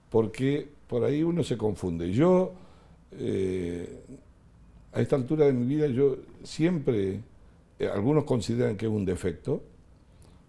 porque 0.09 0.67
por 0.87 1.03
ahí 1.03 1.21
uno 1.21 1.43
se 1.43 1.57
confunde. 1.57 2.11
Yo, 2.11 2.53
eh, 3.11 4.03
a 4.93 4.99
esta 4.99 5.15
altura 5.15 5.45
de 5.45 5.53
mi 5.53 5.67
vida, 5.67 5.85
yo 5.87 6.17
siempre, 6.43 7.19
eh, 7.77 7.87
algunos 7.87 8.23
consideran 8.23 8.77
que 8.77 8.87
es 8.87 8.91
un 8.91 9.05
defecto, 9.05 9.61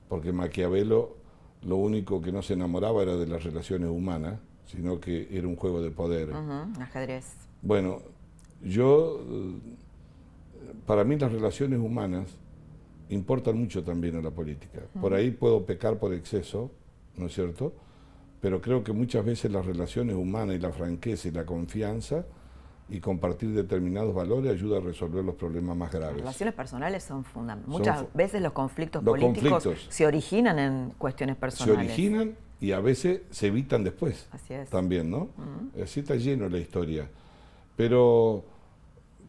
porque 0.08 0.32
Maquiavelo 0.32 1.16
lo 1.66 1.76
único 1.76 2.20
que 2.20 2.32
no 2.32 2.42
se 2.42 2.54
enamoraba 2.54 3.02
era 3.02 3.16
de 3.16 3.26
las 3.26 3.42
relaciones 3.42 3.88
humanas, 3.90 4.38
sino 4.66 5.00
que 5.00 5.28
era 5.30 5.46
un 5.46 5.56
juego 5.56 5.82
de 5.82 5.90
poder. 5.90 6.30
ajedrez. 6.80 7.26
Bueno, 7.62 8.00
yo, 8.62 9.20
para 10.86 11.04
mí 11.04 11.18
las 11.18 11.32
relaciones 11.32 11.80
humanas 11.80 12.28
importan 13.10 13.58
mucho 13.58 13.82
también 13.82 14.16
a 14.16 14.22
la 14.22 14.30
política. 14.30 14.80
Por 15.00 15.14
ahí 15.14 15.30
puedo 15.30 15.64
pecar 15.64 15.98
por 15.98 16.12
exceso, 16.12 16.70
¿no 17.16 17.26
es 17.26 17.34
cierto? 17.34 17.72
Pero 18.40 18.60
creo 18.60 18.84
que 18.84 18.92
muchas 18.92 19.24
veces 19.24 19.50
las 19.50 19.64
relaciones 19.64 20.16
humanas 20.16 20.56
y 20.56 20.58
la 20.58 20.72
franqueza 20.72 21.28
y 21.28 21.30
la 21.30 21.46
confianza 21.46 22.26
y 22.88 23.00
compartir 23.00 23.50
determinados 23.54 24.14
valores 24.14 24.52
ayuda 24.52 24.78
a 24.78 24.80
resolver 24.80 25.24
los 25.24 25.34
problemas 25.34 25.76
más 25.76 25.90
graves. 25.90 26.16
Las 26.16 26.24
relaciones 26.24 26.54
personales 26.54 27.02
son 27.02 27.24
fundamentales. 27.24 27.78
Muchas 27.78 28.12
veces 28.14 28.42
los 28.42 28.52
conflictos 28.52 29.02
políticos 29.02 29.68
se 29.88 30.06
originan 30.06 30.58
en 30.58 30.90
cuestiones 30.98 31.36
personales. 31.36 31.78
Se 31.78 31.92
originan 31.92 32.36
y 32.60 32.72
a 32.72 32.80
veces 32.80 33.22
se 33.30 33.46
evitan 33.46 33.84
después. 33.84 34.28
Así 34.30 34.54
es. 34.54 34.68
También, 34.68 35.10
¿no? 35.10 35.28
Así 35.82 36.00
está 36.00 36.16
lleno 36.16 36.48
la 36.48 36.58
historia. 36.58 37.08
Pero 37.76 38.44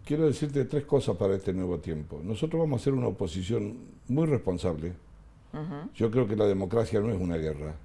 quiero 0.06 0.26
decirte 0.26 0.66
tres 0.66 0.86
cosas 0.86 1.16
para 1.16 1.36
este 1.36 1.54
nuevo 1.54 1.80
tiempo. 1.80 2.20
Nosotros 2.24 2.60
vamos 2.60 2.80
a 2.80 2.82
hacer 2.82 2.94
una 2.94 3.08
oposición 3.08 3.78
muy 4.08 4.28
responsable. 4.28 4.94
Yo 5.94 6.12
creo 6.12 6.28
que 6.28 6.36
la 6.36 6.46
democracia 6.46 7.00
no 7.00 7.10
es 7.10 7.20
una 7.20 7.38
guerra, 7.38 7.76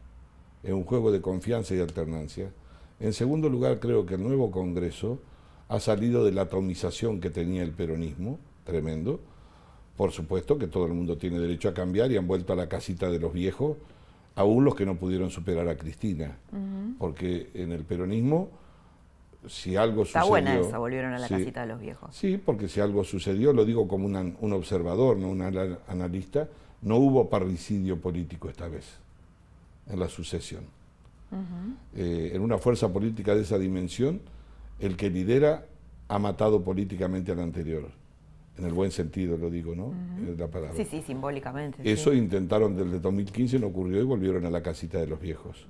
es 0.65 0.73
un 0.73 0.85
juego 0.85 1.13
de 1.13 1.21
confianza 1.21 1.73
y 1.75 1.81
alternancia. 1.81 2.51
En 2.99 3.13
segundo 3.13 3.49
lugar, 3.49 3.79
creo 3.79 4.05
que 4.05 4.17
el 4.17 4.23
nuevo 4.25 4.51
Congreso 4.51 5.21
ha 5.71 5.79
salido 5.79 6.25
de 6.25 6.33
la 6.33 6.43
atomización 6.43 7.21
que 7.21 7.31
tenía 7.31 7.63
el 7.63 7.71
peronismo, 7.71 8.41
tremendo. 8.65 9.21
Por 9.97 10.11
supuesto 10.11 10.59
que 10.59 10.67
todo 10.67 10.87
el 10.87 10.93
mundo 10.93 11.17
tiene 11.17 11.39
derecho 11.39 11.69
a 11.69 11.75
cambiar 11.75 12.11
y 12.11 12.17
han 12.17 12.27
vuelto 12.27 12.53
a 12.53 12.57
la 12.57 12.69
casita 12.69 13.09
de 13.09 13.21
los 13.21 13.33
viejos, 13.33 13.77
aún 14.35 14.65
los 14.65 14.75
que 14.75 14.85
no 14.85 14.97
pudieron 14.97 15.31
superar 15.31 15.69
a 15.69 15.77
Cristina. 15.77 16.37
Porque 16.99 17.51
en 17.55 17.71
el 17.71 17.85
peronismo 17.85 18.49
si 19.47 19.77
algo 19.77 20.03
Está 20.03 20.25
buena 20.25 20.59
esa, 20.59 20.79
volvieron 20.79 21.15
a 21.15 21.19
la 21.19 21.29
casita 21.29 21.63
de 21.63 21.69
los 21.69 21.81
viejos. 21.81 22.15
Sí, 22.17 22.37
porque 22.37 22.69
si 22.69 22.81
algo 22.81 23.05
sucedió, 23.05 23.53
lo 23.53 23.65
digo 23.65 23.87
como 23.87 24.07
un 24.07 24.53
observador, 24.53 25.17
no 25.19 25.29
un 25.29 25.41
analista, 25.41 26.49
no 26.83 26.97
hubo 26.97 27.31
parricidio 27.31 28.01
político 28.01 28.49
esta 28.49 28.67
vez 28.67 28.99
en 29.89 30.01
la 30.01 30.09
sucesión. 30.09 30.65
Eh, 31.95 32.33
en 32.35 32.43
una 32.43 32.59
fuerza 32.59 32.93
política 32.93 33.37
de 33.37 33.43
esa 33.43 33.57
dimensión, 33.57 34.21
el 34.81 34.97
que 34.97 35.11
lidera 35.11 35.67
ha 36.09 36.19
matado 36.19 36.63
políticamente 36.63 37.33
al 37.33 37.41
anterior. 37.41 37.89
En 38.59 38.67
el 38.67 38.73
buen 38.73 38.91
sentido 38.91 39.37
lo 39.39 39.49
digo, 39.49 39.75
¿no? 39.75 39.95
la 40.37 40.49
palabra. 40.49 40.77
Sí, 40.77 40.85
sí, 40.85 41.03
simbólicamente. 41.03 41.79
Eso 41.91 42.13
intentaron 42.13 42.77
desde 42.77 42.99
2015, 42.99 43.59
no 43.59 43.69
ocurrió 43.69 44.01
y 44.01 44.05
volvieron 44.05 44.45
a 44.45 44.51
la 44.51 44.63
casita 44.63 44.99
de 44.99 45.07
los 45.07 45.21
viejos. 45.21 45.67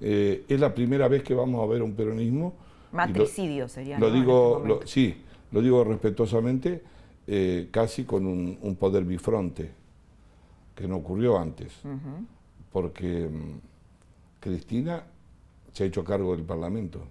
Eh, 0.00 0.44
es 0.48 0.60
la 0.60 0.72
primera 0.72 1.08
vez 1.08 1.22
que 1.22 1.34
vamos 1.34 1.62
a 1.62 1.70
ver 1.70 1.82
un 1.82 1.92
peronismo 1.92 2.54
Matricidio 2.92 3.68
sería. 3.68 3.98
Lo 3.98 4.10
digo, 4.10 4.62
este 4.80 4.86
sí, 4.86 5.16
lo 5.50 5.62
digo 5.62 5.82
respetuosamente, 5.82 6.82
eh, 7.26 7.68
casi 7.70 8.04
con 8.04 8.26
un, 8.26 8.76
poder 8.78 9.04
bifronte, 9.04 9.70
que 10.74 10.86
no 10.86 10.96
ocurrió 10.96 11.38
antes, 11.38 11.72
porque 12.70 13.28
mm, 13.28 14.40
Cristina 14.40 15.04
se 15.72 15.84
ha 15.84 15.86
hecho 15.86 16.04
cargo 16.04 16.36
del 16.36 16.44
Parlamento 16.44 17.06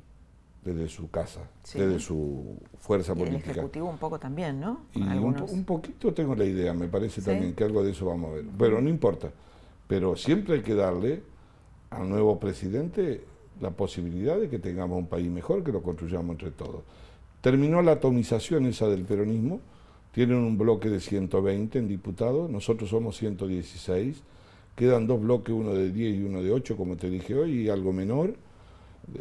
desde 0.63 0.87
su 0.87 1.09
casa, 1.09 1.41
desde 1.73 1.99
su 1.99 2.57
fuerza 2.79 3.15
política. 3.15 3.51
El 3.51 3.57
Ejecutivo 3.57 3.89
un 3.89 3.97
poco 3.97 4.19
también, 4.19 4.59
¿no? 4.59 4.81
Y 4.93 5.01
un, 5.01 5.63
poquito 5.65 6.13
tengo 6.13 6.35
la 6.35 6.45
idea, 6.45 6.73
me 6.73 6.87
parece 6.87 7.21
también 7.21 7.53
que 7.53 7.63
algo 7.63 7.83
de 7.83 7.91
eso 7.91 8.05
vamos 8.05 8.31
a 8.31 8.33
ver. 8.35 8.45
Pero 8.57 8.81
no 8.81 8.89
importa. 8.89 9.31
Pero 9.87 10.15
siempre 10.15 10.55
hay 10.55 10.61
que 10.61 10.75
darle 10.75 11.23
al 11.89 12.07
nuevo 12.07 12.39
presidente 12.39 13.23
la 13.59 13.71
posibilidad 13.71 14.39
de 14.39 14.49
que 14.49 14.59
tengamos 14.59 14.97
un 14.97 15.07
país 15.07 15.29
mejor, 15.29 15.63
que 15.63 15.71
lo 15.71 15.81
construyamos 15.81 16.31
entre 16.31 16.51
todos. 16.51 16.81
Terminó 17.41 17.81
la 17.81 17.93
atomización 17.93 18.65
esa 18.67 18.87
del 18.87 19.03
peronismo, 19.03 19.59
tienen 20.13 20.37
un 20.37 20.57
bloque 20.57 20.89
de 20.89 20.99
120 20.99 21.79
en 21.79 21.87
diputados, 21.87 22.49
nosotros 22.49 22.89
somos 22.89 23.17
116, 23.17 24.21
quedan 24.75 25.07
dos 25.07 25.21
bloques, 25.21 25.53
uno 25.53 25.73
de 25.73 25.91
10 25.91 26.19
y 26.19 26.23
uno 26.23 26.41
de 26.41 26.51
8, 26.51 26.77
como 26.77 26.97
te 26.97 27.09
dije 27.09 27.35
hoy, 27.35 27.63
y 27.63 27.69
algo 27.69 27.93
menor, 27.93 28.35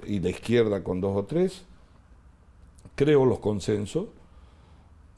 y 0.06 0.20
la 0.20 0.30
izquierda 0.30 0.82
con 0.82 1.00
dos 1.00 1.16
o 1.16 1.24
tres. 1.24 1.64
Creo 2.94 3.24
los 3.24 3.38
consensos. 3.38 4.06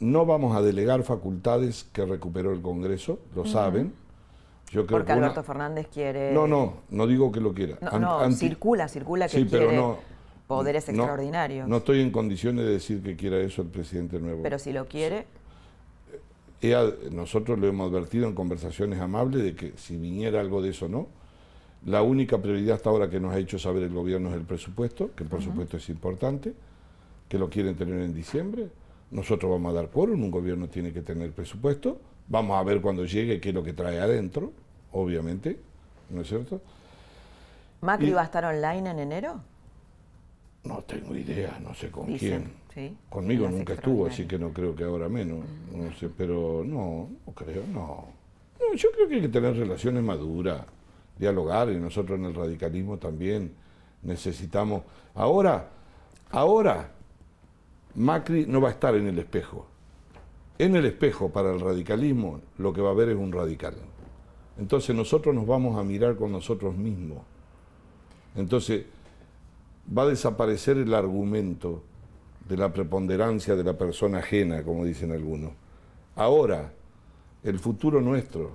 No 0.01 0.27
vamos 0.27 0.57
a 0.57 0.63
delegar 0.63 1.03
facultades 1.05 1.85
que 1.93 2.05
recuperó 2.05 2.53
el 2.53 2.61
Congreso, 2.61 3.21
lo 3.35 3.45
saben 3.45 3.95
porque 4.89 5.13
Alberto 5.13 5.43
Fernández 5.43 5.89
quiere... 5.93 6.33
No, 6.33 6.47
no, 6.47 6.75
no 6.91 7.07
digo 7.07 7.31
que 7.31 7.41
lo 7.41 7.53
quiera. 7.53 7.79
No, 7.99 8.31
circula, 8.33 8.89
circula 8.89 9.29
que 9.29 9.47
quiere 9.47 9.81
poderes 10.47 10.89
extraordinarios. 10.89 11.69
No 11.69 11.79
estoy 11.79 12.01
en 12.01 12.11
condiciones 12.11 12.65
de 12.65 12.73
decir 12.73 13.03
que 13.03 13.17
quiera 13.17 13.39
eso 13.39 13.63
el 13.63 13.69
presidente 13.69 14.19
nuevo. 14.19 14.43
Pero 14.43 14.59
si 14.59 14.73
lo 14.73 14.87
quiere... 14.87 15.27
nosotros 17.11 17.59
lo 17.59 17.67
hemos 17.67 17.91
advertido 17.91 18.27
en 18.27 18.35
conversaciones 18.35 19.01
amables 19.01 19.43
de 19.43 19.55
que 19.55 19.73
si 19.77 19.97
viniera 19.97 20.41
algo 20.41 20.63
de 20.63 20.71
eso 20.71 20.89
no. 20.89 21.09
La 21.87 22.03
única 22.03 22.41
prioridad 22.41 22.77
hasta 22.77 22.91
ahora 22.91 23.11
que 23.11 23.19
nos 23.19 23.35
ha 23.35 23.39
hecho 23.39 23.59
saber 23.59 23.83
el 23.83 23.93
gobierno 23.93 24.31
es 24.31 24.37
el 24.37 24.43
presupuesto, 24.43 25.11
que 25.15 25.25
por 25.25 25.43
supuesto 25.43 25.77
es 25.77 25.89
importante, 25.89 26.55
que 27.29 27.39
lo 27.39 27.51
quieren 27.51 27.75
tener 27.75 28.01
en 28.01 28.15
diciembre. 28.15 28.69
Nosotros 29.11 29.51
vamos 29.51 29.73
a 29.73 29.75
dar 29.75 29.91
quórum, 29.91 30.23
un 30.23 30.31
gobierno 30.31 30.69
tiene 30.69 30.93
que 30.93 31.03
tener 31.03 31.33
presupuesto. 31.33 32.01
Vamos 32.29 32.59
a 32.59 32.63
ver 32.63 32.81
cuando 32.81 33.05
llegue 33.05 33.41
qué 33.41 33.49
es 33.49 33.55
lo 33.55 33.63
que 33.63 33.73
trae 33.73 34.01
adentro 34.01 34.53
obviamente, 34.93 35.59
¿no 36.11 36.21
es 36.21 36.29
cierto? 36.29 36.61
¿Macri 37.81 38.13
va 38.13 38.23
a 38.23 38.25
estar 38.25 38.45
online 38.45 38.91
en 38.91 38.99
enero? 38.99 39.41
No 40.65 40.83
tengo 40.83 41.17
idea, 41.17 41.59
no 41.61 41.75
sé 41.75 41.91
con 41.91 42.17
quién. 42.17 42.53
Conmigo 43.09 43.49
nunca 43.49 43.75
estuvo, 43.75 44.07
así 44.07 44.27
que 44.27 44.39
no 44.39 44.53
creo 44.53 44.77
que 44.77 44.85
ahora 44.85 45.09
menos. 45.09 45.41
No 45.75 45.93
sé, 45.95 46.09
pero 46.09 46.63
no, 46.65 47.11
no 47.27 47.33
creo, 47.33 47.65
no. 47.73 48.07
Yo 48.77 48.91
creo 48.93 49.09
que 49.09 49.17
hay 49.17 49.21
que 49.23 49.29
tener 49.29 49.57
relaciones 49.57 50.03
maduras, 50.03 50.65
dialogar, 51.23 51.71
y 51.71 51.77
nosotros 51.77 52.19
en 52.19 52.25
el 52.27 52.35
radicalismo 52.35 52.99
también 52.99 53.53
necesitamos. 54.03 54.83
Ahora, 55.15 55.71
ahora, 56.31 56.91
Macri 57.95 58.45
no 58.47 58.61
va 58.61 58.69
a 58.69 58.73
estar 58.73 58.95
en 58.97 59.07
el 59.07 59.19
espejo. 59.19 59.67
En 60.59 60.75
el 60.75 60.85
espejo 60.85 61.31
para 61.31 61.53
el 61.53 61.61
radicalismo 61.61 62.41
lo 62.59 62.73
que 62.73 62.81
va 62.81 62.89
a 62.89 62.93
haber 62.93 63.11
es 63.11 63.17
un 63.17 63.33
radical. 63.33 63.75
Entonces 64.59 64.95
nosotros 64.95 65.35
nos 65.35 65.47
vamos 65.47 65.79
a 65.79 65.85
mirar 65.85 66.17
con 66.17 66.33
nosotros 66.33 66.77
mismos. 66.77 67.19
Entonces 68.35 68.85
va 69.97 70.03
a 70.03 70.07
desaparecer 70.07 70.77
el 70.79 70.93
argumento 70.93 71.83
de 72.49 72.57
la 72.57 72.73
preponderancia 72.73 73.55
de 73.55 73.63
la 73.63 73.79
persona 73.79 74.19
ajena, 74.19 74.65
como 74.65 74.85
dicen 74.85 75.13
algunos. 75.13 75.53
Ahora, 76.17 76.73
el 77.45 77.59
futuro 77.59 78.01
nuestro 78.01 78.51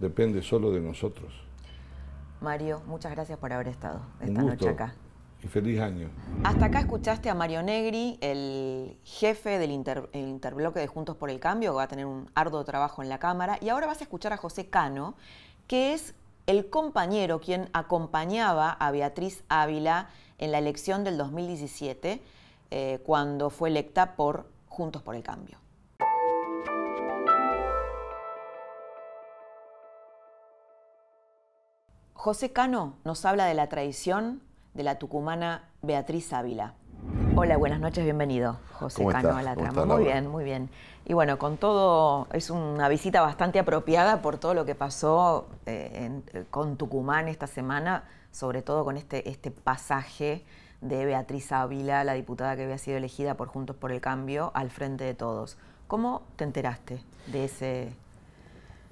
depende 0.00 0.42
solo 0.42 0.70
de 0.70 0.80
nosotros. 0.80 1.44
Mario, 2.44 2.82
muchas 2.86 3.10
gracias 3.10 3.38
por 3.38 3.52
haber 3.52 3.68
estado 3.68 4.02
esta 4.20 4.42
noche 4.42 4.68
acá. 4.68 4.94
Y 5.42 5.48
feliz 5.48 5.80
año. 5.80 6.10
Hasta 6.44 6.66
acá 6.66 6.80
escuchaste 6.80 7.28
a 7.28 7.34
Mario 7.34 7.62
Negri, 7.62 8.18
el 8.20 8.96
jefe 9.02 9.58
del 9.58 9.72
interbloque 9.72 10.78
de 10.78 10.86
Juntos 10.86 11.16
por 11.16 11.30
el 11.30 11.40
Cambio, 11.40 11.72
que 11.72 11.76
va 11.76 11.82
a 11.82 11.88
tener 11.88 12.06
un 12.06 12.30
arduo 12.34 12.64
trabajo 12.64 13.02
en 13.02 13.08
la 13.08 13.18
Cámara. 13.18 13.58
Y 13.60 13.70
ahora 13.70 13.86
vas 13.86 14.00
a 14.00 14.04
escuchar 14.04 14.32
a 14.32 14.36
José 14.36 14.66
Cano, 14.68 15.14
que 15.66 15.92
es 15.94 16.14
el 16.46 16.68
compañero 16.70 17.40
quien 17.40 17.68
acompañaba 17.72 18.70
a 18.70 18.90
Beatriz 18.90 19.42
Ávila 19.48 20.08
en 20.38 20.52
la 20.52 20.58
elección 20.58 21.02
del 21.02 21.16
2017, 21.18 22.22
eh, 22.70 23.00
cuando 23.04 23.50
fue 23.50 23.70
electa 23.70 24.16
por 24.16 24.46
Juntos 24.68 25.02
por 25.02 25.14
el 25.14 25.22
Cambio. 25.22 25.63
José 32.24 32.52
Cano 32.52 32.94
nos 33.04 33.26
habla 33.26 33.44
de 33.44 33.52
la 33.52 33.68
traición 33.68 34.40
de 34.72 34.82
la 34.82 34.98
tucumana 34.98 35.68
Beatriz 35.82 36.32
Ávila. 36.32 36.72
Hola, 37.36 37.58
buenas 37.58 37.80
noches, 37.80 38.02
bienvenido, 38.02 38.56
José 38.72 39.04
Cano 39.04 39.36
a 39.36 39.42
la 39.42 39.54
trama. 39.54 39.84
Muy 39.84 40.04
bien, 40.04 40.28
muy 40.28 40.42
bien. 40.42 40.70
Y 41.04 41.12
bueno, 41.12 41.38
con 41.38 41.58
todo, 41.58 42.26
es 42.32 42.48
una 42.48 42.88
visita 42.88 43.20
bastante 43.20 43.58
apropiada 43.58 44.22
por 44.22 44.38
todo 44.38 44.54
lo 44.54 44.64
que 44.64 44.74
pasó 44.74 45.48
eh, 45.66 46.22
con 46.48 46.78
Tucumán 46.78 47.28
esta 47.28 47.46
semana, 47.46 48.04
sobre 48.32 48.62
todo 48.62 48.86
con 48.86 48.96
este, 48.96 49.28
este 49.28 49.50
pasaje 49.50 50.46
de 50.80 51.04
Beatriz 51.04 51.52
Ávila, 51.52 52.04
la 52.04 52.14
diputada 52.14 52.56
que 52.56 52.64
había 52.64 52.78
sido 52.78 52.96
elegida 52.96 53.34
por 53.34 53.48
Juntos 53.48 53.76
por 53.76 53.92
el 53.92 54.00
Cambio, 54.00 54.50
al 54.54 54.70
frente 54.70 55.04
de 55.04 55.12
todos. 55.12 55.58
¿Cómo 55.88 56.22
te 56.36 56.44
enteraste 56.44 57.04
de 57.26 57.44
ese 57.44 57.92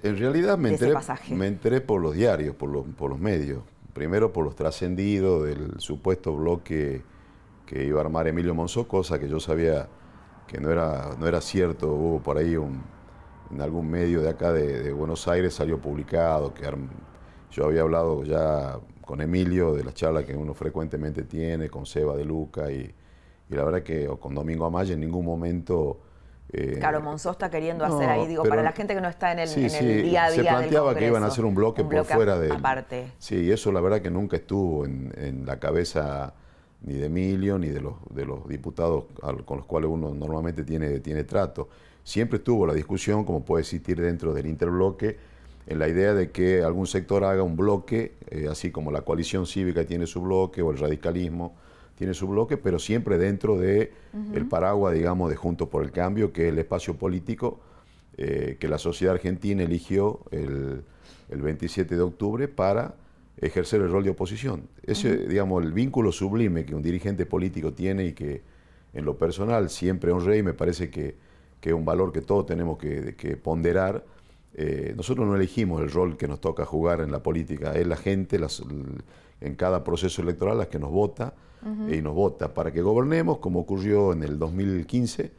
En 0.03 0.17
realidad 0.17 0.57
me, 0.57 0.69
enteré, 0.69 0.93
me 1.29 1.47
enteré 1.47 1.81
por 1.81 2.01
los 2.01 2.13
diarios, 2.13 2.55
por 2.55 2.69
los, 2.69 2.85
por 2.95 3.09
los 3.09 3.19
medios 3.19 3.63
primero 3.93 4.33
por 4.33 4.43
los 4.43 4.55
trascendidos 4.55 5.45
del 5.45 5.79
supuesto 5.79 6.35
bloque 6.35 7.03
que 7.65 7.85
iba 7.85 7.99
a 7.99 8.03
armar 8.03 8.27
Emilio 8.27 8.53
Monzó, 8.53 8.87
cosa 8.87 9.19
que 9.19 9.29
yo 9.29 9.39
sabía 9.39 9.87
que 10.47 10.59
no 10.59 10.69
era, 10.69 11.15
no 11.17 11.27
era 11.27 11.39
cierto. 11.39 11.93
Hubo 11.93 12.19
por 12.19 12.37
ahí 12.37 12.55
un, 12.57 12.81
en 13.51 13.61
algún 13.61 13.89
medio 13.89 14.21
de 14.21 14.29
acá 14.29 14.51
de, 14.51 14.91
Buenos 14.91 15.27
Aires 15.27 15.53
salió 15.53 15.79
publicado 15.79 16.53
que 16.53 16.69
yo 17.51 17.65
había 17.65 17.81
hablado 17.81 18.23
ya 18.23 18.79
con 19.05 19.21
Emilio 19.21 19.73
de 19.73 19.83
la 19.83 19.93
charla 19.93 20.25
que 20.25 20.35
uno 20.35 20.53
frecuentemente 20.53 21.23
tiene, 21.23 21.69
con 21.69 21.85
Seba 21.85 22.15
de 22.15 22.25
Luca 22.25 22.71
y, 22.71 22.93
la 23.49 23.63
verdad 23.63 23.83
que 23.83 24.07
o 24.07 24.19
con 24.19 24.33
Domingo 24.33 24.65
Amaya 24.65 24.95
en 24.95 25.01
ningún 25.01 25.23
momento 25.23 25.99
eh, 26.51 26.77
claro, 26.79 27.01
Monzó 27.01 27.31
está 27.31 27.49
queriendo 27.49 27.83
hacer 27.83 28.09
ahí, 28.09 28.27
digo, 28.27 28.43
para 28.43 28.61
la 28.61 28.73
gente 28.73 28.93
que 28.93 29.01
no 29.01 29.09
está 29.09 29.31
en 29.31 29.39
el, 29.39 29.49
día 30.03 30.25
a 30.25 30.31
día. 30.31 30.43
Se 30.43 30.49
planteaba 30.49 30.95
que 30.95 31.07
iban 31.07 31.23
a 31.23 31.27
hacer 31.27 31.45
un 31.45 31.55
bloque, 31.55 31.83
por 31.83 32.05
fuera 32.05 32.37
de. 32.37 32.51
Aparte. 32.51 33.11
Sí, 33.17 33.37
y 33.37 33.51
eso 33.51 33.71
la 33.71 33.81
verdad 33.81 34.01
que 34.01 34.11
nunca 34.11 34.37
estuvo 34.37 34.85
en, 34.85 35.43
la 35.45 35.59
cabeza 35.59 36.33
ni 36.81 36.93
de 36.95 37.05
Emilio 37.05 37.57
ni 37.57 37.69
de 37.69 37.81
los, 37.81 37.95
de 38.09 38.25
los 38.25 38.47
diputados 38.47 39.05
con 39.45 39.57
los 39.57 39.65
cuales 39.65 39.89
uno 39.89 40.13
normalmente 40.13 40.63
tiene, 40.63 40.99
tiene 40.99 41.23
trato. 41.23 41.69
Siempre 42.03 42.37
estuvo 42.37 42.67
la 42.67 42.73
discusión, 42.73 43.23
como 43.23 43.43
puede 43.43 43.61
existir 43.61 43.99
dentro 43.99 44.33
del 44.33 44.45
interbloque, 44.45 45.17
en 45.65 45.79
la 45.79 45.87
idea 45.87 46.13
de 46.13 46.31
que 46.31 46.61
algún 46.61 46.85
sector 46.85 47.23
haga 47.23 47.41
un 47.41 47.55
bloque, 47.55 48.15
eh, 48.29 48.47
así 48.51 48.69
como 48.69 48.91
la 48.91 49.01
coalición 49.01 49.47
cívica 49.47 49.85
tiene 49.85 50.05
su 50.05 50.21
bloque 50.21 50.61
o 50.61 50.71
el 50.71 50.77
radicalismo 50.77 51.55
tiene 51.95 52.13
su 52.13 52.27
bloque, 52.27 52.57
pero 52.57 52.79
siempre 52.79 53.17
dentro 53.17 53.57
de 53.57 53.91
el 54.33 54.47
paraguas, 54.47 54.93
digamos, 54.93 55.29
de 55.29 55.35
Juntos 55.35 55.69
por 55.69 55.83
el 55.83 55.91
Cambio, 55.91 56.33
que 56.33 56.47
es 56.47 56.53
el 56.53 56.59
espacio 56.59 56.95
político 56.95 57.59
eh, 58.15 58.57
que 58.59 58.67
la 58.67 58.77
sociedad 58.77 59.15
argentina 59.15 59.63
eligió 59.63 60.19
el, 60.29 60.83
27 61.29 61.95
de 61.95 62.01
octubre 62.01 62.47
para 62.47 62.93
ejercer 63.37 63.81
el 63.81 63.89
rol 63.89 64.03
de 64.03 64.11
oposición. 64.11 64.67
Ese, 64.83 65.17
digamos, 65.27 65.63
el 65.63 65.73
vínculo 65.73 66.11
sublime 66.11 66.63
que 66.63 66.75
un 66.75 66.83
dirigente 66.83 67.25
político 67.25 67.73
tiene 67.73 68.05
y 68.05 68.13
que 68.13 68.43
en 68.93 69.03
lo 69.03 69.17
personal 69.17 69.71
siempre 69.71 70.11
honré 70.11 70.37
y 70.37 70.43
me 70.43 70.53
parece 70.53 70.91
que, 70.91 71.15
es 71.59 71.73
un 71.73 71.85
valor 71.85 72.11
que 72.11 72.21
todos 72.21 72.45
tenemos 72.45 72.77
que, 72.77 73.39
ponderar. 73.41 74.05
Eh, 74.53 74.93
nosotros 74.95 75.25
no 75.25 75.35
elegimos 75.35 75.81
el 75.81 75.89
rol 75.89 76.15
que 76.15 76.27
nos 76.27 76.39
toca 76.39 76.65
jugar 76.65 77.01
en 77.01 77.11
la 77.11 77.23
política, 77.23 77.71
es 77.73 77.87
la 77.87 77.97
gente 77.97 78.39
en 79.41 79.55
cada 79.55 79.83
proceso 79.83 80.21
electoral 80.21 80.59
la 80.59 80.69
que 80.69 80.77
nos 80.77 80.91
vota 80.91 81.33
y 81.89 82.01
nos 82.01 82.13
vota 82.13 82.53
para 82.53 82.71
que 82.71 82.81
gobernemos, 82.81 83.37
como 83.37 83.59
ocurrió 83.59 84.13
en 84.13 84.23
el 84.23 84.37
2015, 84.39 85.31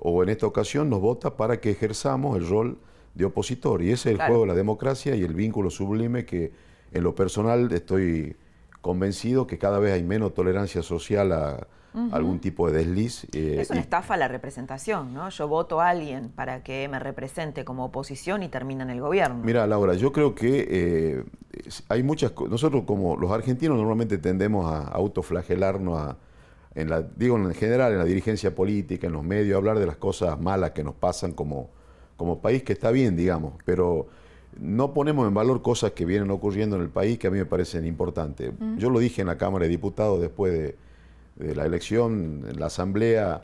o 0.00 0.22
en 0.22 0.28
esta 0.28 0.46
ocasión 0.46 0.90
nos 0.90 1.00
vota 1.00 1.36
para 1.36 1.60
que 1.60 1.70
ejerzamos 1.70 2.36
el 2.36 2.48
rol 2.48 2.78
de 3.14 3.24
opositor. 3.26 3.82
Y 3.82 3.90
ese 3.92 4.12
es 4.12 4.20
el 4.20 4.26
juego 4.26 4.42
de 4.42 4.48
la 4.48 4.54
democracia 4.54 5.14
y 5.14 5.22
el 5.22 5.34
vínculo 5.34 5.70
sublime 5.70 6.24
que 6.24 6.52
en 6.92 7.02
lo 7.04 7.14
personal 7.14 7.70
estoy 7.72 8.36
convencido 8.80 9.46
que 9.46 9.58
cada 9.58 9.78
vez 9.78 9.92
hay 9.92 10.02
menos 10.02 10.34
tolerancia 10.34 10.82
social 10.82 11.32
a, 11.32 11.66
algún 12.12 12.38
tipo 12.38 12.70
de 12.70 12.78
desliz. 12.78 13.24
Eh, 13.32 13.58
es 13.60 13.70
una 13.70 13.80
estafa 13.80 14.16
la 14.16 14.28
representación, 14.28 15.12
¿no? 15.12 15.28
Yo 15.28 15.48
voto 15.48 15.80
a 15.80 15.88
alguien 15.88 16.28
para 16.28 16.62
que 16.62 16.88
me 16.88 16.98
represente 16.98 17.64
como 17.64 17.86
oposición 17.86 18.42
y 18.42 18.48
termina 18.48 18.84
en 18.84 18.90
el 18.90 19.00
gobierno. 19.00 19.42
Mira, 19.42 19.66
Laura, 19.66 19.94
yo 19.94 20.12
creo 20.12 20.34
que 20.34 20.66
eh, 20.70 21.24
hay 21.88 22.02
muchas 22.02 22.30
cosas. 22.32 22.50
Nosotros 22.50 22.84
como 22.86 23.16
los 23.16 23.30
argentinos 23.30 23.76
normalmente 23.76 24.18
tendemos 24.18 24.66
a 24.66 24.88
autoflagelarnos 24.88 25.98
a 25.98 26.16
en 26.74 26.88
la, 26.88 27.02
digo 27.02 27.36
en 27.36 27.52
general, 27.54 27.92
en 27.92 27.98
la 27.98 28.04
dirigencia 28.04 28.54
política, 28.54 29.06
en 29.06 29.12
los 29.12 29.24
medios, 29.24 29.56
hablar 29.56 29.78
de 29.78 29.86
las 29.86 29.96
cosas 29.96 30.40
malas 30.40 30.70
que 30.70 30.84
nos 30.84 30.94
pasan 30.94 31.32
como, 31.32 31.70
como 32.16 32.40
país, 32.40 32.62
que 32.62 32.72
está 32.72 32.90
bien, 32.90 33.16
digamos, 33.16 33.54
pero 33.64 34.06
no 34.58 34.94
ponemos 34.94 35.26
en 35.26 35.34
valor 35.34 35.62
cosas 35.62 35.92
que 35.92 36.04
vienen 36.04 36.30
ocurriendo 36.30 36.76
en 36.76 36.82
el 36.82 36.88
país 36.88 37.18
que 37.18 37.26
a 37.26 37.30
mí 37.30 37.38
me 37.38 37.46
parecen 37.46 37.84
importantes. 37.86 38.52
Yo 38.76 38.90
lo 38.90 38.98
dije 38.98 39.20
en 39.20 39.28
la 39.28 39.36
Cámara 39.38 39.64
de 39.64 39.68
Diputados 39.68 40.20
después 40.20 40.52
de, 40.52 40.76
la 41.40 41.64
elección, 41.66 42.44
en 42.48 42.60
la 42.60 42.66
Asamblea, 42.66 43.42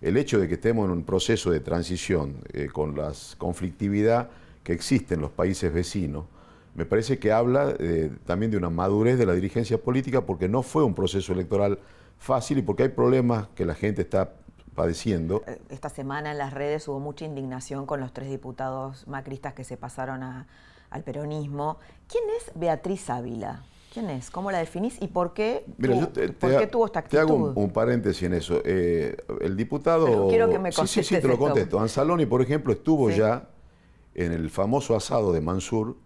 el 0.00 0.16
hecho 0.16 0.38
de 0.38 0.48
que 0.48 0.54
estemos 0.54 0.84
en 0.84 0.90
un 0.90 1.04
proceso 1.04 1.50
de 1.50 1.60
transición 1.60 2.36
eh, 2.52 2.68
con 2.72 2.94
la 2.94 3.12
conflictividad 3.38 4.28
que 4.62 4.72
existe 4.72 5.14
en 5.14 5.22
los 5.22 5.30
países 5.30 5.72
vecinos, 5.72 6.26
me 6.74 6.84
parece 6.84 7.18
que 7.18 7.32
habla 7.32 7.74
eh, 7.78 8.10
también 8.26 8.50
de 8.50 8.56
una 8.56 8.68
madurez 8.68 9.18
de 9.18 9.26
la 9.26 9.32
dirigencia 9.32 9.78
política 9.78 10.22
porque 10.22 10.48
no 10.48 10.62
fue 10.62 10.84
un 10.84 10.94
proceso 10.94 11.32
electoral 11.32 11.78
fácil 12.18 12.58
y 12.58 12.62
porque 12.62 12.82
hay 12.82 12.88
problemas 12.90 13.48
que 13.54 13.64
la 13.64 13.74
gente 13.74 14.02
está 14.02 14.32
padeciendo. 14.74 15.42
Eh, 15.46 15.58
esta 15.70 15.88
semana 15.88 16.32
en 16.32 16.38
las 16.38 16.52
redes 16.52 16.86
hubo 16.88 17.00
mucha 17.00 17.24
indignación 17.24 17.86
con 17.86 18.00
los 18.00 18.12
tres 18.12 18.28
diputados 18.28 19.06
macristas 19.06 19.54
que 19.54 19.64
se 19.64 19.76
pasaron 19.76 20.22
al 20.22 21.02
peronismo. 21.04 21.78
¿Quién 22.08 22.24
es 22.36 22.52
Beatriz 22.54 23.08
Ávila? 23.08 23.62
¿Quién 23.94 24.10
es? 24.10 24.28
¿Cómo 24.28 24.50
la 24.50 24.58
definís 24.58 25.00
y 25.00 25.06
por 25.06 25.32
qué, 25.34 25.64
tuvo 26.68 26.86
esta 26.86 26.98
actitud? 26.98 27.16
Te 27.16 27.20
hago 27.20 27.52
un, 27.54 27.70
paréntesis 27.70 28.24
en 28.24 28.34
eso. 28.34 28.60
Eh, 28.64 29.16
el 29.40 29.56
diputado... 29.56 30.26
quiero 30.28 30.50
que 30.50 30.58
me 30.58 30.72
Sí, 30.72 30.84
sí, 30.88 31.04
sí, 31.04 31.20
te 31.20 31.28
lo 31.28 31.38
contesto. 31.38 31.78
Anzaloni, 31.78 32.26
por 32.26 32.42
ejemplo, 32.42 32.72
estuvo 32.72 33.08
ya 33.10 33.48
en 34.16 34.32
el 34.32 34.50
famoso 34.50 34.96
asado 34.96 35.32
de 35.32 35.40
Mansur 35.40 35.96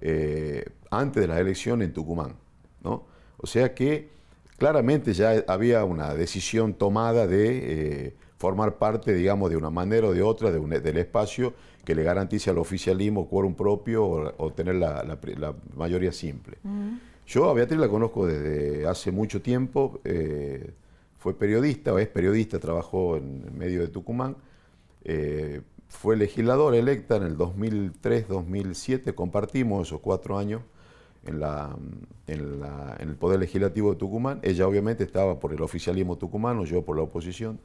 eh, 0.00 0.64
antes 0.92 1.20
de 1.20 1.26
la 1.26 1.40
elección 1.40 1.82
en 1.82 1.92
Tucumán. 1.92 2.36
¿no? 2.84 3.02
O 3.38 3.48
sea 3.48 3.74
que 3.74 4.10
claramente 4.56 5.12
ya 5.12 5.42
había 5.48 5.84
una 5.84 6.14
decisión 6.14 6.72
tomada 6.72 7.26
de 7.26 8.06
eh, 8.06 8.16
formar 8.36 8.76
parte, 8.76 9.12
digamos, 9.12 9.50
de 9.50 9.56
una 9.56 9.70
manera 9.70 10.06
o 10.06 10.12
de 10.12 10.22
otra 10.22 10.52
del 10.52 10.98
espacio 10.98 11.52
que 11.88 11.94
le 11.94 12.02
garantice 12.02 12.50
al 12.50 12.58
oficialismo 12.58 13.30
quórum 13.30 13.54
propio 13.54 14.04
o, 14.36 14.52
tener 14.52 14.74
la, 14.74 15.56
mayoría 15.74 16.12
simple. 16.12 16.58
Yo 17.26 17.48
a 17.48 17.54
Beatriz 17.54 17.80
la 17.80 17.88
conozco 17.88 18.26
desde 18.26 18.86
hace 18.86 19.10
mucho 19.10 19.40
tiempo, 19.40 19.98
eh, 20.04 20.74
fue 21.16 21.32
periodista, 21.32 21.94
o 21.94 21.98
es 21.98 22.06
periodista, 22.06 22.58
trabajó 22.58 23.16
en 23.16 23.42
el 23.42 23.52
medio 23.52 23.80
de 23.80 23.88
Tucumán, 23.88 24.36
eh, 25.02 25.62
fue 25.86 26.18
legisladora 26.18 26.76
electa 26.76 27.16
en 27.16 27.22
el 27.22 27.38
2003-2007, 27.38 29.14
compartimos 29.14 29.88
esos 29.88 30.00
cuatro 30.00 30.36
años 30.36 30.60
en, 31.24 31.40
la, 31.40 31.74
en, 32.26 32.60
la, 32.60 32.98
en, 33.00 33.08
el 33.08 33.16
Poder 33.16 33.40
Legislativo 33.40 33.92
de 33.92 33.96
Tucumán. 33.96 34.40
Ella 34.42 34.68
obviamente 34.68 35.04
estaba 35.04 35.40
por 35.40 35.54
el 35.54 35.62
oficialismo 35.62 36.18
tucumano, 36.18 36.66
yo 36.66 36.84
por 36.84 36.96
la 36.98 37.04
oposición. 37.04 37.58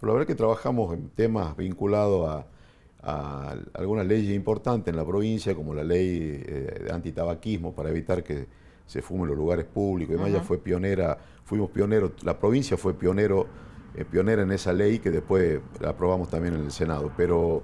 Pero 0.00 0.08
la 0.08 0.14
verdad 0.14 0.28
es 0.28 0.34
que 0.34 0.38
trabajamos 0.38 0.92
en 0.94 1.10
temas 1.10 1.56
vinculados 1.56 2.28
a, 2.28 2.57
a 3.02 3.54
algunas 3.74 4.06
leyes 4.06 4.34
importantes 4.34 4.92
en 4.92 4.96
la 4.96 5.06
provincia, 5.06 5.54
como 5.54 5.74
la 5.74 5.84
ley 5.84 6.42
eh, 6.44 6.82
de 6.84 6.92
antitabaquismo, 6.92 7.74
para 7.74 7.90
evitar 7.90 8.24
que 8.24 8.46
se 8.88 9.02
fume 9.02 9.22
en 9.22 9.28
los 9.28 9.36
lugares 9.36 9.66
públicos. 9.66 10.14
Además, 10.14 10.30
ella 10.30 10.42
fue 10.42 10.58
pionera, 10.58 11.18
fuimos 11.44 11.70
pioneros, 11.70 12.12
la 12.24 12.38
provincia 12.38 12.76
fue 12.76 12.94
pionero, 12.94 13.46
eh, 13.94 14.04
pionera 14.04 14.42
en 14.42 14.50
esa 14.50 14.72
ley 14.72 14.98
que 14.98 15.10
después 15.10 15.60
la 15.80 15.90
aprobamos 15.90 16.30
también 16.30 16.54
en 16.54 16.62
el 16.62 16.72
Senado. 16.72 17.12
Pero 17.14 17.62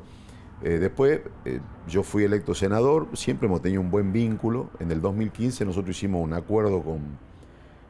eh, 0.63 0.79
después 0.79 1.21
eh, 1.47 1.61
yo 1.89 2.03
fui 2.03 2.25
electo 2.25 2.55
senador, 2.55 3.09
siempre 3.15 3.47
hemos 3.47 3.63
tenido 3.63 3.81
un 3.81 3.91
buen 3.91 4.13
vínculo. 4.13 4.69
En 4.81 4.91
el 4.91 5.01
2015 5.01 5.65
nosotros 5.65 5.97
hicimos 5.97 6.23
un 6.23 6.35
acuerdo 6.35 6.83
con 6.83 7.01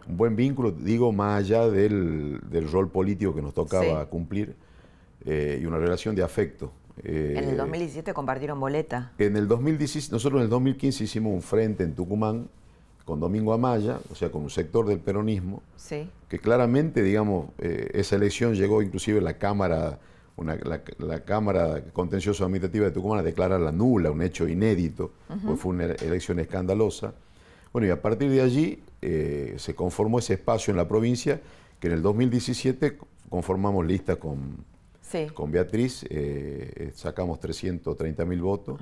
un 0.06 0.16
buen 0.16 0.36
vínculo, 0.36 0.70
digo, 0.70 1.12
más 1.12 1.40
allá 1.40 1.68
del, 1.68 2.40
rol 2.70 2.90
político 2.90 3.34
que 3.34 3.42
nos 3.42 3.54
tocaba 3.54 4.04
cumplir 4.06 4.54
y 5.24 5.64
una 5.64 5.78
relación 5.78 6.14
de 6.14 6.22
afecto. 6.22 6.70
En 7.02 7.48
el 7.48 7.56
2017 7.56 8.14
compartieron 8.14 8.60
boleta. 8.60 9.12
En 9.18 9.36
el 9.36 9.48
2017, 9.48 10.12
nosotros 10.12 10.38
en 10.40 10.44
el 10.44 10.50
2015 10.50 11.04
hicimos 11.04 11.32
un 11.32 11.42
frente 11.42 11.84
en 11.84 11.94
Tucumán 11.94 12.48
con 13.04 13.20
Domingo 13.20 13.52
Amaya, 13.52 13.98
o 14.10 14.14
sea, 14.14 14.30
con 14.30 14.42
un 14.42 14.50
sector 14.50 14.86
del 14.86 14.98
peronismo, 14.98 15.62
que 16.28 16.38
claramente, 16.38 17.02
digamos, 17.02 17.48
esa 17.58 18.16
elección 18.16 18.54
llegó 18.54 18.80
inclusive 18.80 19.20
la 19.20 19.36
Cámara 19.36 19.98
la, 20.98 21.20
Cámara 21.20 21.82
Contencioso 21.92 22.44
Administrativa 22.44 22.86
de 22.86 22.90
Tucumán 22.90 23.20
a 23.20 23.22
declararla 23.22 23.70
nula, 23.70 24.10
un 24.10 24.22
hecho 24.22 24.48
inédito, 24.48 25.12
porque 25.28 25.56
fue 25.56 25.72
una 25.72 25.84
elección 25.84 26.40
escandalosa. 26.40 27.14
Bueno, 27.72 27.88
y 27.88 27.90
a 27.90 28.00
partir 28.00 28.30
de 28.30 28.40
allí 28.40 28.82
eh, 29.00 29.54
se 29.58 29.74
conformó 29.74 30.18
ese 30.18 30.34
espacio 30.34 30.70
en 30.70 30.76
la 30.76 30.88
provincia 30.88 31.40
que 31.78 31.88
en 31.88 31.94
el 31.94 32.02
2017 32.02 32.98
conformamos 33.28 33.86
lista 33.86 34.16
con, 34.16 34.56
con 35.34 35.50
Beatriz 35.50 36.04
eh, 36.08 36.90
sacamos 36.94 37.40
330 37.40 38.24
mil 38.24 38.40
votos 38.40 38.80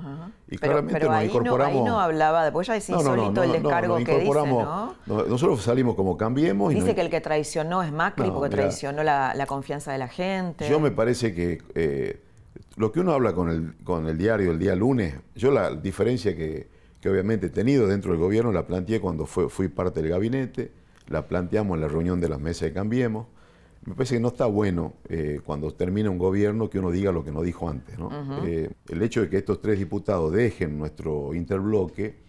y 0.49 0.57
claramente 0.57 0.99
pero 0.99 1.11
nos 1.11 1.23
incorporamos. 1.23 1.73
No, 1.73 1.79
ahí 1.79 1.85
no 1.85 1.99
hablaba, 1.99 2.43
después 2.43 2.67
ya 2.67 2.75
es 2.75 2.89
insólito 2.89 3.43
el 3.43 3.51
descargo 3.51 3.97
que 3.97 4.19
dice, 4.19 4.33
¿no? 4.33 4.95
Nosotros 5.05 5.61
salimos 5.61 5.95
como 5.95 6.17
cambiemos. 6.17 6.73
Dice 6.73 6.95
que 6.95 7.01
el 7.01 7.09
que 7.09 7.21
traicionó 7.21 7.83
es 7.83 7.91
Macri 7.91 8.31
porque 8.31 8.55
traicionó 8.55 9.03
la, 9.03 9.45
confianza 9.47 9.91
de 9.91 9.97
la 9.97 10.07
gente. 10.07 10.67
Yo 10.67 10.79
me 10.79 10.89
parece 10.89 11.33
que 11.33 11.61
eh, 11.75 12.21
lo 12.77 12.91
que 12.91 13.01
uno 13.01 13.11
habla 13.11 13.33
con 13.33 13.49
el, 13.49 13.75
con 13.83 14.07
el 14.07 14.17
diario 14.17 14.51
el 14.51 14.59
día 14.59 14.75
lunes, 14.75 15.15
yo 15.35 15.51
la 15.51 15.75
diferencia 15.75 16.35
que, 16.35 16.67
que 17.01 17.09
obviamente 17.09 17.47
he 17.47 17.49
tenido 17.49 17.87
dentro 17.87 18.11
del 18.11 18.19
gobierno 18.21 18.51
la 18.51 18.65
planteé 18.65 18.99
cuando 18.99 19.25
fui 19.25 19.67
parte 19.67 20.01
del 20.01 20.09
gabinete, 20.09 20.71
la 21.07 21.27
planteamos 21.27 21.75
en 21.75 21.81
la 21.81 21.87
reunión 21.87 22.19
de 22.19 22.29
las 22.29 22.39
mesas 22.39 22.61
de 22.61 22.73
Cambiemos 22.73 23.27
me 23.85 23.95
parece 23.95 24.15
que 24.15 24.21
no 24.21 24.29
está 24.29 24.45
bueno 24.45 24.93
eh, 25.09 25.41
cuando 25.45 25.71
termina 25.71 26.09
un 26.09 26.17
gobierno 26.17 26.69
que 26.69 26.79
uno 26.79 26.91
diga 26.91 27.11
lo 27.11 27.23
que 27.23 27.31
no 27.31 27.41
dijo 27.41 27.69
antes. 27.69 27.97
Eh, 28.45 28.69
el 28.89 29.01
hecho 29.01 29.21
de 29.21 29.29
que 29.29 29.37
estos 29.37 29.61
tres 29.61 29.77
diputados 29.77 30.31
dejen 30.31 30.77
nuestro 30.77 31.33
interbloque, 31.33 32.23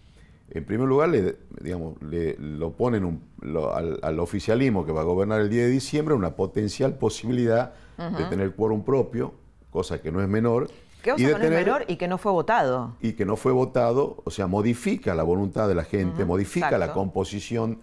en 0.49 0.65
primer 0.65 0.87
lugar, 0.87 1.09
le, 1.09 1.37
digamos, 1.61 2.01
le, 2.03 2.35
lo 2.37 2.73
ponen 2.73 3.21
al, 3.41 4.19
oficialismo 4.19 4.85
que 4.85 4.91
va 4.91 5.01
a 5.01 5.05
gobernar 5.05 5.41
el 5.41 5.49
10 5.49 5.65
de 5.65 5.71
diciembre 5.71 6.13
una 6.13 6.35
potencial 6.35 6.97
posibilidad 6.97 7.73
de 7.97 8.25
tener 8.25 8.53
quórum 8.53 8.83
propio, 8.83 9.33
cosa 9.71 10.01
que 10.01 10.11
no 10.11 10.21
es 10.21 10.27
menor. 10.27 10.69
Que 11.01 11.13
y 11.17 11.23
no 11.23 11.37
es 11.37 11.49
menor 11.49 11.85
y 11.87 11.95
que 11.95 12.07
no 12.07 12.17
fue 12.17 12.31
votado. 12.31 12.95
Y 12.99 13.13
que 13.13 13.25
no 13.25 13.37
fue 13.37 13.53
votado, 13.53 14.21
o 14.25 14.31
sea, 14.31 14.47
modifica 14.47 15.15
la 15.15 15.23
voluntad 15.23 15.67
de 15.67 15.75
la 15.75 15.83
gente, 15.83 16.25
modifica 16.25 16.77
la 16.77 16.93
composición 16.93 17.79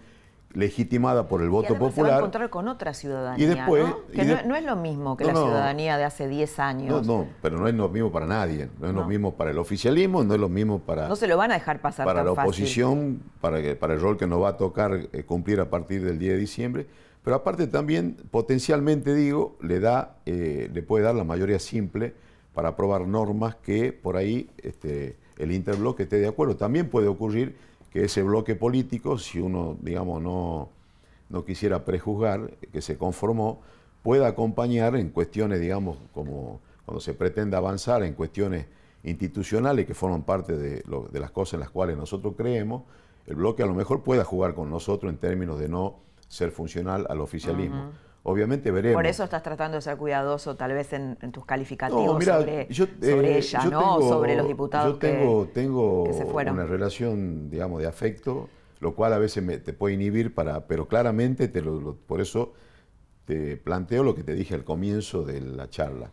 legitimada 0.53 1.27
por 1.27 1.41
el 1.41 1.49
voto 1.49 1.77
popular. 1.77 1.93
Se 1.93 2.01
va 2.01 2.15
a 2.15 2.19
encontrar 2.19 2.49
con 2.49 2.67
otra 2.67 2.93
ciudadanía. 2.93 3.43
Y 3.43 3.49
después, 3.49 3.83
¿no? 3.83 4.07
Que 4.07 4.43
no, 4.45 4.55
es 4.55 4.63
lo 4.63 4.75
mismo 4.75 5.17
que 5.17 5.25
la 5.25 5.33
ciudadanía 5.33 5.97
de 5.97 6.03
hace 6.03 6.27
10 6.27 6.59
años. 6.59 7.05
No, 7.05 7.19
no, 7.19 7.27
pero 7.41 7.57
no 7.57 7.67
es 7.67 7.73
lo 7.73 7.89
mismo 7.89 8.11
para 8.11 8.25
nadie. 8.25 8.69
No 8.79 8.87
es 8.87 8.93
lo 8.93 9.05
mismo 9.05 9.33
para 9.33 9.51
el 9.51 9.57
oficialismo, 9.57 10.23
no 10.23 10.33
es 10.33 10.39
lo 10.39 10.49
mismo 10.49 10.79
para. 10.79 11.07
No 11.07 11.15
se 11.15 11.27
lo 11.27 11.37
van 11.37 11.51
a 11.51 11.55
dejar 11.55 11.81
pasar 11.81 12.05
Para 12.05 12.23
la 12.23 12.31
oposición, 12.31 13.21
para, 13.41 13.61
que, 13.61 13.75
para 13.75 13.93
el 13.93 14.01
rol 14.01 14.17
que 14.17 14.27
nos 14.27 14.41
va 14.41 14.49
a 14.49 14.57
tocar 14.57 15.07
eh, 15.11 15.23
cumplir 15.23 15.59
a 15.59 15.69
partir 15.69 16.03
del 16.03 16.19
10 16.19 16.33
de 16.33 16.39
diciembre. 16.39 16.87
Pero 17.23 17.37
aparte 17.37 17.67
también, 17.67 18.17
potencialmente 18.31 19.15
digo, 19.15 19.57
le 19.61 19.79
da, 19.79 20.17
eh, 20.25 20.69
le 20.73 20.83
puede 20.83 21.05
dar 21.05 21.15
la 21.15 21.23
mayoría 21.23 21.57
simple 21.57 22.13
para 22.53 22.69
aprobar 22.69 23.07
normas 23.07 23.55
que 23.55 23.93
por 23.93 24.17
ahí 24.17 24.49
este, 24.57 25.17
el 25.37 25.51
interbloque 25.51 26.03
esté 26.03 26.17
de 26.17 26.27
acuerdo. 26.27 26.57
También 26.57 26.89
puede 26.89 27.07
ocurrir 27.07 27.55
que 27.93 28.05
ese 28.05 28.23
bloque 28.23 28.55
político, 28.55 29.19
si 29.19 29.39
uno, 29.39 29.77
digamos, 29.79 30.19
no, 30.19 30.69
no 31.29 31.45
quisiera 31.45 31.85
prejuzgar, 31.85 32.49
que 32.71 32.81
se 32.81 32.97
conformó, 32.97 33.61
pueda 34.01 34.27
acompañar 34.27 34.95
en 34.95 35.09
cuestiones, 35.09 35.61
digamos, 35.61 35.97
como 36.11 36.59
cuando 36.85 36.99
se 36.99 37.13
pretende 37.13 37.55
avanzar 37.55 38.03
en 38.03 38.15
cuestiones 38.15 38.65
institucionales 39.03 39.85
que 39.85 39.93
forman 39.93 40.23
parte 40.23 40.57
de, 40.57 40.83
las 41.19 41.29
cosas 41.29 41.53
en 41.53 41.59
las 41.59 41.69
cuales 41.69 41.95
nosotros 41.95 42.33
creemos, 42.35 42.81
el 43.27 43.35
bloque 43.35 43.61
a 43.61 43.67
lo 43.67 43.75
mejor 43.75 44.01
pueda 44.01 44.25
jugar 44.25 44.55
con 44.55 44.71
nosotros 44.71 45.11
en 45.11 45.19
términos 45.19 45.59
de 45.59 45.69
no 45.69 45.99
ser 46.27 46.49
funcional 46.49 47.05
al 47.09 47.21
oficialismo. 47.21 47.91
Obviamente 48.25 48.71
veremos. 48.71 48.95
Por 48.95 49.05
eso 49.05 49.25
estás 49.25 49.43
tratando 49.43 49.75
de 49.75 49.81
ser 49.81 49.97
cuidadoso 49.97 50.55
tal 50.55 50.73
vez 50.73 50.93
en, 50.93 51.17
tus 51.31 51.45
calificativos 51.45 52.23
sobre, 52.23 52.61
eh, 52.61 53.37
ella, 53.37 53.65
¿no? 53.65 54.01
sobre 54.01 54.37
los 54.37 54.47
diputados 54.47 54.93
yo 54.93 54.99
tengo, 54.99 55.47
tengo 55.53 56.03
una 56.03 56.65
relación, 56.65 57.49
digamos, 57.49 57.81
de 57.81 57.87
afecto, 57.87 58.49
lo 58.79 58.95
cual 58.95 59.11
a 59.11 59.17
veces 59.17 59.43
me, 59.43 59.57
te 59.57 59.73
puede 59.73 59.95
inhibir 59.95 60.33
para, 60.33 60.67
pero 60.67 60.87
claramente 60.87 61.49
te 61.49 61.61
por 61.61 62.21
eso 62.21 62.53
te 63.25 63.57
planteo 63.57 64.03
lo 64.03 64.15
que 64.15 64.23
te 64.23 64.33
dije 64.33 64.55
al 64.55 64.63
comienzo 64.63 65.23
de 65.23 65.41
la 65.41 65.69
charla. 65.69 66.11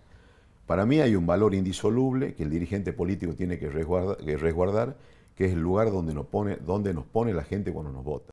Para 0.66 0.86
mí 0.86 1.00
hay 1.00 1.14
un 1.16 1.26
valor 1.26 1.54
indisoluble 1.54 2.34
que 2.34 2.42
el 2.42 2.50
dirigente 2.50 2.92
político 2.92 3.34
tiene 3.34 3.58
que 3.58 3.68
resguardar, 3.68 4.96
que, 5.36 5.46
es 5.46 5.52
el 5.52 5.60
lugar 5.60 5.90
donde 5.90 6.12
nos, 6.12 6.26
pone, 6.26 6.56
donde 6.56 6.92
nos 6.92 7.06
pone 7.06 7.32
la 7.32 7.44
gente 7.44 7.72
cuando 7.72 7.92
nos 7.92 8.04
vota. 8.04 8.30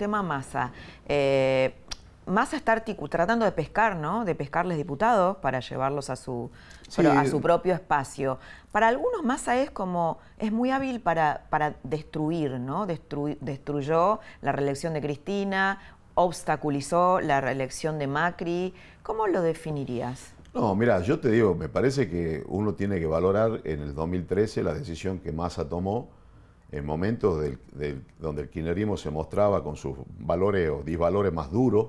Tema 0.00 0.22
masa. 0.22 0.72
Eh, 1.06 1.74
Massa 2.24 2.56
está 2.56 2.82
tratando 3.10 3.44
de 3.44 3.52
pescar, 3.52 3.96
¿no? 3.96 4.24
De 4.24 4.34
pescarles 4.34 4.78
diputados 4.78 5.36
para 5.36 5.60
llevarlos 5.60 6.08
a 6.08 6.16
su, 6.16 6.50
a 6.96 7.26
su 7.26 7.40
propio 7.42 7.74
espacio. 7.74 8.38
Para 8.72 8.88
algunos 8.88 9.22
Massa 9.22 9.60
es 9.60 9.70
como, 9.70 10.16
es 10.38 10.52
muy 10.52 10.70
hábil 10.70 11.00
para, 11.00 11.44
para 11.50 11.74
destruir, 11.82 12.52
¿no? 12.52 12.86
destruyó 12.86 14.20
la 14.40 14.52
reelección 14.52 14.94
de 14.94 15.02
Cristina, 15.02 15.78
obstaculizó 16.14 17.20
la 17.20 17.42
reelección 17.42 17.98
de 17.98 18.06
Macri. 18.06 18.74
¿Cómo 19.02 19.26
lo 19.26 19.42
definirías? 19.42 20.32
No, 20.54 20.74
mira, 20.74 21.02
yo 21.02 21.20
te 21.20 21.30
digo, 21.30 21.54
me 21.54 21.68
parece 21.68 22.08
que 22.08 22.42
uno 22.48 22.72
tiene 22.72 23.00
que 23.00 23.06
valorar 23.06 23.60
en 23.64 23.80
el 23.80 23.94
2013 23.94 24.62
la 24.62 24.72
decisión 24.72 25.18
que 25.18 25.30
Massa 25.30 25.68
tomó 25.68 26.08
en 26.72 26.86
momentos 26.86 27.42
donde 28.18 28.42
el 28.42 28.48
kirchnerismo 28.48 28.96
se 28.96 29.10
mostraba 29.10 29.62
con 29.64 29.76
sus 29.76 29.96
valores 30.18 30.70
o 30.70 30.82
disvalores 30.82 31.32
más 31.32 31.50
duros, 31.50 31.88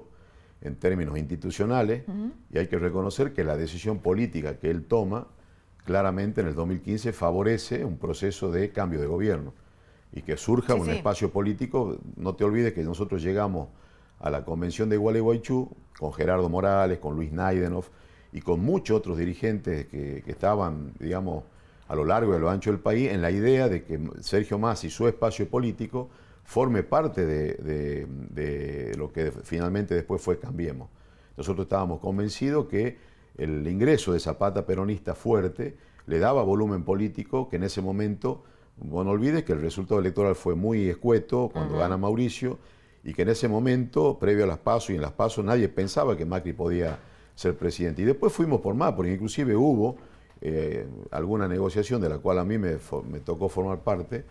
en 0.62 0.76
términos 0.76 1.18
institucionales 1.18 2.04
y 2.52 2.58
hay 2.58 2.68
que 2.68 2.78
reconocer 2.78 3.34
que 3.34 3.44
la 3.44 3.58
decisión 3.58 4.00
política 4.00 4.58
que 4.58 4.70
él 4.70 4.86
toma 4.86 5.28
claramente 5.86 6.42
en 6.42 6.48
el 6.48 6.56
2015 6.56 7.14
favorece 7.14 7.84
un 7.84 7.98
proceso 7.98 8.52
de 8.52 8.72
cambio 8.72 9.02
de 9.02 9.08
gobierno 9.08 9.54
y 10.14 10.22
que 10.22 10.38
surja 10.38 10.76
un 10.76 10.90
espacio 10.90 11.32
político. 11.32 11.98
No 12.16 12.36
te 12.36 12.44
olvides 12.44 12.74
que 12.74 12.84
nosotros 12.84 13.24
llegamos 13.24 13.70
a 14.20 14.30
la 14.30 14.46
convención 14.46 14.88
de 14.90 14.98
Gualeguaychú 14.98 15.70
con 15.98 16.14
Gerardo 16.14 16.48
Morales, 16.48 17.00
con 17.00 17.16
Luis 17.16 17.32
Naidenov 17.32 17.86
y 18.32 18.42
con 18.42 18.60
muchos 18.60 18.98
otros 18.98 19.18
dirigentes 19.18 19.88
que, 19.88 20.22
que 20.24 20.32
estaban, 20.32 20.94
digamos, 21.00 21.44
a 21.92 21.96
lo 21.96 22.06
largo 22.06 22.32
y 22.32 22.38
a 22.38 22.40
lo 22.40 22.50
ancho 22.50 22.72
del 22.72 22.80
país 22.80 23.12
en 23.12 23.22
la 23.22 23.32
idea 23.32 23.68
de 23.68 23.84
que 23.84 24.00
Sergio 24.22 24.58
Massa 24.58 24.88
y 24.88 24.90
su 24.90 25.10
espacio 25.10 25.50
político 25.50 26.10
forme 26.46 26.84
parte 26.84 27.26
de, 27.26 28.96
lo 28.98 29.12
que 29.12 29.30
finalmente 29.44 29.94
después 29.94 30.22
fue 30.22 30.40
Cambiemos. 30.40 30.88
Nosotros 31.36 31.66
estábamos 31.66 32.00
convencidos 32.00 32.68
que 32.68 32.98
el 33.38 33.68
ingreso 33.68 34.14
de 34.14 34.22
Zapata 34.22 34.66
peronista 34.66 35.16
fuerte 35.16 35.76
le 36.06 36.20
daba 36.20 36.44
volumen 36.44 36.86
político 36.86 37.50
que 37.50 37.58
en 37.58 37.64
ese 37.64 37.82
momento, 37.82 38.44
bueno, 38.78 39.10
no 39.10 39.12
olvides 39.12 39.44
que 39.44 39.52
el 39.52 39.60
resultado 39.60 40.00
electoral 40.00 40.36
fue 40.36 40.56
muy 40.56 40.88
escueto 40.88 41.50
cuando 41.52 41.78
gana 41.78 41.98
Mauricio 41.98 42.58
y 43.04 43.14
que 43.14 43.24
en 43.24 43.30
ese 43.30 43.50
momento, 43.50 44.18
previo 44.18 44.46
a 44.46 44.48
las 44.48 44.60
pasos 44.60 44.92
y 44.92 44.96
en 44.96 45.02
las 45.02 45.12
pasos, 45.12 45.44
nadie 45.44 45.68
pensaba 45.68 46.16
que 46.16 46.26
Macri 46.26 46.54
podía 46.54 47.00
ser 47.36 47.58
presidente. 47.58 48.02
Y 48.02 48.06
después 48.06 48.32
fuimos 48.32 48.62
por 48.62 48.76
más, 48.76 48.94
porque 48.94 49.12
inclusive 49.12 49.58
hubo 49.58 49.98
eh, 50.42 50.88
alguna 51.12 51.48
negociación 51.48 52.02
de 52.02 52.10
la 52.10 52.18
cual 52.18 52.40
a 52.40 52.44
mí 52.44 52.58
me 52.58 52.78
tocó 53.24 53.48
formar 53.48 53.80
parte, 53.80 54.26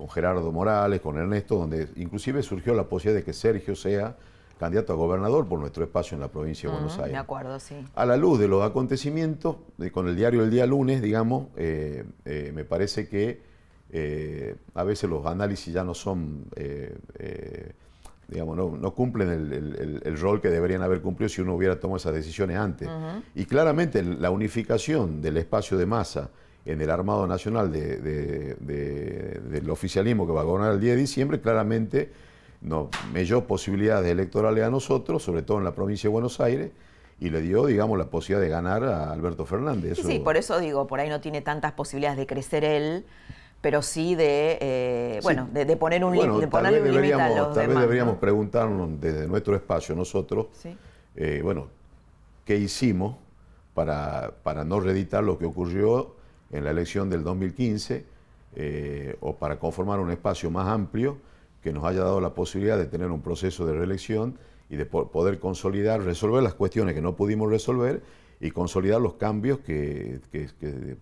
con 0.00 0.08
Gerardo 0.08 0.50
Morales, 0.50 1.02
con 1.02 1.18
Ernesto, 1.18 1.56
donde 1.56 1.88
inclusive 1.96 2.42
surgió 2.42 2.74
la 2.74 2.84
posibilidad 2.84 3.20
de 3.20 3.24
que 3.24 3.34
Sergio 3.34 3.76
sea 3.76 4.16
candidato 4.58 4.94
a 4.94 4.96
gobernador 4.96 5.46
por 5.46 5.58
nuestro 5.58 5.84
espacio 5.84 6.14
en 6.14 6.22
la 6.22 6.28
provincia 6.28 6.70
de 6.70 6.74
Buenos 6.74 6.96
Aires. 6.96 7.12
De 7.12 7.18
acuerdo, 7.18 7.60
sí. 7.60 7.76
A 7.94 8.06
la 8.06 8.16
luz 8.16 8.38
de 8.38 8.48
los 8.48 8.64
acontecimientos, 8.64 9.56
con 9.92 10.08
el 10.08 10.16
diario 10.16 10.40
del 10.40 10.50
día 10.50 10.64
lunes, 10.64 11.02
digamos, 11.02 11.48
eh, 11.56 12.04
eh, 12.24 12.50
me 12.54 12.64
parece 12.64 13.08
que 13.08 13.42
a 14.74 14.84
veces 14.84 15.10
los 15.10 15.26
análisis 15.26 15.74
ya 15.74 15.84
no 15.84 15.94
son, 15.94 16.46
digamos, 18.30 18.56
no, 18.56 18.94
cumplen 18.94 19.28
el, 20.04 20.18
rol 20.18 20.40
que 20.40 20.48
deberían 20.48 20.82
haber 20.82 21.00
cumplido 21.00 21.28
si 21.28 21.40
uno 21.40 21.54
hubiera 21.54 21.80
tomado 21.80 21.96
esas 21.96 22.14
decisiones 22.14 22.56
antes. 22.56 22.88
Y 23.34 23.44
claramente 23.44 24.02
la 24.02 24.30
unificación 24.30 25.20
del 25.20 25.36
espacio 25.36 25.76
de 25.76 25.86
masa 25.86 26.30
en 26.64 26.80
el 26.80 26.90
Armado 26.90 27.26
Nacional 27.26 27.72
del 27.72 28.56
oficialismo 29.68 30.26
que 30.26 30.32
va 30.32 30.42
a 30.42 30.44
gobernar 30.44 30.74
el 30.74 30.80
día 30.80 30.92
de 30.92 30.98
diciembre, 30.98 31.40
claramente 31.40 32.12
nos 32.60 32.88
melló 33.12 33.46
posibilidades 33.46 34.10
electorales 34.10 34.64
a 34.64 34.70
nosotros, 34.70 35.22
sobre 35.22 35.42
todo 35.42 35.58
en 35.58 35.64
la 35.64 35.74
provincia 35.74 36.08
de 36.08 36.12
Buenos 36.12 36.40
Aires, 36.40 36.70
y 37.18 37.30
le 37.30 37.40
dio, 37.40 37.66
digamos, 37.66 37.98
la 37.98 38.06
posibilidad 38.06 38.42
de 38.42 38.48
ganar 38.48 38.84
a 38.84 39.12
Alberto 39.12 39.44
Fernández. 39.44 39.98
Sí, 40.02 40.20
por 40.20 40.36
eso 40.36 40.58
digo, 40.60 40.86
por 40.86 41.00
ahí 41.00 41.08
no 41.08 41.20
tiene 41.20 41.40
tantas 41.42 41.72
posibilidades 41.72 42.18
de 42.18 42.26
crecer 42.26 42.64
él, 42.64 43.04
pero 43.60 43.82
sí 43.82 44.14
de, 44.14 44.58
eh, 44.60 45.20
bueno, 45.22 45.48
de, 45.52 45.76
poner 45.76 46.04
un, 46.04 46.14
límite 46.14 46.34
a 47.14 47.28
los 47.28 47.54
Tal 47.54 47.68
vez 47.68 47.78
deberíamos 47.78 48.16
preguntarnos 48.16 49.00
desde 49.00 49.26
nuestro 49.26 49.54
espacio 49.54 49.94
nosotros, 49.94 50.46
eh, 51.16 51.40
bueno, 51.42 51.68
¿qué 52.44 52.56
hicimos 52.56 53.16
para, 53.74 54.32
para 54.42 54.64
no 54.64 54.80
reeditar 54.80 55.22
lo 55.22 55.38
que 55.38 55.44
ocurrió 55.44 56.14
en 56.50 56.64
la 56.64 56.70
elección 56.70 57.10
del 57.10 57.22
2015 57.22 58.04
eh, 58.56 59.16
o 59.20 59.36
para 59.36 59.58
conformar 59.58 60.00
un 60.00 60.10
espacio 60.10 60.50
más 60.50 60.66
amplio 60.68 61.18
que 61.62 61.72
nos 61.72 61.84
haya 61.84 62.00
dado 62.00 62.20
la 62.20 62.30
posibilidad 62.30 62.78
de 62.78 62.86
tener 62.86 63.10
un 63.10 63.20
proceso 63.20 63.66
de 63.66 63.74
reelección 63.74 64.38
y 64.70 64.76
de 64.76 64.86
poder 64.86 65.38
consolidar, 65.38 66.02
resolver 66.02 66.42
las 66.42 66.54
cuestiones 66.54 66.94
que 66.94 67.02
no 67.02 67.14
pudimos 67.14 67.50
resolver 67.50 68.02
y 68.42 68.50
consolidar 68.50 69.00
los 69.02 69.14
cambios 69.14 69.58
que, 69.58 70.18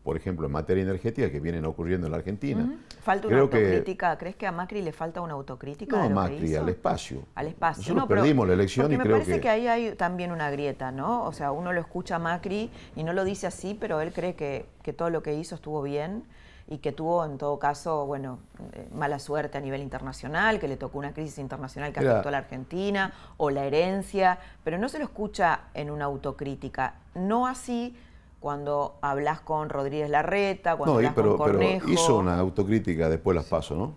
por 0.03 0.16
ejemplo, 0.16 0.47
en 0.47 0.53
materia 0.53 0.82
energética 0.82 1.30
que 1.30 1.39
vienen 1.39 1.64
ocurriendo 1.64 2.09
en 2.09 2.11
la 2.11 2.18
Argentina. 2.18 2.76
¿Falta 3.01 3.28
una 3.28 3.39
autocrítica? 3.39 4.18
¿Crees 4.18 4.34
que 4.34 4.47
a 4.47 4.53
Macri 4.53 4.82
le 4.82 4.91
falta 4.91 5.20
una 5.20 5.34
autocrítica? 5.34 5.97
No, 5.97 6.03
a 6.03 6.09
Macri, 6.09 6.57
al 6.57 6.68
espacio. 6.68 7.22
Al 7.36 7.47
espacio. 7.47 7.95
Nosotros 7.95 8.09
perdimos 8.09 8.49
la 8.49 8.55
elección 8.55 8.93
y 8.93 8.97
me 8.97 9.05
creo 9.05 9.18
parece 9.18 9.41
que... 9.41 9.49
ahí 9.49 9.68
hay 9.68 9.93
también 9.93 10.32
una 10.32 10.51
grieta, 10.51 10.91
¿no? 10.91 11.24
O 11.24 11.32
sea, 11.32 11.53
uno 11.53 11.72
lo 11.72 11.80
escucha 11.80 12.16
a 12.16 12.18
Macri 12.18 12.70
y 12.97 13.05
no 13.05 13.12
lo 13.12 13.24
dice 13.24 13.47
así, 13.47 13.76
pero 13.78 14.01
él 14.01 14.12
cree 14.12 14.34
que, 14.34 14.66
que 14.82 14.93
todo 14.93 15.09
lo 15.09 15.22
que 15.22 15.34
hizo 15.34 15.55
estuvo 15.55 15.80
bien 15.82 16.24
y 16.71 16.79
que 16.79 16.93
tuvo 16.93 17.25
en 17.25 17.39
todo 17.39 17.59
caso, 17.59 18.05
bueno, 18.05 18.39
eh, 18.75 18.87
mala 18.93 19.19
suerte 19.19 19.57
a 19.57 19.61
nivel 19.61 19.81
internacional, 19.81 20.61
que 20.61 20.69
le 20.69 20.77
tocó 20.77 20.99
una 20.99 21.14
crisis 21.14 21.39
internacional 21.39 21.93
que 21.95 22.01
afectó 22.01 22.29
a 22.29 22.33
la 22.33 22.39
Argentina, 22.39 23.14
o 23.39 23.49
la 23.51 23.64
herencia, 23.64 24.39
pero 24.64 24.77
no 24.77 24.91
se 24.91 24.99
lo 24.99 25.05
escucha 25.05 25.61
en 25.73 25.91
una 25.91 26.05
autocrítica. 26.05 26.97
No 27.14 27.47
así 27.47 27.97
cuando 28.39 28.99
hablas 29.01 29.41
con 29.41 29.71
Rodríguez 29.71 30.11
Larreta, 30.11 30.77
cuando 30.77 30.97
hablas 30.97 31.14
con 31.14 31.37
Cornejo. 31.39 31.87
Pero 31.87 31.93
hizo 31.93 32.19
una 32.19 32.39
autocrítica 32.39 33.09
después 33.09 33.35
las 33.35 33.47
paso, 33.47 33.75
¿no? 33.75 33.95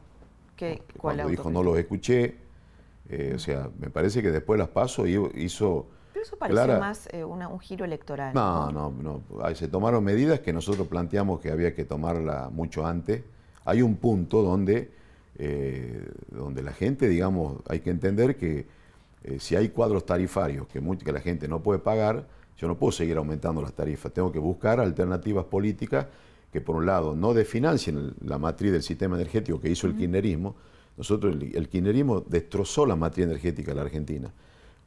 ¿Qué, 0.55 0.81
¿Cuál 0.97 1.17
cuando 1.17 1.27
dijo 1.27 1.49
no 1.49 1.63
los 1.63 1.77
escuché, 1.77 2.37
eh, 3.09 3.33
o 3.35 3.39
sea, 3.39 3.69
me 3.79 3.89
parece 3.89 4.21
que 4.21 4.31
después 4.31 4.57
las 4.57 4.69
paso 4.69 5.05
hizo 5.05 5.87
eso 6.21 6.37
parece 6.37 6.77
más 6.77 7.09
eh, 7.11 7.23
un 7.23 7.59
giro 7.59 7.85
electoral. 7.85 8.33
No, 8.33 8.71
no, 8.71 8.91
no, 8.91 9.55
Se 9.55 9.67
tomaron 9.67 10.03
medidas 10.03 10.39
que 10.39 10.53
nosotros 10.53 10.87
planteamos 10.87 11.39
que 11.39 11.51
había 11.51 11.73
que 11.73 11.85
tomarla 11.85 12.49
mucho 12.51 12.85
antes. 12.85 13.23
Hay 13.65 13.81
un 13.81 13.95
punto 13.95 14.41
donde, 14.41 14.91
eh, 15.37 16.09
donde 16.29 16.63
la 16.63 16.73
gente, 16.73 17.07
digamos, 17.07 17.57
hay 17.67 17.79
que 17.79 17.89
entender 17.89 18.37
que 18.37 18.65
eh, 19.23 19.39
si 19.39 19.55
hay 19.55 19.69
cuadros 19.69 20.05
tarifarios 20.05 20.67
que, 20.67 20.81
que 21.03 21.11
la 21.11 21.19
gente 21.19 21.47
no 21.47 21.61
puede 21.61 21.79
pagar, 21.79 22.25
yo 22.57 22.67
no 22.67 22.77
puedo 22.77 22.91
seguir 22.91 23.17
aumentando 23.17 23.61
las 23.61 23.73
tarifas. 23.73 24.11
Tengo 24.11 24.31
que 24.31 24.39
buscar 24.39 24.79
alternativas 24.79 25.45
políticas 25.45 26.07
que, 26.51 26.61
por 26.61 26.75
un 26.75 26.85
lado, 26.85 27.15
no 27.15 27.33
desfinancien 27.33 28.13
la 28.23 28.37
matriz 28.37 28.71
del 28.71 28.83
sistema 28.83 29.15
energético 29.15 29.59
que 29.59 29.69
hizo 29.69 29.87
el 29.87 29.95
kirchnerismo. 29.95 30.55
Nosotros, 30.97 31.35
el, 31.35 31.55
el 31.55 31.69
kirchnerismo 31.69 32.21
destrozó 32.21 32.85
la 32.85 32.95
matriz 32.95 33.25
energética 33.25 33.71
de 33.71 33.75
la 33.75 33.83
Argentina 33.83 34.31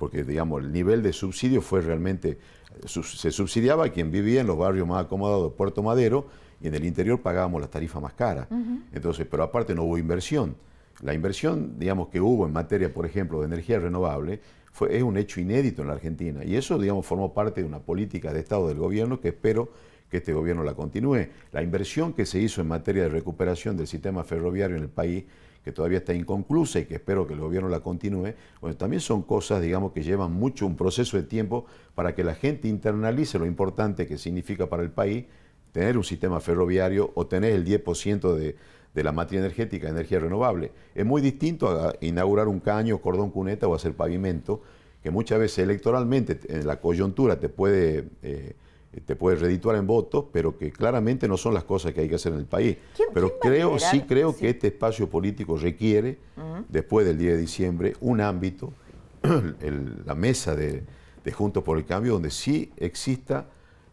porque 0.05 0.23
digamos 0.23 0.63
el 0.63 0.71
nivel 0.71 1.03
de 1.03 1.15
subsidio 1.15 1.63
fue 1.63 1.81
realmente, 1.81 2.37
se 2.85 3.31
subsidiaba 3.31 3.87
a 3.87 3.89
quien 3.89 4.11
vivía 4.11 4.43
en 4.43 4.47
los 4.47 4.59
barrios 4.59 4.87
más 4.87 5.07
acomodados 5.07 5.51
de 5.51 5.57
Puerto 5.57 5.83
Madero 5.83 6.27
y 6.61 6.69
en 6.69 6.75
el 6.75 6.85
interior 6.85 7.23
pagábamos 7.23 7.59
la 7.63 7.69
tarifa 7.69 8.01
más 8.01 8.13
cara. 8.13 8.47
Entonces, 8.93 9.27
pero 9.31 9.45
aparte 9.45 9.75
no 9.75 9.85
hubo 9.85 9.97
inversión. 9.97 10.57
La 11.01 11.15
inversión, 11.15 11.79
digamos, 11.79 12.09
que 12.09 12.21
hubo 12.21 12.45
en 12.45 12.53
materia, 12.53 12.93
por 12.93 13.07
ejemplo, 13.07 13.41
de 13.41 13.47
energía 13.47 13.79
renovable, 13.79 14.43
fue, 14.73 14.95
es 14.95 15.03
un 15.03 15.17
hecho 15.17 15.41
inédito 15.41 15.81
en 15.81 15.89
la 15.89 15.95
Argentina. 15.95 16.45
Y 16.45 16.55
eso, 16.55 16.79
digamos, 16.79 17.07
formó 17.07 17.33
parte 17.33 17.63
de 17.63 17.67
una 17.67 17.79
política 17.79 18.31
de 18.31 18.41
Estado 18.41 18.69
del 18.69 18.77
gobierno 18.77 19.23
que 19.23 19.29
espero 19.29 19.71
que 20.11 20.19
este 20.19 20.35
gobierno 20.35 20.65
la 20.65 20.75
continúe. 20.75 21.29
La 21.51 21.63
inversión 21.63 22.13
que 22.13 22.27
se 22.27 22.41
hizo 22.41 22.61
en 22.61 22.69
materia 22.69 23.05
de 23.05 23.09
recuperación 23.09 23.79
del 23.79 23.87
sistema 23.87 24.23
ferroviario 24.23 24.77
en 24.77 24.83
el 24.83 24.91
país, 24.91 25.25
que 25.65 25.73
todavía 25.73 25.99
está 25.99 26.13
inconclusa 26.13 26.79
y 26.79 26.85
que 26.85 26.95
espero 26.95 27.27
que 27.27 27.33
el 27.33 27.41
gobierno 27.41 27.71
la 27.71 27.81
continúe, 27.81 28.35
también 28.77 29.01
son 29.01 29.23
cosas, 29.23 29.63
digamos, 29.63 29.93
que 29.93 30.03
llevan 30.03 30.33
mucho 30.33 30.67
un 30.67 30.77
proceso 30.77 31.17
de 31.17 31.23
tiempo 31.23 31.65
para 31.95 32.15
que 32.15 32.23
la 32.23 32.35
gente 32.35 32.69
internalice 32.69 33.39
lo 33.39 33.47
importante 33.47 34.07
que 34.07 34.19
significa 34.19 34.69
para 34.69 34.83
el 34.83 34.91
país 34.91 35.25
tener 35.73 35.97
un 35.97 36.05
sistema 36.05 36.39
ferroviario 36.41 37.11
o 37.15 37.27
tener 37.27 37.53
el 37.53 37.65
10% 37.65 38.35
de, 38.35 38.57
de 38.95 39.03
la 39.03 39.13
materia 39.13 39.41
energética, 39.41 39.89
energía 39.89 40.21
renovable. 40.21 40.71
Es 40.95 41.05
muy 41.05 41.23
distinto 41.23 41.69
a 41.69 41.95
inaugurar 42.01 42.47
un 42.47 42.61
caño, 42.61 42.99
cordón 42.99 43.31
cuneta 43.31 43.67
o 43.67 43.75
hacer 43.75 43.95
pavimento, 43.95 44.63
que 45.03 45.11
muchas 45.11 45.39
veces 45.39 45.59
electoralmente 45.59 46.41
en 46.49 46.67
la 46.67 46.81
coyuntura 46.81 47.41
te 47.41 47.49
puede 47.49 48.09
eh, 48.23 48.55
te 49.01 49.17
puede 49.17 49.37
redituar 49.37 49.77
en 49.77 49.87
votos, 49.87 50.27
pero 50.33 50.57
que 50.57 50.71
claramente 50.71 51.27
no 51.29 51.37
son 51.37 51.55
las 51.55 51.65
cosas 51.65 51.93
que 51.93 52.03
hay 52.03 52.09
que 52.09 52.15
hacer 52.15 52.33
en 52.33 52.39
el 52.41 52.47
país. 52.47 52.77
pero 53.13 53.39
creo, 53.39 53.79
sí 53.79 54.03
creo 54.03 54.37
que 54.37 54.51
este 54.51 54.69
espacio 54.69 55.09
político 55.09 55.57
requiere, 55.57 56.19
después 56.69 57.07
del 57.07 57.19
10 57.19 57.33
de 57.33 57.39
diciembre, 57.39 57.93
un 58.01 58.21
ámbito, 58.21 58.73
la 60.05 60.15
mesa 60.15 60.55
de, 60.55 60.85
Juntos 61.33 61.65
por 61.65 61.79
el 61.79 61.87
Cambio, 61.87 62.13
donde 62.13 62.31
sí 62.31 62.71
exista 62.77 63.47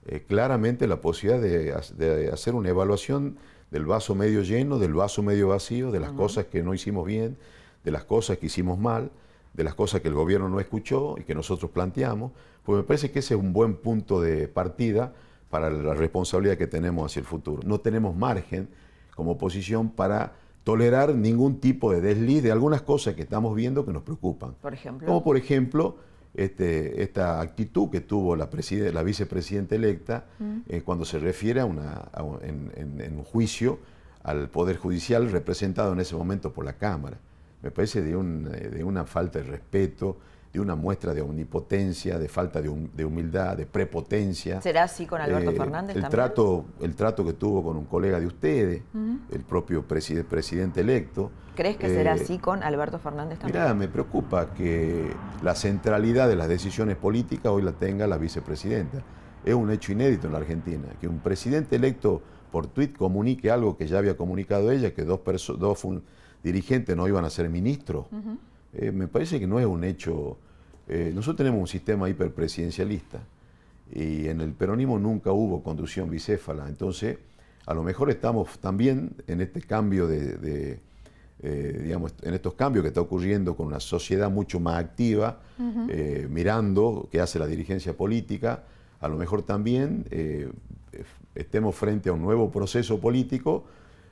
eh, 0.06 0.26
claramente 0.28 0.86
la 0.86 1.00
posibilidad 1.00 1.42
de, 1.42 2.30
hacer 2.30 2.56
una 2.56 2.70
evaluación 2.70 3.38
del 3.72 3.86
vaso 3.86 4.16
medio 4.16 4.42
lleno, 4.42 4.78
del 4.80 4.94
vaso 4.94 5.24
medio 5.24 5.48
vacío, 5.48 5.92
de 5.92 6.02
las 6.02 6.12
cosas 6.12 6.48
que 6.48 6.62
no 6.62 6.74
hicimos 6.74 7.06
bien, 7.06 7.38
de 7.86 7.92
las 7.92 8.04
cosas 8.04 8.38
que 8.38 8.48
hicimos 8.48 8.78
mal, 8.78 9.12
de 9.54 9.64
las 9.64 9.76
cosas 9.76 10.02
que 10.02 10.10
el 10.10 10.14
gobierno 10.14 10.50
no 10.50 10.60
escuchó 10.60 11.16
y 11.18 11.24
que 11.24 11.34
nosotros 11.34 11.72
planteamos, 11.72 12.34
pues 12.64 12.78
me 12.78 12.84
parece 12.84 13.12
que 13.12 13.20
ese 13.20 13.34
es 13.34 13.40
un 13.40 13.54
buen 13.54 13.76
punto 13.76 14.22
de 14.22 14.48
partida 14.48 15.14
para 15.50 15.70
la 15.70 15.94
responsabilidad 15.94 16.58
que 16.58 16.68
tenemos 16.68 17.12
hacia 17.12 17.20
el 17.20 17.26
futuro. 17.26 17.62
No 17.66 17.80
tenemos 17.80 18.16
margen 18.16 18.70
como 19.16 19.32
oposición 19.32 19.90
para 19.90 20.34
tolerar 20.64 21.16
ningún 21.16 21.60
tipo 21.60 21.92
de 21.92 22.02
desliz 22.02 22.44
de 22.44 22.52
algunas 22.52 22.82
cosas 22.82 23.16
que 23.16 23.24
estamos 23.24 23.56
viendo 23.56 23.86
que 23.86 23.92
nos 23.92 24.04
preocupan. 24.04 24.56
Por 24.62 24.74
ejemplo. 24.74 25.08
Como 25.08 25.24
por 25.24 25.38
ejemplo 25.38 25.98
este, 26.34 27.02
esta 27.04 27.42
actitud 27.42 27.90
que 27.90 28.02
tuvo 28.02 28.36
la, 28.36 28.50
la 28.94 29.04
vicepresidenta 29.04 29.76
electa 29.76 30.26
mm. 30.40 30.58
eh, 30.70 30.82
cuando 30.82 31.04
se 31.04 31.20
refiere 31.20 31.60
a 31.60 31.66
una, 31.66 32.10
en, 32.42 33.18
un 33.18 33.24
juicio 33.24 33.80
al 34.24 34.50
Poder 34.50 34.78
Judicial 34.78 35.30
representado 35.32 35.94
en 35.94 36.00
ese 36.00 36.16
momento 36.16 36.54
por 36.54 36.64
la 36.64 36.74
Cámara. 36.74 37.18
Me 37.62 37.72
parece 37.72 38.02
de, 38.02 38.16
un, 38.16 38.44
de 38.44 38.84
una 38.84 39.06
falta 39.06 39.40
de 39.40 39.46
respeto, 39.46 40.18
de 40.54 40.60
una 40.60 40.76
muestra 40.76 41.14
de 41.14 41.22
omnipotencia, 41.22 42.20
de 42.20 42.28
falta 42.28 42.62
de, 42.62 42.70
humildad, 43.06 43.56
de 43.56 43.66
prepotencia. 43.66 44.62
¿Será 44.62 44.84
así 44.84 45.06
con 45.06 45.22
Alberto 45.22 45.52
eh, 45.52 45.56
Fernández 45.56 45.96
el 45.96 46.10
Trato, 46.10 46.66
el 46.82 46.96
trato 46.96 47.24
que 47.24 47.34
tuvo 47.34 47.64
con 47.64 47.78
un 47.78 47.86
colega 47.86 48.20
de 48.20 48.28
ustedes, 48.28 48.82
el 49.32 49.42
propio 49.42 49.88
presidente 49.88 50.82
electo. 50.82 51.32
¿Crees 51.56 51.78
que 51.78 51.88
será 51.88 52.16
eh, 52.16 52.22
así 52.22 52.38
con 52.38 52.64
Alberto 52.64 53.00
Fernández 53.00 53.40
también? 53.40 53.62
Mira, 53.62 53.74
me 53.74 53.88
preocupa 53.88 54.54
que 54.54 55.14
la 55.42 55.56
centralidad 55.56 56.28
de 56.28 56.36
las 56.36 56.50
decisiones 56.50 56.98
políticas 56.98 57.52
hoy 57.52 57.62
la 57.62 57.74
tenga 57.74 58.08
la 58.08 58.18
vicepresidenta. 58.18 59.04
Es 59.46 59.54
un 59.54 59.72
hecho 59.72 59.92
inédito 59.92 60.28
en 60.28 60.34
la 60.34 60.40
Argentina, 60.40 60.88
que 61.00 61.08
un 61.08 61.20
presidente 61.20 61.78
electo 61.78 62.22
por 62.52 62.68
tuit 62.68 62.96
comunique 62.96 63.50
algo 63.50 63.78
que 63.78 63.88
ya 63.88 63.98
había 63.98 64.18
comunicado 64.18 64.72
ella, 64.72 64.94
que 64.94 65.04
dos, 65.04 65.22
dos 65.58 65.88
dirigentes 66.44 66.96
no 66.96 67.08
iban 67.08 67.24
a 67.24 67.30
ser 67.30 67.50
ministros. 67.50 68.08
Eh, 68.74 68.92
me 68.92 69.08
parece 69.08 69.40
que 69.40 69.48
no 69.48 69.60
es 69.60 69.66
un 69.66 69.84
hecho... 69.84 70.38
Eh, 70.88 71.12
nosotros 71.14 71.38
tenemos 71.38 71.62
un 71.62 71.68
sistema 71.68 72.10
hiperpresidencialista 72.10 73.20
y 73.94 74.28
en 74.28 74.42
el 74.42 74.52
peronismo 74.54 75.00
nunca 75.00 75.32
hubo 75.32 75.64
conducción 75.64 76.10
bicéfala, 76.10 76.68
entonces 76.68 77.18
a 77.66 77.74
lo 77.74 77.84
mejor 77.84 78.10
estamos 78.10 78.60
también 78.60 79.12
en 79.28 79.42
este 79.42 79.62
cambio 79.62 80.08
de, 80.08 80.80
eh, 81.42 81.80
digamos, 81.84 82.14
en 82.24 82.34
estos 82.34 82.56
cambios 82.56 82.84
que 82.84 82.88
está 82.90 83.02
ocurriendo 83.02 83.56
con 83.56 83.68
una 83.68 83.80
sociedad 83.80 84.30
mucho 84.30 84.60
más 84.60 84.80
activa, 84.80 85.40
mirando 86.30 87.08
qué 87.12 87.22
hace 87.22 87.38
la 87.38 87.48
dirigencia 87.48 87.96
política, 87.96 88.64
a 89.00 89.08
lo 89.08 89.18
mejor 89.18 89.44
también 89.44 90.06
estemos 91.36 91.76
frente 91.76 92.10
a 92.10 92.14
un 92.14 92.22
nuevo 92.22 92.50
proceso 92.52 93.00
político 93.00 93.66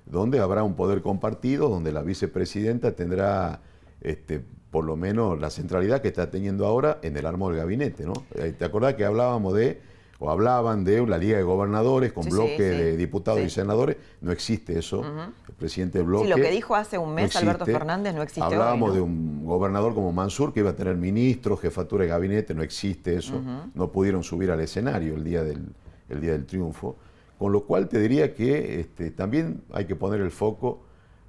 donde 0.05 0.39
habrá 0.39 0.64
un 0.64 0.76
poder 0.76 1.01
compartido, 1.01 1.70
donde 1.70 1.91
la 1.91 2.03
vicepresidenta 2.03 2.91
tendrá 2.95 3.62
este, 4.01 4.41
por 4.71 4.85
lo 4.85 4.95
menos 4.95 5.39
la 5.39 5.49
centralidad 5.49 6.01
que 6.01 6.09
está 6.09 6.29
teniendo 6.29 6.65
ahora 6.65 6.99
en 7.01 7.17
el 7.17 7.25
armo 7.25 7.49
del 7.49 7.57
gabinete. 7.57 8.05
¿no? 8.05 8.13
Eh, 8.35 8.53
¿Te 8.57 8.65
acordás 8.65 8.95
que 8.95 9.05
hablábamos 9.05 9.53
de, 9.53 9.81
o 10.19 10.29
hablaban 10.29 10.83
de 10.83 11.05
la 11.07 11.17
Liga 11.17 11.37
de 11.37 11.43
Gobernadores 11.43 12.13
con 12.13 12.25
bloque 12.25 12.61
de 12.61 12.97
diputados 12.97 13.41
y 13.41 13.49
senadores? 13.49 13.97
No 14.21 14.31
existe 14.31 14.77
eso. 14.77 15.03
El 15.47 15.53
presidente 15.55 16.01
bloque. 16.01 16.25
Sí, 16.25 16.29
lo 16.29 16.35
que 16.35 16.51
dijo 16.51 16.75
hace 16.75 16.97
un 16.97 17.13
mes 17.13 17.35
Alberto 17.35 17.65
Fernández 17.65 18.13
no 18.13 18.21
existe. 18.21 18.43
Hablábamos 18.43 18.93
de 18.93 19.01
un 19.01 19.45
gobernador 19.45 19.95
como 19.95 20.11
Mansur 20.11 20.53
que 20.53 20.59
iba 20.59 20.69
a 20.69 20.75
tener 20.75 20.95
ministro, 20.95 21.57
jefatura 21.57 22.03
de 22.03 22.09
gabinete, 22.09 22.53
no 22.53 22.61
existe 22.61 23.17
eso. 23.17 23.41
No 23.73 23.91
pudieron 23.91 24.23
subir 24.23 24.51
al 24.51 24.59
escenario 24.59 25.15
el 25.15 25.23
día 25.23 25.43
del, 25.43 25.65
el 26.09 26.21
día 26.21 26.33
del 26.33 26.45
triunfo. 26.45 26.95
Con 27.39 27.53
lo 27.53 27.63
cual 27.63 27.87
te 27.87 27.99
diría 27.99 28.35
que 28.35 28.81
este, 28.81 29.11
también 29.11 29.61
hay 29.71 29.85
que 29.85 29.95
poner 29.95 30.19
el 30.19 30.29
foco 30.29 30.81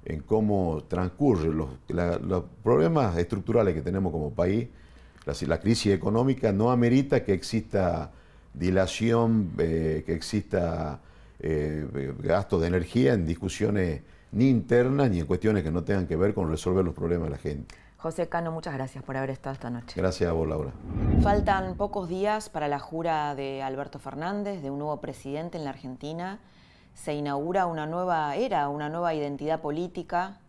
en 0.05 0.21
cómo 0.21 0.83
transcurren 0.87 1.57
los, 1.57 1.69
problemas 2.63 3.17
estructurales 3.17 3.73
que 3.73 3.81
tenemos 3.81 4.11
como 4.11 4.31
país. 4.31 4.67
La, 5.47 5.59
crisis 5.59 5.93
económica 5.93 6.51
no 6.51 6.71
amerita 6.71 7.23
que 7.23 7.33
exista 7.33 8.11
dilación, 8.53 9.51
eh, 9.59 10.03
que 10.05 10.13
exista 10.13 10.99
eh, 11.39 12.13
gasto 12.19 12.59
de 12.59 12.67
energía 12.67 13.13
en 13.13 13.25
discusiones 13.25 14.01
ni 14.31 14.49
internas 14.49 15.09
ni 15.09 15.19
en 15.19 15.25
cuestiones 15.25 15.63
que 15.63 15.71
no 15.71 15.83
tengan 15.83 16.07
que 16.07 16.15
ver 16.15 16.33
con 16.33 16.49
resolver 16.49 16.83
los 16.83 16.93
problemas 16.93 17.25
de 17.25 17.31
la 17.31 17.37
gente. 17.37 17.75
José 17.97 18.27
Cano, 18.27 18.51
muchas 18.51 18.73
gracias 18.73 19.03
por 19.03 19.15
haber 19.15 19.29
estado 19.29 19.53
esta 19.53 19.69
noche. 19.69 19.93
Gracias 19.95 20.27
a 20.27 20.33
vos, 20.33 20.47
Laura. 20.47 20.71
Faltan 21.21 21.75
pocos 21.75 22.09
días 22.09 22.49
para 22.49 22.67
la 22.67 22.79
jura 22.79 23.35
de 23.35 23.61
Alberto 23.61 23.99
Fernández, 23.99 24.63
de 24.63 24.71
un 24.71 24.79
nuevo 24.79 24.99
presidente 24.99 25.59
en 25.59 25.65
la 25.65 25.69
Argentina 25.69 26.39
se 26.93 27.13
inaugura 27.13 27.65
una 27.65 27.85
nueva 27.85 28.35
era, 28.35 28.69
una 28.69 28.89
nueva 28.89 29.13
identidad 29.13 29.61
política 29.61 30.39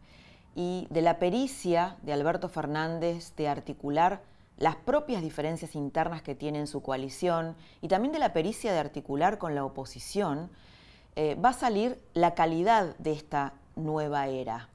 y 0.54 0.86
de 0.90 1.02
la 1.02 1.18
pericia 1.18 1.96
de 2.02 2.12
Alberto 2.12 2.48
Fernández 2.48 3.34
de 3.36 3.48
articular 3.48 4.20
las 4.58 4.76
propias 4.76 5.22
diferencias 5.22 5.74
internas 5.74 6.22
que 6.22 6.34
tiene 6.34 6.60
en 6.60 6.66
su 6.66 6.82
coalición 6.82 7.56
y 7.80 7.88
también 7.88 8.12
de 8.12 8.18
la 8.18 8.32
pericia 8.32 8.72
de 8.72 8.78
articular 8.78 9.38
con 9.38 9.54
la 9.54 9.64
oposición, 9.64 10.50
eh, 11.16 11.34
va 11.34 11.50
a 11.50 11.54
salir 11.54 12.00
la 12.14 12.34
calidad 12.34 12.96
de 12.98 13.12
esta 13.12 13.54
nueva 13.76 14.28
era. 14.28 14.68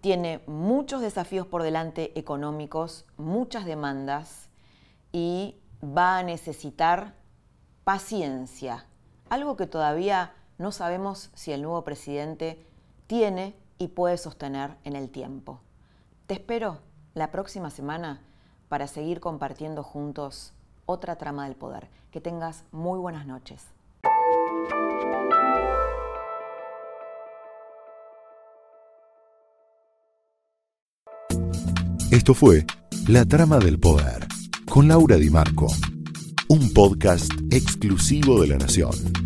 Tiene 0.00 0.40
muchos 0.46 1.00
desafíos 1.00 1.46
por 1.46 1.62
delante 1.62 2.18
económicos, 2.18 3.04
muchas 3.16 3.64
demandas 3.64 4.48
y 5.12 5.56
va 5.82 6.18
a 6.18 6.22
necesitar 6.22 7.14
paciencia, 7.84 8.86
algo 9.28 9.56
que 9.56 9.66
todavía 9.66 10.32
no 10.58 10.72
sabemos 10.72 11.30
si 11.34 11.52
el 11.52 11.62
nuevo 11.62 11.84
presidente 11.84 12.64
tiene 13.06 13.54
y 13.78 13.88
puede 13.88 14.16
sostener 14.16 14.76
en 14.84 14.96
el 14.96 15.10
tiempo. 15.10 15.60
Te 16.26 16.34
espero 16.34 16.78
la 17.14 17.30
próxima 17.30 17.70
semana 17.70 18.22
para 18.68 18.86
seguir 18.86 19.20
compartiendo 19.20 19.82
juntos 19.82 20.52
otra 20.86 21.16
trama 21.16 21.44
del 21.44 21.56
poder. 21.56 21.88
Que 22.10 22.20
tengas 22.20 22.64
muy 22.72 22.98
buenas 22.98 23.26
noches. 23.26 23.62
Esto 32.10 32.34
fue 32.34 32.64
La 33.08 33.26
Trama 33.26 33.58
del 33.58 33.78
Poder 33.78 34.26
con 34.70 34.88
Laura 34.88 35.16
Di 35.16 35.28
Marco, 35.28 35.66
un 36.48 36.72
podcast 36.72 37.30
exclusivo 37.50 38.40
de 38.40 38.48
la 38.48 38.56
Nación. 38.56 39.25